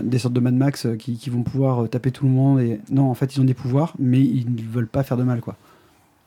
des 0.01 0.19
sortes 0.19 0.33
de 0.33 0.39
Mad 0.39 0.53
Max 0.53 0.85
euh, 0.85 0.95
qui, 0.95 1.29
vont 1.29 1.43
pouvoir 1.43 1.83
euh, 1.83 1.87
taper 1.87 2.11
tout 2.11 2.25
le 2.25 2.31
monde. 2.31 2.61
Non, 2.91 3.09
en 3.09 3.13
fait, 3.13 3.35
ils 3.35 3.41
ont 3.41 3.45
des 3.45 3.53
pouvoirs, 3.53 3.93
mais 3.99 4.21
ils 4.21 4.45
ne 4.53 4.61
veulent 4.61 4.87
pas 4.87 5.03
faire 5.03 5.17
de 5.17 5.23
mal, 5.23 5.41
quoi. 5.41 5.55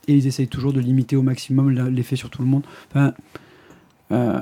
Et 0.08 0.14
ils 0.14 0.26
essayent 0.26 0.48
toujours 0.48 0.72
de 0.72 0.80
limiter 0.80 1.14
au 1.14 1.22
maximum 1.22 1.70
l'effet 1.70 2.16
sur 2.16 2.30
tout 2.30 2.42
le 2.42 2.48
monde. 2.48 2.62
Euh, 4.12 4.38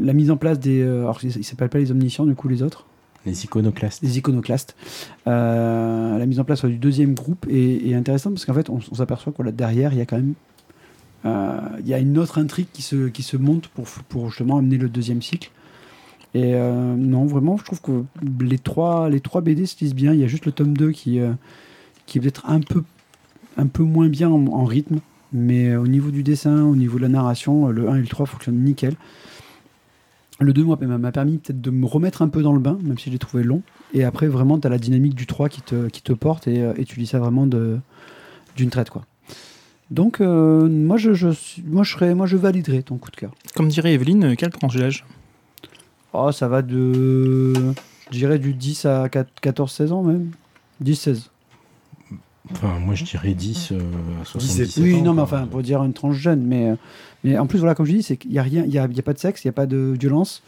la 0.00 0.12
mise 0.12 0.30
en 0.30 0.36
place 0.36 0.58
des. 0.58 0.80
euh, 0.80 1.02
alors, 1.02 1.20
ils 1.22 1.44
s'appellent 1.44 1.68
pas 1.68 1.78
les 1.78 1.92
omniscients, 1.92 2.26
du 2.26 2.34
coup, 2.34 2.48
les 2.48 2.62
autres 2.62 2.86
les 3.26 3.44
iconoclastes. 3.44 4.02
les 4.02 4.18
iconoclastes. 4.18 4.76
Euh, 5.26 6.18
la 6.18 6.26
mise 6.26 6.40
en 6.40 6.44
place 6.44 6.64
du 6.64 6.76
deuxième 6.76 7.14
groupe 7.14 7.46
est, 7.48 7.94
intéressante 7.94 8.34
parce 8.34 8.44
qu'en 8.44 8.54
fait, 8.54 8.70
on, 8.70 8.80
s'aperçoit 8.80 9.32
que 9.32 9.42
derrière, 9.50 9.92
il 9.92 9.98
y 9.98 10.02
a 10.02 10.06
quand 10.06 10.16
même 10.16 10.34
euh, 11.24 11.60
il 11.80 11.86
y 11.86 11.94
a 11.94 11.98
une 11.98 12.18
autre 12.18 12.38
intrigue 12.38 12.66
qui 12.72 12.82
se, 12.82 13.36
monte 13.36 13.68
pour, 14.08 14.28
justement 14.28 14.58
amener 14.58 14.76
le 14.76 14.88
deuxième 14.88 15.22
cycle. 15.22 15.50
Et 16.34 16.54
euh, 16.54 16.96
non, 16.96 17.26
vraiment, 17.26 17.56
je 17.58 17.64
trouve 17.64 17.80
que 17.80 18.04
les 18.40 18.58
trois, 18.58 19.08
les 19.08 19.20
trois 19.20 19.40
BD 19.40 19.66
se 19.66 19.76
lisent 19.80 19.94
bien. 19.94 20.12
Il 20.14 20.20
y 20.20 20.24
a 20.24 20.26
juste 20.26 20.46
le 20.46 20.52
tome 20.52 20.76
2 20.76 20.90
qui, 20.90 21.20
qui 22.06 22.18
est 22.18 22.20
peut-être 22.20 22.48
un 22.48 22.60
peu, 22.60 22.82
un 23.56 23.66
peu 23.66 23.82
moins 23.82 24.08
bien 24.08 24.30
en, 24.30 24.64
rythme. 24.64 24.98
Mais 25.32 25.76
au 25.76 25.86
niveau 25.86 26.10
du 26.10 26.22
dessin, 26.22 26.64
au 26.64 26.76
niveau 26.76 26.98
de 26.98 27.02
la 27.02 27.08
narration, 27.08 27.68
le 27.68 27.88
1 27.88 27.96
et 27.96 28.00
le 28.00 28.06
3 28.06 28.26
fonctionnent 28.26 28.62
nickel. 28.64 28.96
Le 30.42 30.52
2 30.52 30.64
moi, 30.64 30.78
m'a 30.80 31.12
permis 31.12 31.38
peut-être 31.38 31.60
de 31.60 31.70
me 31.70 31.86
remettre 31.86 32.22
un 32.22 32.28
peu 32.28 32.42
dans 32.42 32.52
le 32.52 32.60
bain, 32.60 32.78
même 32.82 32.98
si 32.98 33.06
je 33.06 33.10
l'ai 33.10 33.18
trouvé 33.18 33.42
long. 33.42 33.62
Et 33.94 34.04
après, 34.04 34.26
vraiment, 34.26 34.58
tu 34.58 34.66
as 34.66 34.70
la 34.70 34.78
dynamique 34.78 35.14
du 35.14 35.26
3 35.26 35.48
qui 35.48 35.62
te, 35.62 35.88
qui 35.88 36.02
te 36.02 36.12
porte 36.12 36.48
et, 36.48 36.62
euh, 36.62 36.72
et 36.76 36.84
tu 36.84 36.98
lis 36.98 37.06
ça 37.06 37.18
vraiment 37.18 37.46
d'une 37.46 38.70
traite. 38.70 38.90
quoi. 38.90 39.04
Donc, 39.90 40.20
euh, 40.20 40.68
moi, 40.68 40.96
je, 40.96 41.12
je, 41.12 41.28
moi, 41.66 41.84
je 41.84 41.92
serais, 41.92 42.14
moi, 42.14 42.26
je 42.26 42.36
validerais 42.36 42.82
ton 42.82 42.96
coup 42.96 43.10
de 43.10 43.16
cœur. 43.16 43.32
Comme 43.54 43.68
dirait 43.68 43.92
Evelyne, 43.92 44.24
euh, 44.24 44.34
quelle 44.34 44.50
tranche 44.50 44.76
d'âge 44.76 45.04
Oh, 46.14 46.32
ça 46.32 46.48
va 46.48 46.62
de. 46.62 47.52
Je 48.10 48.18
dirais 48.18 48.38
du 48.38 48.54
10 48.54 48.86
à 48.86 49.08
14-16 49.08 49.92
ans 49.92 50.02
même. 50.02 50.30
10-16. 50.82 51.28
Enfin, 52.50 52.78
moi, 52.80 52.94
je 52.94 53.04
dirais 53.04 53.34
10 53.34 53.70
euh, 53.72 53.78
à 54.20 54.24
77 54.24 54.76
Oui, 54.82 54.96
ans, 54.96 55.02
non, 55.02 55.14
mais 55.14 55.22
enfin, 55.22 55.46
pour 55.46 55.62
dire 55.62 55.82
une 55.84 55.92
tranche 55.92 56.16
jeune. 56.16 56.42
Mais, 56.42 56.70
euh, 56.70 56.74
mais 57.22 57.38
en 57.38 57.46
plus, 57.46 57.58
voilà, 57.58 57.74
comme 57.74 57.86
je 57.86 57.92
dis, 57.92 58.02
c'est 58.02 58.16
qu'il 58.16 58.32
n'y 58.32 58.38
a 58.38 58.42
rien, 58.42 58.64
il 58.64 58.72
y 58.72 58.78
a, 58.78 58.86
il 58.86 58.96
y 58.96 58.98
a 58.98 59.02
pas 59.02 59.12
de 59.12 59.18
sexe, 59.18 59.44
il 59.44 59.46
n'y 59.46 59.50
a 59.50 59.54
pas 59.54 59.66
de 59.66 59.94
violence. 59.98 60.42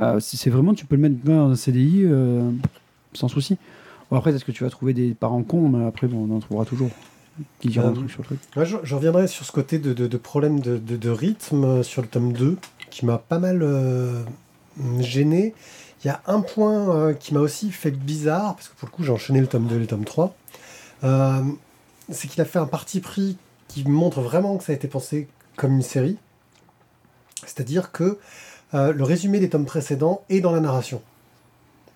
Euh, 0.00 0.20
c'est 0.20 0.50
vraiment, 0.50 0.72
tu 0.74 0.86
peux 0.86 0.96
le 0.96 1.02
mettre 1.02 1.16
dans 1.24 1.50
un 1.50 1.56
CDI 1.56 2.02
euh, 2.04 2.48
sans 3.12 3.28
souci. 3.28 3.56
Bon, 4.10 4.16
après, 4.16 4.32
est-ce 4.34 4.44
que 4.44 4.52
tu 4.52 4.62
vas 4.62 4.70
trouver 4.70 4.94
des 4.94 5.14
parents 5.14 5.42
cons? 5.42 5.68
Mais 5.68 5.84
après, 5.84 6.06
bon, 6.06 6.28
on 6.30 6.36
en 6.36 6.40
trouvera 6.40 6.64
toujours. 6.64 6.90
Qui 7.60 7.68
diront 7.68 7.88
un 7.88 7.92
truc 7.92 8.10
sur 8.10 8.20
le 8.20 8.26
truc. 8.26 8.38
Ouais, 8.56 8.66
je, 8.66 8.76
je 8.82 8.94
reviendrai 8.94 9.26
sur 9.26 9.46
ce 9.46 9.52
côté 9.52 9.78
de, 9.78 9.94
de, 9.94 10.06
de 10.06 10.16
problème 10.18 10.60
de, 10.60 10.76
de, 10.76 10.96
de 10.96 11.10
rythme 11.10 11.82
sur 11.82 12.02
le 12.02 12.08
tome 12.08 12.34
2 12.34 12.58
qui 12.90 13.06
m'a 13.06 13.16
pas 13.16 13.38
mal 13.38 13.60
euh, 13.62 14.22
gêné. 15.00 15.54
Il 16.04 16.08
y 16.08 16.10
a 16.10 16.20
un 16.26 16.40
point 16.40 16.94
euh, 16.94 17.14
qui 17.14 17.32
m'a 17.32 17.40
aussi 17.40 17.70
fait 17.70 17.90
bizarre, 17.90 18.54
parce 18.56 18.68
que 18.68 18.76
pour 18.76 18.86
le 18.86 18.92
coup 18.92 19.02
j'ai 19.02 19.12
enchaîné 19.12 19.40
le 19.40 19.46
tome 19.46 19.66
2 19.66 19.76
et 19.76 19.78
le 19.78 19.86
tome 19.86 20.04
3. 20.04 20.34
Euh, 21.04 21.42
c'est 22.10 22.28
qu'il 22.28 22.40
a 22.40 22.44
fait 22.44 22.58
un 22.58 22.66
parti 22.66 23.00
pris 23.00 23.36
qui 23.68 23.84
montre 23.88 24.20
vraiment 24.20 24.56
que 24.58 24.64
ça 24.64 24.72
a 24.72 24.74
été 24.74 24.88
pensé 24.88 25.28
comme 25.56 25.72
une 25.72 25.82
série. 25.82 26.18
C'est-à-dire 27.46 27.92
que 27.92 28.18
euh, 28.74 28.92
le 28.92 29.04
résumé 29.04 29.40
des 29.40 29.48
tomes 29.50 29.66
précédents 29.66 30.22
est 30.28 30.40
dans 30.40 30.52
la 30.52 30.60
narration. 30.60 31.02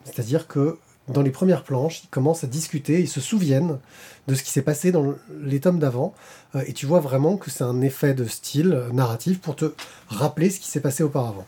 C'est-à-dire 0.04 0.46
que 0.46 0.78
dans 1.09 1.22
les 1.22 1.30
premières 1.30 1.62
planches, 1.62 2.02
ils 2.04 2.09
commencent 2.09 2.42
à 2.42 2.48
discuter, 2.48 3.00
ils 3.00 3.09
se 3.09 3.20
souviennent 3.20 3.78
de 4.26 4.34
ce 4.34 4.42
qui 4.42 4.50
s'est 4.50 4.62
passé 4.62 4.90
dans 4.90 5.02
le- 5.02 5.18
les 5.40 5.61
tomes 5.61 5.78
d'avant. 5.78 6.14
Euh, 6.54 6.64
et 6.66 6.72
tu 6.72 6.84
vois 6.86 7.00
vraiment 7.00 7.36
que 7.36 7.50
c'est 7.50 7.62
un 7.64 7.80
effet 7.80 8.12
de 8.12 8.24
style 8.24 8.86
narratif 8.92 9.40
pour 9.40 9.54
te 9.54 9.72
rappeler 10.09 10.50
ce 10.50 10.59
qui 10.59 10.68
s'est 10.68 10.80
passé 10.80 11.02
auparavant. 11.04 11.46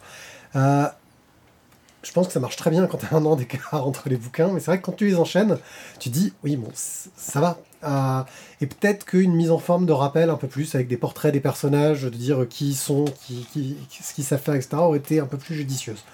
Je 2.03 2.13
pense 2.13 2.29
que 2.29 2.33
ça 2.33 2.41
marche 2.41 2.57
très 2.57 2.71
bien 2.71 2.87
quand 2.87 2.99
tu 2.99 3.07
as 3.07 3.17
un 3.17 3.25
an 3.25 3.37
d'écart 3.37 3.87
entre 3.87 4.09
les 4.09 4.17
bouquins, 4.17 4.49
mais 4.49 4.61
c'est 4.61 4.71
vrai 4.71 4.81
que 4.81 4.87
quand 4.87 4.97
tu 4.97 5.07
les 5.07 5.17
enchaînes, 5.17 5.59
tu 5.99 6.09
dis 6.11 6.33
oui, 6.45 6.57
bon, 6.57 6.71
ça 6.75 7.41
va. 7.41 7.59
Euh, 7.85 8.23
et 8.61 8.67
peut-être 8.67 9.05
qu'une 9.05 9.35
mise 9.35 9.51
en 9.51 9.59
forme 9.59 9.87
de 9.87 9.93
rappel 9.93 10.31
un 10.31 10.37
peu 10.37 10.49
plus 10.49 10.75
avec 10.75 10.89
des 10.89 10.97
portraits 10.97 11.33
des 11.33 11.41
personnages, 11.41 12.03
de 12.03 12.11
dire 12.11 12.47
qui 12.49 12.71
ils 12.71 12.75
sont, 12.75 13.05
qui, 13.27 13.77
ce 13.91 14.15
qu'ils 14.15 14.25
savent 14.25 14.41
faire, 14.41 14.55
etc., 14.55 14.77
aurait 14.77 14.99
été 14.99 15.21
un 15.21 15.27
peu 15.27 15.39
plus 15.39 15.55
judicieuse. 15.55 16.05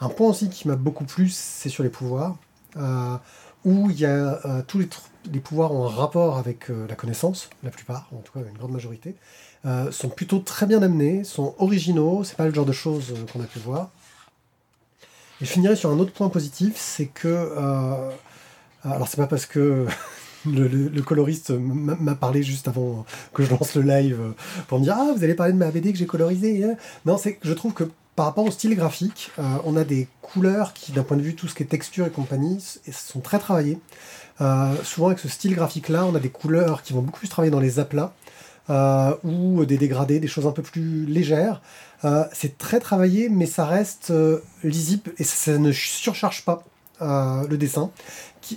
Un 0.00 0.08
point 0.08 0.28
aussi 0.28 0.48
qui 0.48 0.66
m'a 0.68 0.76
beaucoup 0.76 1.04
plu, 1.04 1.28
c'est 1.28 1.68
sur 1.68 1.82
les 1.82 1.90
pouvoirs, 1.90 2.36
euh, 2.76 3.16
où 3.64 3.90
il 3.90 4.00
y 4.00 4.06
a 4.06 4.40
euh, 4.44 4.62
tous 4.66 4.78
les, 4.78 4.88
les 5.32 5.40
pouvoirs 5.40 5.72
ont 5.72 5.86
un 5.86 5.90
rapport 5.90 6.38
avec 6.38 6.68
la 6.68 6.94
connaissance, 6.96 7.50
la 7.62 7.70
plupart, 7.70 8.08
en 8.12 8.20
tout 8.20 8.32
cas 8.32 8.40
une 8.40 8.58
grande 8.58 8.72
majorité, 8.72 9.14
sont 9.92 10.08
plutôt 10.08 10.40
très 10.40 10.66
bien 10.66 10.82
amenés, 10.82 11.22
sont 11.22 11.54
originaux, 11.58 12.24
c'est 12.24 12.36
pas 12.36 12.46
le 12.46 12.54
genre 12.54 12.66
de 12.66 12.72
choses 12.72 13.14
qu'on 13.32 13.40
a 13.40 13.46
pu 13.46 13.60
voir. 13.60 13.90
Et 15.42 15.44
je 15.44 15.50
finirai 15.50 15.74
sur 15.74 15.90
un 15.90 15.98
autre 15.98 16.12
point 16.12 16.28
positif, 16.28 16.74
c'est 16.76 17.06
que. 17.06 17.26
euh, 17.26 18.10
alors, 18.84 19.08
c'est 19.08 19.16
pas 19.16 19.26
parce 19.26 19.44
que 19.46 19.86
le, 20.46 21.00
coloriste 21.02 21.50
m'a 21.50 22.14
parlé 22.14 22.44
juste 22.44 22.68
avant 22.68 23.04
que 23.34 23.42
je 23.42 23.50
lance 23.50 23.74
le 23.74 23.82
live 23.82 24.18
euh, 24.20 24.30
pour 24.68 24.78
me 24.78 24.84
dire 24.84 24.94
Ah, 24.96 25.12
vous 25.16 25.24
allez 25.24 25.34
parler 25.34 25.52
de 25.52 25.58
ma 25.58 25.70
BD 25.72 25.92
que 25.92 25.98
j'ai 25.98 26.06
colorisée. 26.06 26.64
hein. 26.64 26.76
Non, 27.06 27.18
c'est 27.18 27.34
que 27.34 27.48
je 27.48 27.52
trouve 27.54 27.74
que 27.74 27.84
par 28.14 28.26
rapport 28.26 28.44
au 28.44 28.52
style 28.52 28.76
graphique, 28.76 29.32
euh, 29.40 29.42
on 29.64 29.76
a 29.76 29.82
des 29.82 30.06
couleurs 30.20 30.74
qui, 30.74 30.92
d'un 30.92 31.02
point 31.02 31.16
de 31.16 31.22
vue 31.22 31.34
tout 31.34 31.48
ce 31.48 31.56
qui 31.56 31.64
est 31.64 31.66
texture 31.66 32.06
et 32.06 32.10
compagnie, 32.10 32.64
sont 32.92 33.20
très 33.20 33.40
travaillées. 33.40 33.78
Souvent, 34.82 35.06
avec 35.06 35.20
ce 35.20 35.28
style 35.28 35.54
graphique-là, 35.54 36.04
on 36.04 36.16
a 36.16 36.18
des 36.18 36.28
couleurs 36.28 36.82
qui 36.82 36.92
vont 36.92 37.00
beaucoup 37.00 37.20
plus 37.20 37.28
travailler 37.28 37.52
dans 37.52 37.60
les 37.60 37.78
aplats. 37.78 38.12
Euh, 38.70 39.14
ou 39.24 39.64
des 39.64 39.76
dégradés, 39.76 40.20
des 40.20 40.28
choses 40.28 40.46
un 40.46 40.52
peu 40.52 40.62
plus 40.62 41.06
légères. 41.06 41.60
Euh, 42.04 42.24
c'est 42.32 42.58
très 42.58 42.80
travaillé, 42.80 43.28
mais 43.28 43.46
ça 43.46 43.64
reste 43.64 44.10
euh, 44.10 44.40
lisible 44.64 45.12
et 45.18 45.24
ça, 45.24 45.58
ne 45.58 45.72
surcharge 45.72 46.44
pas 46.44 46.64
le 47.00 47.56
dessin. 47.56 47.90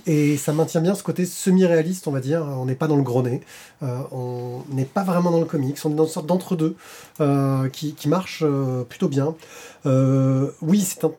Et 0.06 0.36
ça 0.36 0.52
maintient 0.52 0.80
bien 0.80 0.94
ce 0.94 1.02
côté 1.02 1.26
semi-réaliste, 1.26 2.06
on 2.06 2.12
va 2.12 2.20
dire. 2.20 2.42
On 2.44 2.66
n'est 2.66 2.76
pas 2.76 2.86
dans 2.86 2.94
le 2.96 3.02
gros 3.02 3.20
nez, 3.20 3.40
on 3.82 4.62
n'est 4.70 4.84
pas 4.84 5.02
vraiment 5.02 5.32
dans 5.32 5.40
le 5.40 5.46
comics, 5.46 5.76
on 5.84 5.90
est 5.90 5.96
dans 5.96 6.04
une 6.04 6.10
sorte 6.10 6.26
d'entre-deux 6.26 6.76
qui, 7.72 7.94
qui 7.94 8.08
marche 8.08 8.44
plutôt 8.88 9.08
bien. 9.08 9.34
Oui, 9.84 10.80
c'est 10.80 11.02
un 11.02 11.10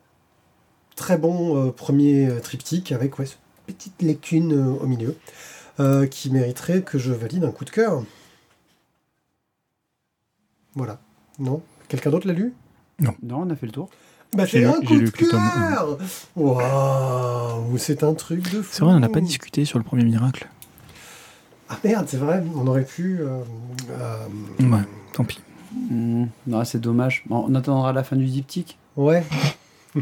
très 0.95 1.17
bon 1.17 1.69
premier 1.71 2.29
triptyque 2.41 2.93
avec 2.93 3.15
cette 3.17 3.39
petite 3.67 4.01
lacune 4.01 4.53
euh, 4.53 4.83
au 4.83 4.87
milieu 4.87 5.15
qui 6.09 6.31
mériterait 6.31 6.81
que 6.81 6.97
je 6.97 7.13
valide 7.13 7.43
un 7.43 7.51
coup 7.51 7.63
de 7.63 7.69
cœur. 7.69 8.03
Voilà. 10.77 10.99
Non 11.39 11.61
Quelqu'un 11.89 12.09
d'autre 12.11 12.27
l'a 12.27 12.33
lu? 12.33 12.53
Non, 12.99 13.13
on 13.31 13.49
a 13.49 13.55
fait 13.55 13.65
le 13.65 13.71
tour. 13.71 13.89
bah, 14.35 14.45
c'est 14.47 14.63
un 14.63 14.75
j'ai 14.81 14.85
coup 14.87 14.93
lu 14.95 15.05
de 15.05 15.09
que 15.11 15.25
le 15.25 15.29
tome 15.31 15.49
cœur 15.55 15.97
Waouh 16.35 17.77
C'est 17.77 18.03
un 18.03 18.13
truc 18.13 18.41
de 18.51 18.61
fou 18.61 18.69
C'est 18.71 18.83
vrai, 18.83 18.93
on 18.93 18.99
n'a 18.99 19.09
pas 19.09 19.21
discuté 19.21 19.65
sur 19.65 19.77
le 19.79 19.83
premier 19.83 20.03
miracle. 20.03 20.47
Ah 21.69 21.77
merde, 21.83 22.05
c'est 22.07 22.17
vrai, 22.17 22.43
on 22.55 22.65
aurait 22.67 22.85
pu... 22.85 23.19
euh, 23.19 23.39
euh, 23.91 24.27
Ouais, 24.59 24.79
tant 25.13 25.23
pis. 25.25 25.39
Hmm, 25.89 26.25
non, 26.47 26.63
c'est 26.63 26.79
dommage. 26.79 27.23
Bon, 27.27 27.45
on 27.47 27.55
attendra 27.55 27.91
la 27.93 28.03
fin 28.03 28.15
du 28.15 28.25
diptyque. 28.25 28.77
Ouais, 28.95 29.23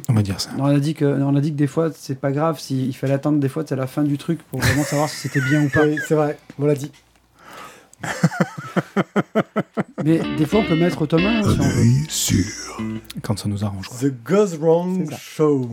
On 0.10 0.14
va 0.14 0.22
dire 0.22 0.40
ça. 0.40 0.52
Non, 0.58 0.66
on 0.66 0.68
a 0.76 0.80
dit 0.80 0.94
que, 0.94 1.06
on 1.06 1.36
a 1.36 1.42
dit 1.42 1.52
que 1.52 1.58
des 1.58 1.68
fois, 1.68 1.90
c'est 1.94 2.20
pas 2.20 2.32
grave. 2.32 2.60
Si, 2.60 2.86
il 2.88 2.94
fallait 2.94 3.14
attendre 3.16 3.40
des 3.40 3.50
fois, 3.50 3.64
c'est 3.68 3.76
la 3.76 3.88
fin 3.88 4.04
du 4.04 4.18
truc 4.18 4.42
pour 4.44 4.60
vraiment 4.60 4.84
savoir 4.84 5.10
si 5.10 5.18
c'était 5.18 5.42
bien 5.42 5.64
ou 5.66 5.70
pas. 5.70 5.86
oui, 5.86 5.98
c'est 6.08 6.16
vrai, 6.16 6.38
on 6.60 6.66
l'a 6.66 6.76
dit. 6.76 6.92
Mais 10.04 10.20
des 10.38 10.46
fois, 10.46 10.60
on 10.60 10.66
peut 10.66 10.76
mettre 10.76 11.02
1 11.16 11.44
si 11.44 11.56
on 12.78 12.84
veut. 12.84 13.00
Quand 13.22 13.38
ça 13.40 13.48
nous 13.48 13.64
arrange. 13.64 13.88
quoi. 13.88 13.98
The 13.98 14.14
Goes 14.24 14.58
Wrong. 14.60 15.10
Show. 15.18 15.70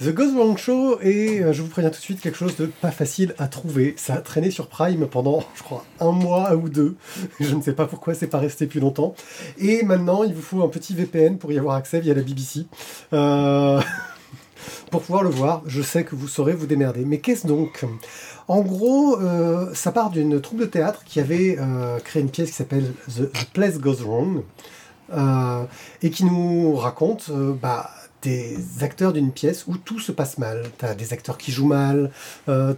The 0.00 0.12
Goes 0.12 0.34
Wrong 0.34 0.58
Show 0.58 0.98
est, 1.00 1.40
euh, 1.42 1.52
je 1.52 1.62
vous 1.62 1.68
préviens 1.68 1.90
tout 1.90 1.98
de 1.98 2.02
suite, 2.02 2.20
quelque 2.20 2.36
chose 2.36 2.56
de 2.56 2.66
pas 2.66 2.90
facile 2.90 3.34
à 3.38 3.46
trouver. 3.46 3.94
Ça 3.96 4.14
a 4.14 4.18
traîné 4.18 4.50
sur 4.50 4.68
Prime 4.68 5.06
pendant, 5.06 5.44
je 5.54 5.62
crois, 5.62 5.84
un 6.00 6.10
mois 6.10 6.54
ou 6.56 6.68
deux. 6.68 6.96
Je 7.40 7.54
ne 7.54 7.62
sais 7.62 7.72
pas 7.72 7.86
pourquoi 7.86 8.14
c'est 8.14 8.26
pas 8.26 8.38
resté 8.38 8.66
plus 8.66 8.80
longtemps. 8.80 9.14
Et 9.58 9.82
maintenant, 9.84 10.24
il 10.24 10.34
vous 10.34 10.42
faut 10.42 10.62
un 10.62 10.68
petit 10.68 10.94
VPN 10.94 11.38
pour 11.38 11.52
y 11.52 11.58
avoir 11.58 11.76
accès 11.76 12.00
via 12.00 12.14
la 12.14 12.22
BBC. 12.22 12.66
Euh, 13.12 13.80
pour 14.90 15.02
pouvoir 15.02 15.22
le 15.22 15.30
voir, 15.30 15.62
je 15.66 15.82
sais 15.82 16.04
que 16.04 16.14
vous 16.14 16.28
saurez 16.28 16.52
vous 16.52 16.66
démerder. 16.66 17.04
Mais 17.04 17.18
qu'est-ce 17.18 17.46
donc? 17.46 17.84
En 18.48 18.60
gros, 18.60 19.18
euh, 19.20 19.72
ça 19.74 19.92
part 19.92 20.10
d'une 20.10 20.40
troupe 20.40 20.60
de 20.60 20.66
théâtre 20.66 21.04
qui 21.04 21.20
avait 21.20 21.56
euh, 21.58 21.98
créé 22.00 22.22
une 22.22 22.30
pièce 22.30 22.50
qui 22.50 22.56
s'appelle 22.56 22.92
The, 23.08 23.30
Place 23.52 23.78
Goes 23.78 24.02
Wrong. 24.04 24.42
euh, 25.14 25.64
et 26.02 26.10
qui 26.10 26.24
nous 26.24 26.74
raconte 26.74 27.30
bah, 27.30 27.90
des 28.22 28.56
acteurs 28.80 29.12
d'une 29.12 29.30
pièce 29.30 29.66
où 29.66 29.76
tout 29.76 29.98
se 30.00 30.10
passe 30.12 30.38
mal. 30.38 30.64
T'as 30.78 30.94
des 30.94 31.12
acteurs 31.12 31.36
qui 31.36 31.52
jouent 31.52 31.66
mal, 31.66 32.10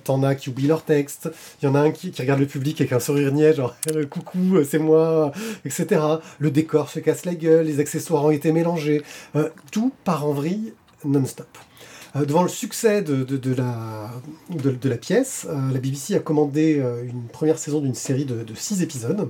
t'en 0.04 0.22
as 0.22 0.34
qui 0.34 0.48
oublient 0.48 0.66
leur 0.66 0.84
texte, 0.84 1.30
il 1.60 1.66
y 1.66 1.68
en 1.68 1.74
a 1.74 1.80
un 1.80 1.90
qui, 1.92 2.12
regarde 2.18 2.40
le 2.40 2.46
public 2.46 2.80
avec 2.80 2.92
un 2.92 2.98
sourire 2.98 3.30
niais, 3.32 3.54
genre 3.54 3.76
coucou, 4.10 4.64
c'est 4.68 4.78
moi, 4.78 5.32
etc. 5.64 6.00
Le 6.38 6.50
décor 6.50 6.88
se 6.90 6.98
casse 6.98 7.24
la 7.24 7.34
gueule, 7.34 7.66
les 7.66 7.78
accessoires 7.78 8.24
ont 8.24 8.30
été 8.30 8.52
mélangés. 8.52 9.02
Tout 9.70 9.92
part 10.04 10.26
en 10.26 10.32
vrille 10.32 10.72
non-stop. 11.04 11.58
Euh, 12.16 12.24
devant 12.24 12.42
le 12.42 12.48
succès 12.48 13.02
de, 13.02 13.26
la, 14.88 14.96
pièce, 14.96 15.46
euh, 15.48 15.72
la 15.72 15.80
BBC 15.80 16.14
a 16.14 16.20
commandé 16.20 16.78
euh, 16.78 17.04
une 17.04 17.24
première 17.24 17.58
saison 17.58 17.80
d'une 17.80 17.94
série 17.94 18.24
de, 18.24 18.44
six 18.54 18.82
épisodes, 18.82 19.28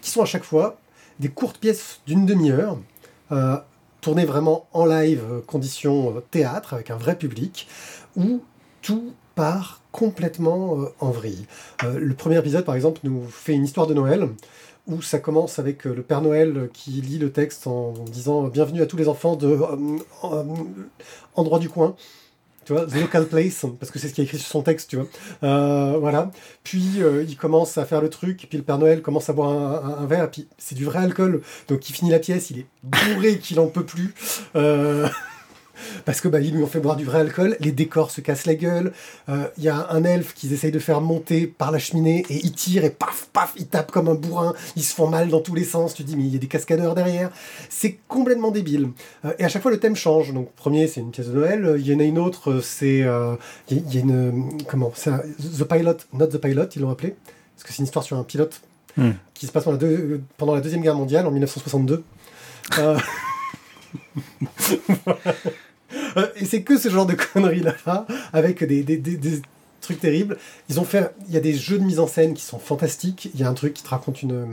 qui 0.00 0.10
sont 0.10 0.22
à 0.22 0.26
chaque 0.26 0.44
fois 0.44 0.78
des 1.20 1.28
courtes 1.28 1.58
pièces 1.58 2.00
d'une 2.06 2.24
demi-heure, 2.26 2.78
tournées 4.00 4.24
vraiment 4.24 4.66
en 4.72 4.86
live, 4.86 5.22
conditions 5.46 6.16
euh, 6.16 6.20
théâtre, 6.30 6.74
avec 6.74 6.90
un 6.90 6.96
vrai 6.96 7.16
public, 7.16 7.68
où 8.14 8.40
tout 8.82 9.12
part 9.34 9.82
complètement 9.92 10.78
en 11.00 11.10
vrille. 11.10 11.46
Le 11.82 12.14
premier 12.14 12.38
épisode, 12.38 12.64
par 12.64 12.74
exemple, 12.74 13.00
nous 13.04 13.26
fait 13.28 13.52
une 13.52 13.64
histoire 13.64 13.86
de 13.86 13.92
Noël, 13.92 14.28
où 14.86 15.02
ça 15.02 15.18
commence 15.18 15.58
avec 15.58 15.86
euh, 15.86 15.94
le 15.94 16.02
Père 16.02 16.22
Noël 16.22 16.56
euh, 16.56 16.70
qui 16.72 16.90
lit 16.90 17.18
le 17.18 17.30
texte 17.30 17.66
en 17.66 17.92
disant 18.10 18.44
Bienvenue 18.44 18.82
à 18.82 18.86
tous 18.86 18.96
les 18.96 19.08
enfants 19.08 19.36
de 19.36 19.46
euh, 19.46 19.98
euh, 20.24 20.44
endroit 21.34 21.58
du 21.58 21.68
coin. 21.68 21.96
Tu 22.66 22.72
vois, 22.72 22.84
The 22.84 22.96
Local 22.96 23.26
Place, 23.26 23.64
parce 23.78 23.92
que 23.92 24.00
c'est 24.00 24.08
ce 24.08 24.14
qui 24.14 24.22
est 24.22 24.24
écrit 24.24 24.38
sur 24.38 24.48
son 24.48 24.62
texte, 24.62 24.90
tu 24.90 24.96
vois. 24.96 25.06
Euh, 25.44 25.98
voilà. 26.00 26.32
Puis 26.64 27.00
euh, 27.00 27.22
il 27.22 27.36
commence 27.36 27.78
à 27.78 27.84
faire 27.84 28.00
le 28.00 28.10
truc, 28.10 28.46
puis 28.48 28.58
le 28.58 28.64
Père 28.64 28.78
Noël 28.78 29.02
commence 29.02 29.30
à 29.30 29.32
boire 29.32 30.00
un, 30.00 30.04
verre, 30.06 30.28
puis 30.28 30.48
c'est 30.58 30.74
du 30.74 30.84
vrai 30.84 30.98
alcool. 30.98 31.42
Donc 31.68 31.88
il 31.88 31.92
finit 31.92 32.10
la 32.10 32.18
pièce, 32.18 32.50
il 32.50 32.58
est 32.58 32.66
bourré 32.82 33.38
qu'il 33.38 33.60
en 33.60 33.68
peut 33.68 33.84
plus. 33.84 34.14
Euh, 35.76 36.00
parce 36.04 36.20
que 36.20 36.28
bah, 36.28 36.40
ils 36.40 36.52
lui 36.54 36.62
ont 36.62 36.66
fait 36.66 36.80
boire 36.80 36.96
du 36.96 37.04
vrai 37.04 37.20
alcool, 37.20 37.56
les 37.60 37.72
décors 37.72 38.10
se 38.10 38.20
cassent 38.20 38.46
la 38.46 38.54
gueule. 38.54 38.92
Euh, 39.28 39.46
Il 39.58 39.64
y 39.64 39.68
a 39.68 39.88
un 39.90 40.04
elfe 40.04 40.34
qu'ils 40.34 40.52
essayent 40.52 40.72
de 40.72 40.78
faire 40.78 41.00
monter 41.00 41.46
par 41.46 41.70
la 41.72 41.78
cheminée 41.78 42.24
et 42.30 42.36
il 42.44 42.52
tire 42.52 42.84
et 42.84 42.90
paf, 42.90 43.28
paf, 43.32 43.52
il 43.56 43.66
tape 43.66 43.90
comme 43.92 44.08
un 44.08 44.14
bourrin. 44.14 44.54
Ils 44.76 44.82
se 44.84 44.94
font 44.94 45.06
mal 45.08 45.28
dans 45.28 45.40
tous 45.40 45.54
les 45.54 45.64
sens. 45.64 45.94
Tu 45.94 46.02
dis, 46.04 46.16
mais 46.16 46.24
il 46.24 46.32
y 46.32 46.36
a 46.36 46.38
des 46.38 46.46
cascadeurs 46.46 46.94
derrière. 46.94 47.30
C'est 47.68 47.98
complètement 48.08 48.50
débile. 48.50 48.90
Euh, 49.24 49.32
et 49.38 49.44
à 49.44 49.48
chaque 49.48 49.62
fois, 49.62 49.70
le 49.70 49.78
thème 49.78 49.96
change. 49.96 50.32
Donc, 50.32 50.52
premier, 50.52 50.86
c'est 50.88 51.00
une 51.00 51.10
pièce 51.10 51.28
de 51.28 51.34
Noël. 51.34 51.64
Euh, 51.64 51.78
Il 51.78 51.86
y 51.86 51.94
en 51.94 52.00
a 52.00 52.04
une 52.04 52.18
autre, 52.18 52.50
euh, 52.52 52.60
c'est. 52.60 53.02
euh, 53.02 53.36
Il 53.70 53.76
y, 53.76 53.80
a- 53.80 53.82
il 53.88 53.94
y 53.94 53.98
a 53.98 54.00
une. 54.00 54.28
euh, 54.28 54.64
Comment 54.68 54.92
un- 55.06 55.18
The 55.18 55.64
Pilot, 55.64 55.96
Not 56.12 56.26
the 56.28 56.38
Pilot, 56.38 56.64
ils 56.74 56.82
l'ont 56.82 56.90
appelé. 56.90 57.14
Parce 57.54 57.64
que 57.64 57.70
c'est 57.72 57.78
une 57.78 57.84
histoire 57.84 58.04
sur 58.04 58.16
un 58.18 58.24
pilote 58.24 58.60
Hmm. 58.98 59.10
qui 59.34 59.46
se 59.46 59.52
passe 59.52 59.64
pendant 59.64 59.76
la, 59.76 59.86
deux- 59.86 60.22
pendant 60.38 60.54
la 60.54 60.62
Deuxième 60.62 60.80
Guerre 60.80 60.94
mondiale 60.94 61.26
en 61.26 61.30
1962. 61.30 62.02
Euh, 62.78 62.96
Euh, 62.96 62.98
et 66.36 66.44
c'est 66.44 66.62
que 66.62 66.78
ce 66.78 66.88
genre 66.88 67.06
de 67.06 67.14
conneries 67.14 67.60
là, 67.60 68.06
avec 68.32 68.62
des, 68.64 68.82
des, 68.82 68.96
des- 68.96 69.16
des 69.16 69.42
trucs 69.80 70.00
terribles. 70.00 70.36
Ils 70.68 70.80
ont 70.80 70.84
fait, 70.84 71.12
il 71.28 71.34
y 71.34 71.36
a 71.36 71.40
des 71.40 71.54
jeux 71.54 71.78
de 71.78 71.84
mise 71.84 71.98
en 72.00 72.06
scène 72.06 72.34
qui 72.34 72.42
sont 72.42 72.58
fantastiques. 72.58 73.30
Il 73.34 73.40
y 73.40 73.44
a 73.44 73.48
un 73.48 73.54
truc 73.54 73.74
qui 73.74 73.82
te 73.82 73.88
raconte 73.88 74.22
une, 74.22 74.32
euh, 74.32 74.44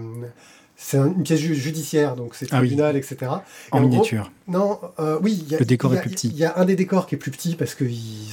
c'est 0.75 0.97
un- 0.97 1.07
une 1.07 1.23
pièce 1.23 1.39
ju- 1.39 1.55
judiciaire, 1.55 2.15
donc 2.15 2.35
c'est 2.35 2.47
Ah 2.51 2.59
oui. 2.61 2.67
tribunal, 2.67 2.95
etc. 2.97 3.15
Et 3.21 3.25
En 3.71 3.79
gros, 3.79 3.87
miniature. 3.89 4.31
non, 4.47 4.79
euh, 4.99 5.17
oui. 5.21 5.41
il 5.45 5.51
y 5.51 5.55
a- 5.55 5.59
Le 5.59 5.65
décor 5.65 5.91
il 5.91 5.95
y 5.95 5.97
a- 5.97 5.99
est 6.01 6.03
plus 6.03 6.11
petit. 6.11 6.27
Il 6.29 6.37
y 6.37 6.45
a 6.45 6.57
un 6.57 6.65
des 6.65 6.75
décors 6.75 7.07
qui 7.07 7.15
est 7.15 7.17
plus 7.17 7.31
petit 7.31 7.55
parce 7.55 7.73
qu'ils 7.75 7.89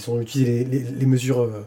ont 0.09 0.21
utilisé 0.21 0.65
les, 0.65 0.79
les- 0.81 0.91
les 0.91 1.07
mesures 1.07 1.41
euh, 1.43 1.67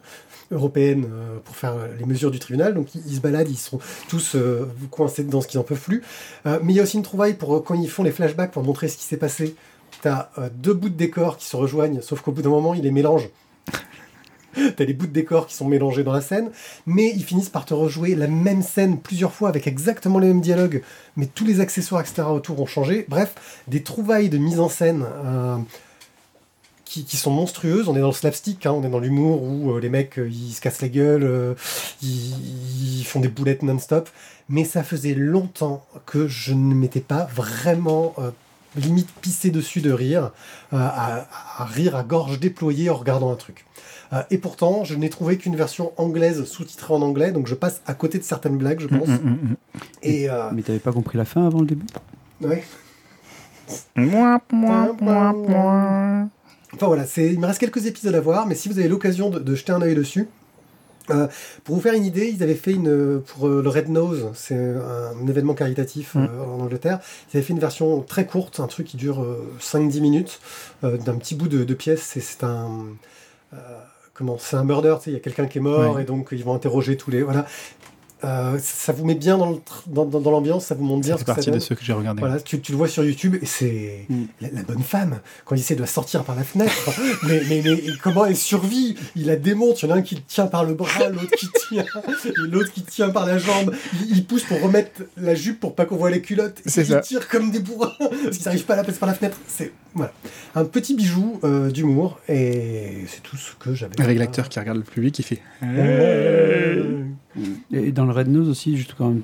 européennes 0.51 1.05
euh, 1.11 1.37
pour 1.43 1.55
faire 1.55 1.73
euh, 1.73 1.87
les 1.97 2.05
mesures 2.05 2.29
du 2.29 2.37
tribunal. 2.39 2.73
Donc 2.75 2.93
ils, 2.93 3.01
ils 3.07 3.15
se 3.15 3.21
baladent, 3.21 3.49
ils 3.49 3.57
sont 3.57 3.79
tous 4.09 4.35
euh, 4.35 4.67
coincés 4.91 5.23
dedans 5.23 5.41
ce 5.41 5.47
qu'ils 5.47 5.57
n'en 5.59 5.63
peuvent 5.63 5.79
plus. 5.79 6.03
Euh, 6.45 6.59
mais 6.61 6.73
il 6.73 6.75
y 6.75 6.79
a 6.79 6.83
aussi 6.83 6.97
une 6.97 7.03
trouvaille 7.03 7.33
pour 7.35 7.55
euh, 7.55 7.59
quand 7.65 7.73
ils 7.75 7.89
font 7.89 8.03
les 8.03 8.11
flashbacks 8.11 8.51
pour 8.51 8.63
montrer 8.63 8.87
ce 8.87 8.97
qui 8.97 9.03
s'est 9.05 9.17
passé. 9.17 9.55
T'as 10.03 10.31
euh, 10.37 10.49
deux 10.53 10.73
bouts 10.73 10.89
de 10.89 10.97
décor 10.97 11.37
qui 11.37 11.45
se 11.45 11.55
rejoignent, 11.55 12.01
sauf 12.01 12.19
qu'au 12.19 12.33
bout 12.33 12.41
d'un 12.41 12.49
moment, 12.49 12.73
ils 12.73 12.83
les 12.83 12.91
mélangent. 12.91 13.29
T'as 14.75 14.83
les 14.83 14.91
bouts 14.91 15.07
de 15.07 15.13
décor 15.13 15.47
qui 15.47 15.55
sont 15.55 15.65
mélangés 15.65 16.03
dans 16.03 16.11
la 16.11 16.19
scène, 16.19 16.51
mais 16.85 17.13
ils 17.15 17.23
finissent 17.23 17.47
par 17.47 17.63
te 17.63 17.73
rejouer 17.73 18.13
la 18.13 18.27
même 18.27 18.63
scène 18.63 18.99
plusieurs 18.99 19.31
fois 19.31 19.47
avec 19.47 19.65
exactement 19.65 20.19
les 20.19 20.27
mêmes 20.27 20.41
dialogues, 20.41 20.83
mais 21.15 21.25
tous 21.25 21.45
les 21.45 21.61
accessoires, 21.61 22.01
etc. 22.01 22.23
autour 22.27 22.59
ont 22.59 22.65
changé. 22.65 23.05
Bref, 23.07 23.63
des 23.69 23.81
trouvailles 23.81 24.27
de 24.27 24.37
mise 24.37 24.59
en 24.59 24.67
scène 24.67 25.05
euh, 25.23 25.55
qui, 26.83 27.15
sont 27.15 27.31
monstrueuses. 27.31 27.87
On 27.87 27.95
est 27.95 28.01
dans 28.01 28.07
le 28.07 28.13
slapstick, 28.13 28.65
hein, 28.65 28.73
on 28.73 28.83
est 28.83 28.89
dans 28.89 28.99
l'humour 28.99 29.41
où 29.41 29.71
euh, 29.71 29.79
les 29.79 29.87
mecs 29.87 30.17
ils 30.17 30.51
se 30.51 30.59
cassent 30.59 30.81
la 30.81 30.89
gueule, 30.89 31.55
ils, 32.01 32.99
ils 32.99 33.05
font 33.05 33.21
des 33.21 33.29
boulettes 33.29 33.63
non-stop. 33.63 34.09
Mais 34.49 34.65
ça 34.65 34.83
faisait 34.83 35.15
longtemps 35.15 35.85
que 36.05 36.27
je 36.27 36.53
ne 36.53 36.75
m'étais 36.75 36.99
pas 36.99 37.25
vraiment 37.33 38.13
limite 38.75 39.09
pissé 39.21 39.51
dessus 39.51 39.81
de 39.81 39.91
rire, 39.91 40.31
euh, 40.73 40.77
à, 40.77 41.27
à 41.57 41.65
rire 41.65 41.95
à 41.95 42.03
gorge 42.03 42.39
déployée 42.39 42.89
en 42.89 42.95
regardant 42.95 43.31
un 43.31 43.35
truc. 43.35 43.65
Euh, 44.13 44.21
et 44.29 44.37
pourtant, 44.37 44.83
je 44.83 44.95
n'ai 44.95 45.09
trouvé 45.09 45.37
qu'une 45.37 45.55
version 45.55 45.91
anglaise 45.97 46.43
sous-titrée 46.45 46.93
en 46.93 47.01
anglais, 47.01 47.31
donc 47.31 47.47
je 47.47 47.55
passe 47.55 47.81
à 47.87 47.93
côté 47.93 48.19
de 48.19 48.23
certaines 48.23 48.57
blagues, 48.57 48.79
je 48.79 48.87
pense. 48.87 49.07
Mm, 49.07 49.13
mm, 49.13 49.29
mm, 49.29 49.55
Et 50.03 50.29
euh, 50.29 50.49
Mais 50.53 50.61
t'avais 50.61 50.79
pas 50.79 50.91
compris 50.91 51.17
la 51.17 51.25
fin 51.25 51.45
avant 51.47 51.61
le 51.61 51.65
début? 51.67 51.85
Ouais. 52.41 52.63
Mouah, 53.95 54.39
mouah, 54.51 54.93
mouah, 54.99 55.33
mouah. 55.33 56.27
Enfin 56.73 56.87
voilà, 56.87 57.05
c'est, 57.05 57.31
il 57.31 57.39
me 57.39 57.45
reste 57.45 57.59
quelques 57.59 57.85
épisodes 57.85 58.13
à 58.15 58.19
voir, 58.21 58.45
mais 58.47 58.55
si 58.55 58.67
vous 58.69 58.79
avez 58.79 58.87
l'occasion 58.87 59.29
de, 59.29 59.39
de 59.39 59.55
jeter 59.55 59.71
un 59.71 59.81
œil 59.81 59.95
dessus, 59.95 60.27
euh, 61.09 61.27
pour 61.63 61.75
vous 61.75 61.81
faire 61.81 61.93
une 61.93 62.05
idée, 62.05 62.31
ils 62.33 62.43
avaient 62.43 62.55
fait 62.55 62.71
une 62.71 63.21
pour 63.21 63.47
euh, 63.47 63.61
le 63.61 63.69
Red 63.69 63.89
Nose, 63.89 64.29
c'est 64.33 64.55
un, 64.55 65.27
événement 65.27 65.53
caritatif 65.53 66.15
Mm. 66.15 66.23
euh, 66.23 66.43
en 66.45 66.59
Angleterre. 66.61 66.99
Ils 67.31 67.37
avaient 67.37 67.45
fait 67.45 67.53
une 67.53 67.59
version 67.59 68.01
très 68.01 68.25
courte, 68.25 68.59
un 68.59 68.67
truc 68.67 68.87
qui 68.87 68.97
dure 68.97 69.21
euh, 69.21 69.53
5-10 69.59 70.01
minutes, 70.01 70.39
d'un 70.81 71.15
petit 71.15 71.35
bout 71.35 71.47
de, 71.47 71.63
de 71.63 71.73
pièce. 71.73 72.01
C'est, 72.19 72.43
un 72.43 72.69
comment 74.13 74.37
C'est 74.39 74.55
un 74.57 74.63
murder, 74.63 74.95
tu 74.97 75.05
sais, 75.05 75.11
il 75.11 75.13
y 75.13 75.17
a 75.17 75.19
quelqu'un 75.19 75.45
qui 75.45 75.57
est 75.57 75.61
mort 75.61 75.99
et 75.99 76.03
donc 76.03 76.29
ils 76.31 76.43
vont 76.43 76.53
interroger 76.53 76.97
tous 76.97 77.11
les 77.11 77.23
voilà. 77.23 77.45
Euh, 78.23 78.57
ça 78.61 78.93
vous 78.93 79.03
met 79.05 79.15
bien 79.15 79.37
dans, 79.37 79.49
le 79.49 79.57
tr- 79.57 79.83
dans, 79.87 80.05
dans, 80.05 80.19
dans 80.21 80.31
l'ambiance, 80.31 80.65
ça 80.67 80.75
vous 80.75 80.83
montre 80.85 81.01
bien 81.01 81.15
Ça 81.15 81.19
ce 81.19 81.23
que 81.23 81.29
ça 81.31 81.35
partie 81.35 81.51
de 81.51 81.59
ceux 81.59 81.75
que 81.75 81.83
j'ai 81.83 81.91
regardés. 81.93 82.21
Voilà, 82.21 82.39
tu, 82.39 82.61
tu 82.61 82.71
le 82.71 82.77
vois 82.77 82.87
sur 82.87 83.03
YouTube 83.03 83.35
et 83.41 83.45
c'est 83.45 84.05
Mm. 84.09 84.23
la, 84.41 84.47
la 84.51 84.63
bonne 84.63 84.81
femme 84.83 85.19
quand 85.45 85.55
il 85.55 85.59
essaie 85.59 85.75
de 85.75 85.81
la 85.81 85.87
sortir 85.87 86.23
par 86.23 86.35
la 86.35 86.43
fenêtre. 86.43 86.73
mais, 87.27 87.41
mais, 87.49 87.61
mais 87.65 87.77
comment 88.01 88.25
elle 88.25 88.35
survit? 88.37 88.95
Il 89.15 89.25
la 89.25 89.35
démonte. 89.35 89.81
Il 89.81 89.89
y 89.89 89.91
en 89.91 89.95
a 89.95 89.97
un 89.97 90.01
qui 90.01 90.15
le 90.15 90.21
tient 90.21 90.47
par 90.47 90.63
le 90.65 90.73
bras, 90.73 91.09
l'autre 91.09 91.31
qui 91.37 91.47
tient, 91.69 91.85
l'autre 92.37 92.71
qui 92.71 92.81
tient 92.83 93.09
par 93.09 93.25
la 93.25 93.37
jambe. 93.37 93.73
Il, 94.01 94.17
il 94.17 94.25
pousse 94.25 94.43
pour 94.43 94.61
remettre 94.61 95.01
la 95.17 95.35
jupe 95.35 95.59
pour 95.59 95.75
pas 95.75 95.85
qu'on 95.85 95.97
voit 95.97 96.09
les 96.11 96.21
culottes. 96.21 96.61
C'est 96.65 96.81
il 96.81 96.87
ça. 96.87 96.99
tire 97.01 97.27
comme 97.27 97.51
des 97.51 97.59
bourrins 97.59 97.91
parce 97.99 98.37
qu'ils 98.37 98.45
n'arrivent 98.45 98.65
pas 98.65 98.73
à 98.73 98.77
la 98.77 98.83
passer 98.83 98.99
par 98.99 99.09
la 99.09 99.15
fenêtre. 99.15 99.37
C'est 99.47 99.71
voilà 99.95 100.11
un 100.55 100.65
petit 100.65 100.95
bijou 100.95 101.39
euh, 101.43 101.69
d'humour 101.69 102.19
et 102.27 103.05
c'est 103.07 103.21
tout 103.21 103.37
ce 103.37 103.51
que 103.59 103.73
j'avais. 103.75 103.99
Avec 104.01 104.17
l'acteur 104.17 104.49
qui 104.49 104.59
regarde 104.59 104.77
le 104.79 104.83
public, 104.83 105.19
il 105.19 105.23
fait. 105.23 105.39
Euh, 105.63 107.03
Et 107.71 107.91
dans 107.91 108.05
le 108.05 108.11
Red 108.11 108.27
Nose 108.29 108.49
aussi, 108.49 108.77
juste 108.77 108.93
quand 108.97 109.09
même, 109.09 109.21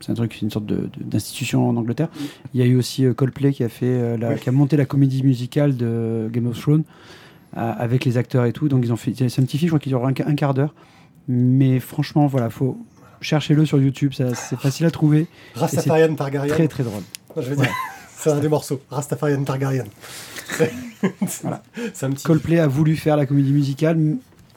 c'est 0.00 0.12
un 0.12 0.14
truc, 0.14 0.32
c'est 0.34 0.42
une 0.42 0.50
sorte 0.50 0.66
d'institution 0.66 1.68
en 1.68 1.76
Angleterre. 1.76 2.08
Il 2.54 2.60
y 2.60 2.62
a 2.62 2.66
eu 2.66 2.76
aussi 2.76 3.04
euh, 3.04 3.14
Coldplay 3.14 3.52
qui 3.52 3.64
a 3.64 3.68
fait, 3.68 3.86
euh, 3.86 4.16
la- 4.16 4.30
Oui. 4.30 4.40
qui 4.40 4.48
a 4.48 4.52
monté 4.52 4.76
la 4.76 4.84
comédie 4.84 5.22
musicale 5.22 5.76
de 5.76 6.28
Game 6.32 6.46
of 6.46 6.60
Thrones 6.60 6.84
euh, 7.56 7.72
avec 7.78 8.04
les 8.04 8.16
acteurs 8.18 8.44
et 8.44 8.52
tout. 8.52 8.68
Donc 8.68 8.84
ils 8.84 8.92
ont 8.92 8.96
fait, 8.96 9.14
c'est 9.16 9.24
un 9.40 9.44
petit 9.44 9.56
film, 9.58 9.68
je 9.68 9.70
crois 9.70 9.78
qu'il 9.78 9.90
dure 9.90 10.04
un, 10.06 10.10
un 10.10 10.34
quart 10.34 10.54
d'heure. 10.54 10.74
Mais 11.28 11.80
franchement, 11.80 12.26
voilà, 12.26 12.50
faut 12.50 12.78
chercher-le 13.20 13.64
sur 13.64 13.80
YouTube, 13.80 14.12
c'est 14.14 14.32
facile 14.58 14.86
à 14.86 14.90
trouver, 14.90 15.26
Rastafarian 15.54 16.14
Targaryen. 16.14 16.52
très 16.52 16.68
très 16.68 16.84
drôle. 16.84 17.02
Non, 17.34 17.42
je 17.42 17.50
veux 17.50 17.56
dire, 17.56 17.70
c'est 18.14 18.30
un 18.30 18.38
des 18.38 18.48
morceaux. 18.48 18.80
Rastafarian 18.90 19.42
Targaryen. 19.42 19.84
Voilà. 21.42 21.62
C'est 21.94 22.06
un 22.06 22.10
petit. 22.10 22.24
Coldplay 22.24 22.58
a 22.60 22.66
voulu 22.68 22.96
faire 22.96 23.16
la 23.16 23.26
comédie 23.26 23.52
musicale, 23.52 24.16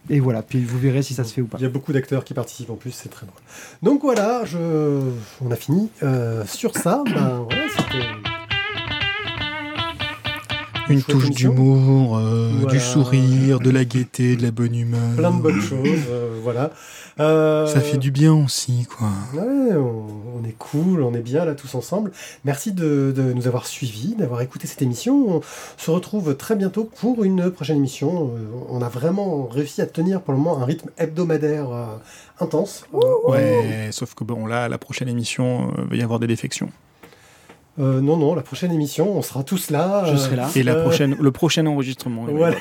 et 0.10 0.20
voilà. 0.20 0.42
Puis 0.42 0.64
vous 0.64 0.80
verrez 0.80 1.02
si 1.02 1.14
ça 1.14 1.24
se 1.24 1.34
fait 1.34 1.42
ou 1.42 1.48
pas. 1.48 1.58
Il 1.60 1.64
y 1.64 1.68
a 1.68 1.70
beaucoup 1.70 1.94
d'acteurs 1.94 2.24
qui 2.24 2.34
participent 2.34 2.70
en 2.70 2.76
plus, 2.76 2.92
c'est 2.92 3.10
très 3.10 3.26
drôle. 3.26 3.40
Donc 3.82 4.02
voilà, 4.02 4.44
je... 4.46 5.02
on 5.42 5.52
a 5.52 5.56
fini. 5.56 5.90
Euh, 6.04 6.46
sur 6.46 6.76
ça, 6.76 7.04
ben 7.06 7.46
voilà, 7.48 7.64
c'était. 7.70 8.29
Une 10.90 11.04
touche 11.04 11.30
d'humour, 11.30 12.18
euh, 12.18 12.50
Voilà. 12.62 12.72
du 12.72 12.80
sourire, 12.80 13.60
de 13.60 13.70
la 13.70 13.86
gaieté, 13.86 14.36
de 14.36 14.42
la 14.42 14.52
bonne 14.52 14.76
humeur. 14.76 15.00
Plein 15.16 15.32
de 15.32 15.42
bonnes 15.42 15.62
choses, 15.62 15.88
euh, 16.10 16.40
voilà. 16.44 16.72
Euh, 17.20 17.68
Ça 17.68 17.80
fait 17.82 17.98
du 17.98 18.12
bien 18.12 18.34
aussi, 18.34 18.88
quoi. 18.98 19.08
Ouais, 19.34 19.76
on, 19.76 20.06
on 20.42 20.44
est 20.48 20.56
cool, 20.58 21.02
on 21.04 21.14
est 21.14 21.22
bien 21.22 21.46
là 21.46 21.54
tous 21.54 21.76
ensemble. 21.76 22.12
Merci 22.46 22.72
de, 22.72 23.14
de 23.16 23.34
nous 23.34 23.46
avoir 23.48 23.68
suivis, 23.68 24.16
d'avoir 24.16 24.42
écouté 24.42 24.68
cette 24.68 24.82
émission. 24.82 25.38
On 25.38 25.42
se 25.78 25.92
retrouve 25.92 26.36
très 26.38 26.56
bientôt 26.56 26.86
pour 26.86 27.24
une 27.24 27.52
prochaine 27.52 27.78
émission. 27.78 28.32
On 28.70 28.82
a 28.82 28.90
vraiment 28.90 29.48
réussi 29.48 29.82
à 29.82 29.86
tenir 29.86 30.22
pour 30.22 30.34
le 30.34 30.40
moment 30.40 30.60
un 30.62 30.66
rythme 30.66 30.90
hebdomadaire 30.98 31.68
intense. 32.40 32.86
Ouais, 33.28 33.90
sauf 33.92 34.14
que 34.16 34.24
bon, 34.24 34.46
là, 34.46 34.70
la 34.70 34.78
prochaine 34.78 35.10
émission, 35.10 35.72
euh, 35.78 35.84
va 35.90 35.96
y 35.96 36.02
avoir 36.02 36.20
des 36.20 36.28
défections. 36.28 36.70
Euh, 37.78 38.02
non, 38.02 38.18
non, 38.18 38.36
la 38.36 38.42
prochaine 38.42 38.72
émission, 38.74 39.18
on 39.18 39.22
sera 39.22 39.44
tous 39.44 39.70
là. 39.70 40.04
Je 40.12 40.18
serai 40.18 40.36
là. 40.36 40.50
Et 40.56 40.64
la 40.64 40.74
Euh, 40.76 40.82
prochaine, 40.84 41.16
le 41.20 41.32
prochain 41.32 41.66
enregistrement, 41.66 42.26
il 42.28 42.36
Voilà. 42.36 42.56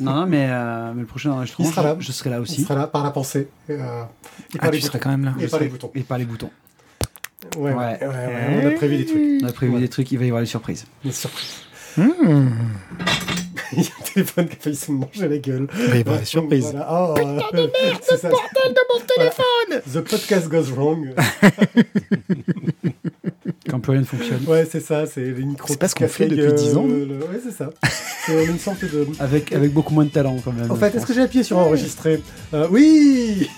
Non, 0.00 0.14
non, 0.14 0.26
mais, 0.26 0.46
euh, 0.50 0.92
mais 0.94 1.00
le 1.00 1.06
prochain 1.06 1.30
enregistrement, 1.32 1.68
Il 1.68 1.72
sera 1.72 1.82
là. 1.82 1.96
je, 1.98 2.04
je 2.06 2.12
serai 2.12 2.30
là 2.30 2.40
aussi. 2.40 2.62
sera 2.62 2.74
là 2.76 2.86
par 2.86 3.02
la 3.02 3.10
pensée. 3.10 3.48
euh, 3.70 3.74
et 4.54 4.58
par 4.58 4.68
Ah, 4.68 4.70
les 4.70 4.78
tu 4.78 4.84
seras 4.84 4.98
boutons. 4.98 5.02
quand 5.04 5.10
même 5.10 5.24
là. 5.24 5.34
Et 5.38 5.42
Je 5.44 5.48
par 5.48 5.60
les 5.60 5.68
boutons. 5.68 5.90
Et 5.94 6.00
par 6.02 6.18
les 6.18 6.24
boutons. 6.24 6.50
Ouais, 7.56 7.72
ouais, 7.72 7.74
Ouais. 7.74 7.98
ouais, 8.00 8.06
ouais, 8.06 8.60
on 8.62 8.66
a 8.68 8.70
prévu 8.72 8.98
des 8.98 9.06
trucs. 9.06 9.42
On 9.42 9.46
a 9.48 9.52
prévu 9.52 9.74
Ouais. 9.74 9.80
des 9.80 9.88
trucs, 9.88 10.12
il 10.12 10.18
va 10.18 10.24
y 10.24 10.28
avoir 10.28 10.42
des 10.42 10.46
surprises. 10.46 10.84
Des 11.04 11.10
surprises. 11.10 11.56
Hmm. 11.96 12.50
Il 13.76 13.82
y 13.82 13.86
a 13.86 13.90
un 14.00 14.04
téléphone 14.04 14.48
qui 14.48 14.56
a 14.56 14.60
failli 14.60 14.76
se 14.76 14.92
manger 14.92 15.28
la 15.28 15.38
gueule. 15.38 15.66
Mais 15.90 16.04
bah, 16.04 16.24
surprise. 16.24 16.64
Voilà. 16.72 16.88
Oh, 16.90 17.14
euh, 17.18 17.40
c'est 18.02 18.16
ça. 18.18 18.28
de 18.28 18.34
mon 18.92 19.00
téléphone 19.16 19.80
The 19.92 20.00
podcast 20.08 20.48
goes 20.48 20.70
wrong. 20.76 21.14
Quand 23.68 23.80
plus 23.80 23.92
rien 23.92 24.00
ne 24.00 24.06
fonctionne. 24.06 24.40
Ouais, 24.46 24.66
c'est 24.70 24.80
ça, 24.80 25.06
c'est 25.06 25.20
les 25.22 25.44
micros. 25.44 25.68
C'est 25.68 25.78
pas 25.78 25.88
ce 25.88 25.94
qu'on 25.94 26.08
fait 26.08 26.26
depuis 26.26 26.52
10 26.52 26.76
ans. 26.76 26.84
Ouais, 26.84 27.40
c'est 27.42 27.52
ça. 27.56 27.70
C'est 28.26 28.44
une 28.44 28.58
sorte 28.58 28.84
de. 28.84 29.06
Avec, 29.18 29.52
avec 29.52 29.72
beaucoup 29.72 29.94
moins 29.94 30.04
de 30.04 30.10
talent 30.10 30.36
quand 30.44 30.52
même. 30.52 30.70
En 30.70 30.74
fait, 30.76 30.94
est-ce 30.94 31.06
que 31.06 31.14
j'ai 31.14 31.22
appuyé 31.22 31.42
sur 31.44 31.58
enregistrer 31.58 32.20
Euh, 32.52 32.66
Oui 32.70 33.48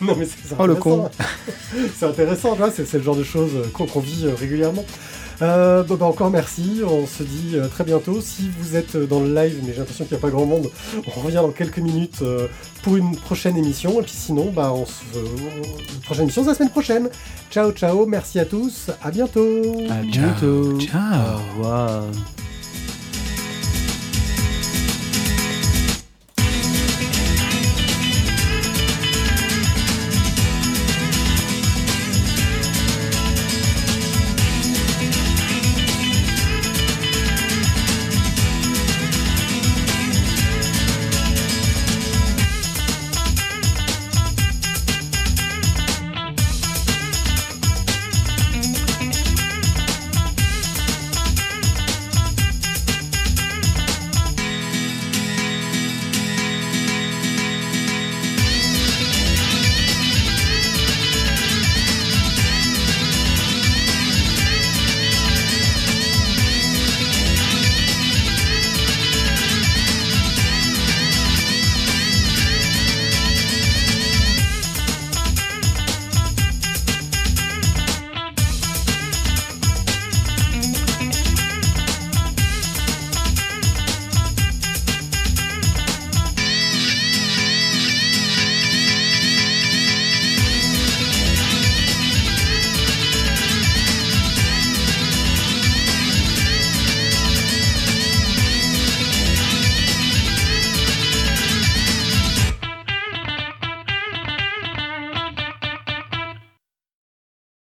Non, 0.00 0.14
mais 0.16 0.26
c'est 0.26 0.36
c'est 0.46 0.54
Oh, 0.58 0.66
le 0.66 0.74
intéressant. 0.76 1.10
c'est 1.98 2.06
intéressant, 2.06 2.52
tu 2.52 2.58
vois, 2.58 2.70
c'est 2.70 2.92
le 2.92 3.02
genre 3.02 3.16
de 3.16 3.24
choses 3.24 3.52
qu'on 3.72 3.86
qu'on 3.86 4.00
vit 4.00 4.26
euh, 4.26 4.34
régulièrement. 4.34 4.84
Euh, 5.40 5.82
bon, 5.82 5.96
bah, 5.96 6.06
encore 6.06 6.30
merci, 6.30 6.82
on 6.86 7.06
se 7.06 7.22
dit 7.22 7.52
euh, 7.54 7.68
très 7.68 7.84
bientôt. 7.84 8.20
Si 8.20 8.50
vous 8.58 8.76
êtes 8.76 8.96
dans 8.96 9.20
le 9.20 9.34
live, 9.34 9.60
mais 9.64 9.72
j'ai 9.72 9.78
l'impression 9.78 10.04
qu'il 10.04 10.16
n'y 10.16 10.20
a 10.20 10.22
pas 10.22 10.30
grand 10.30 10.46
monde, 10.46 10.70
on 11.06 11.20
revient 11.20 11.36
dans 11.36 11.50
quelques 11.50 11.78
minutes 11.78 12.22
euh, 12.22 12.48
pour 12.82 12.96
une 12.96 13.16
prochaine 13.16 13.56
émission. 13.56 14.00
Et 14.00 14.02
puis 14.02 14.12
sinon, 14.12 14.52
bah, 14.54 14.72
on 14.72 14.84
se, 14.86 14.92
prochaine 16.04 16.24
émission, 16.24 16.42
c'est 16.42 16.50
la 16.50 16.54
semaine 16.54 16.70
prochaine. 16.70 17.08
Ciao, 17.50 17.72
ciao, 17.72 18.06
merci 18.06 18.38
à 18.38 18.44
tous, 18.44 18.90
à 19.02 19.10
bientôt. 19.10 19.62
À 19.90 20.02
bientôt. 20.02 20.78
Ciao. 20.78 21.36
Au 21.36 21.58
revoir. 21.58 22.04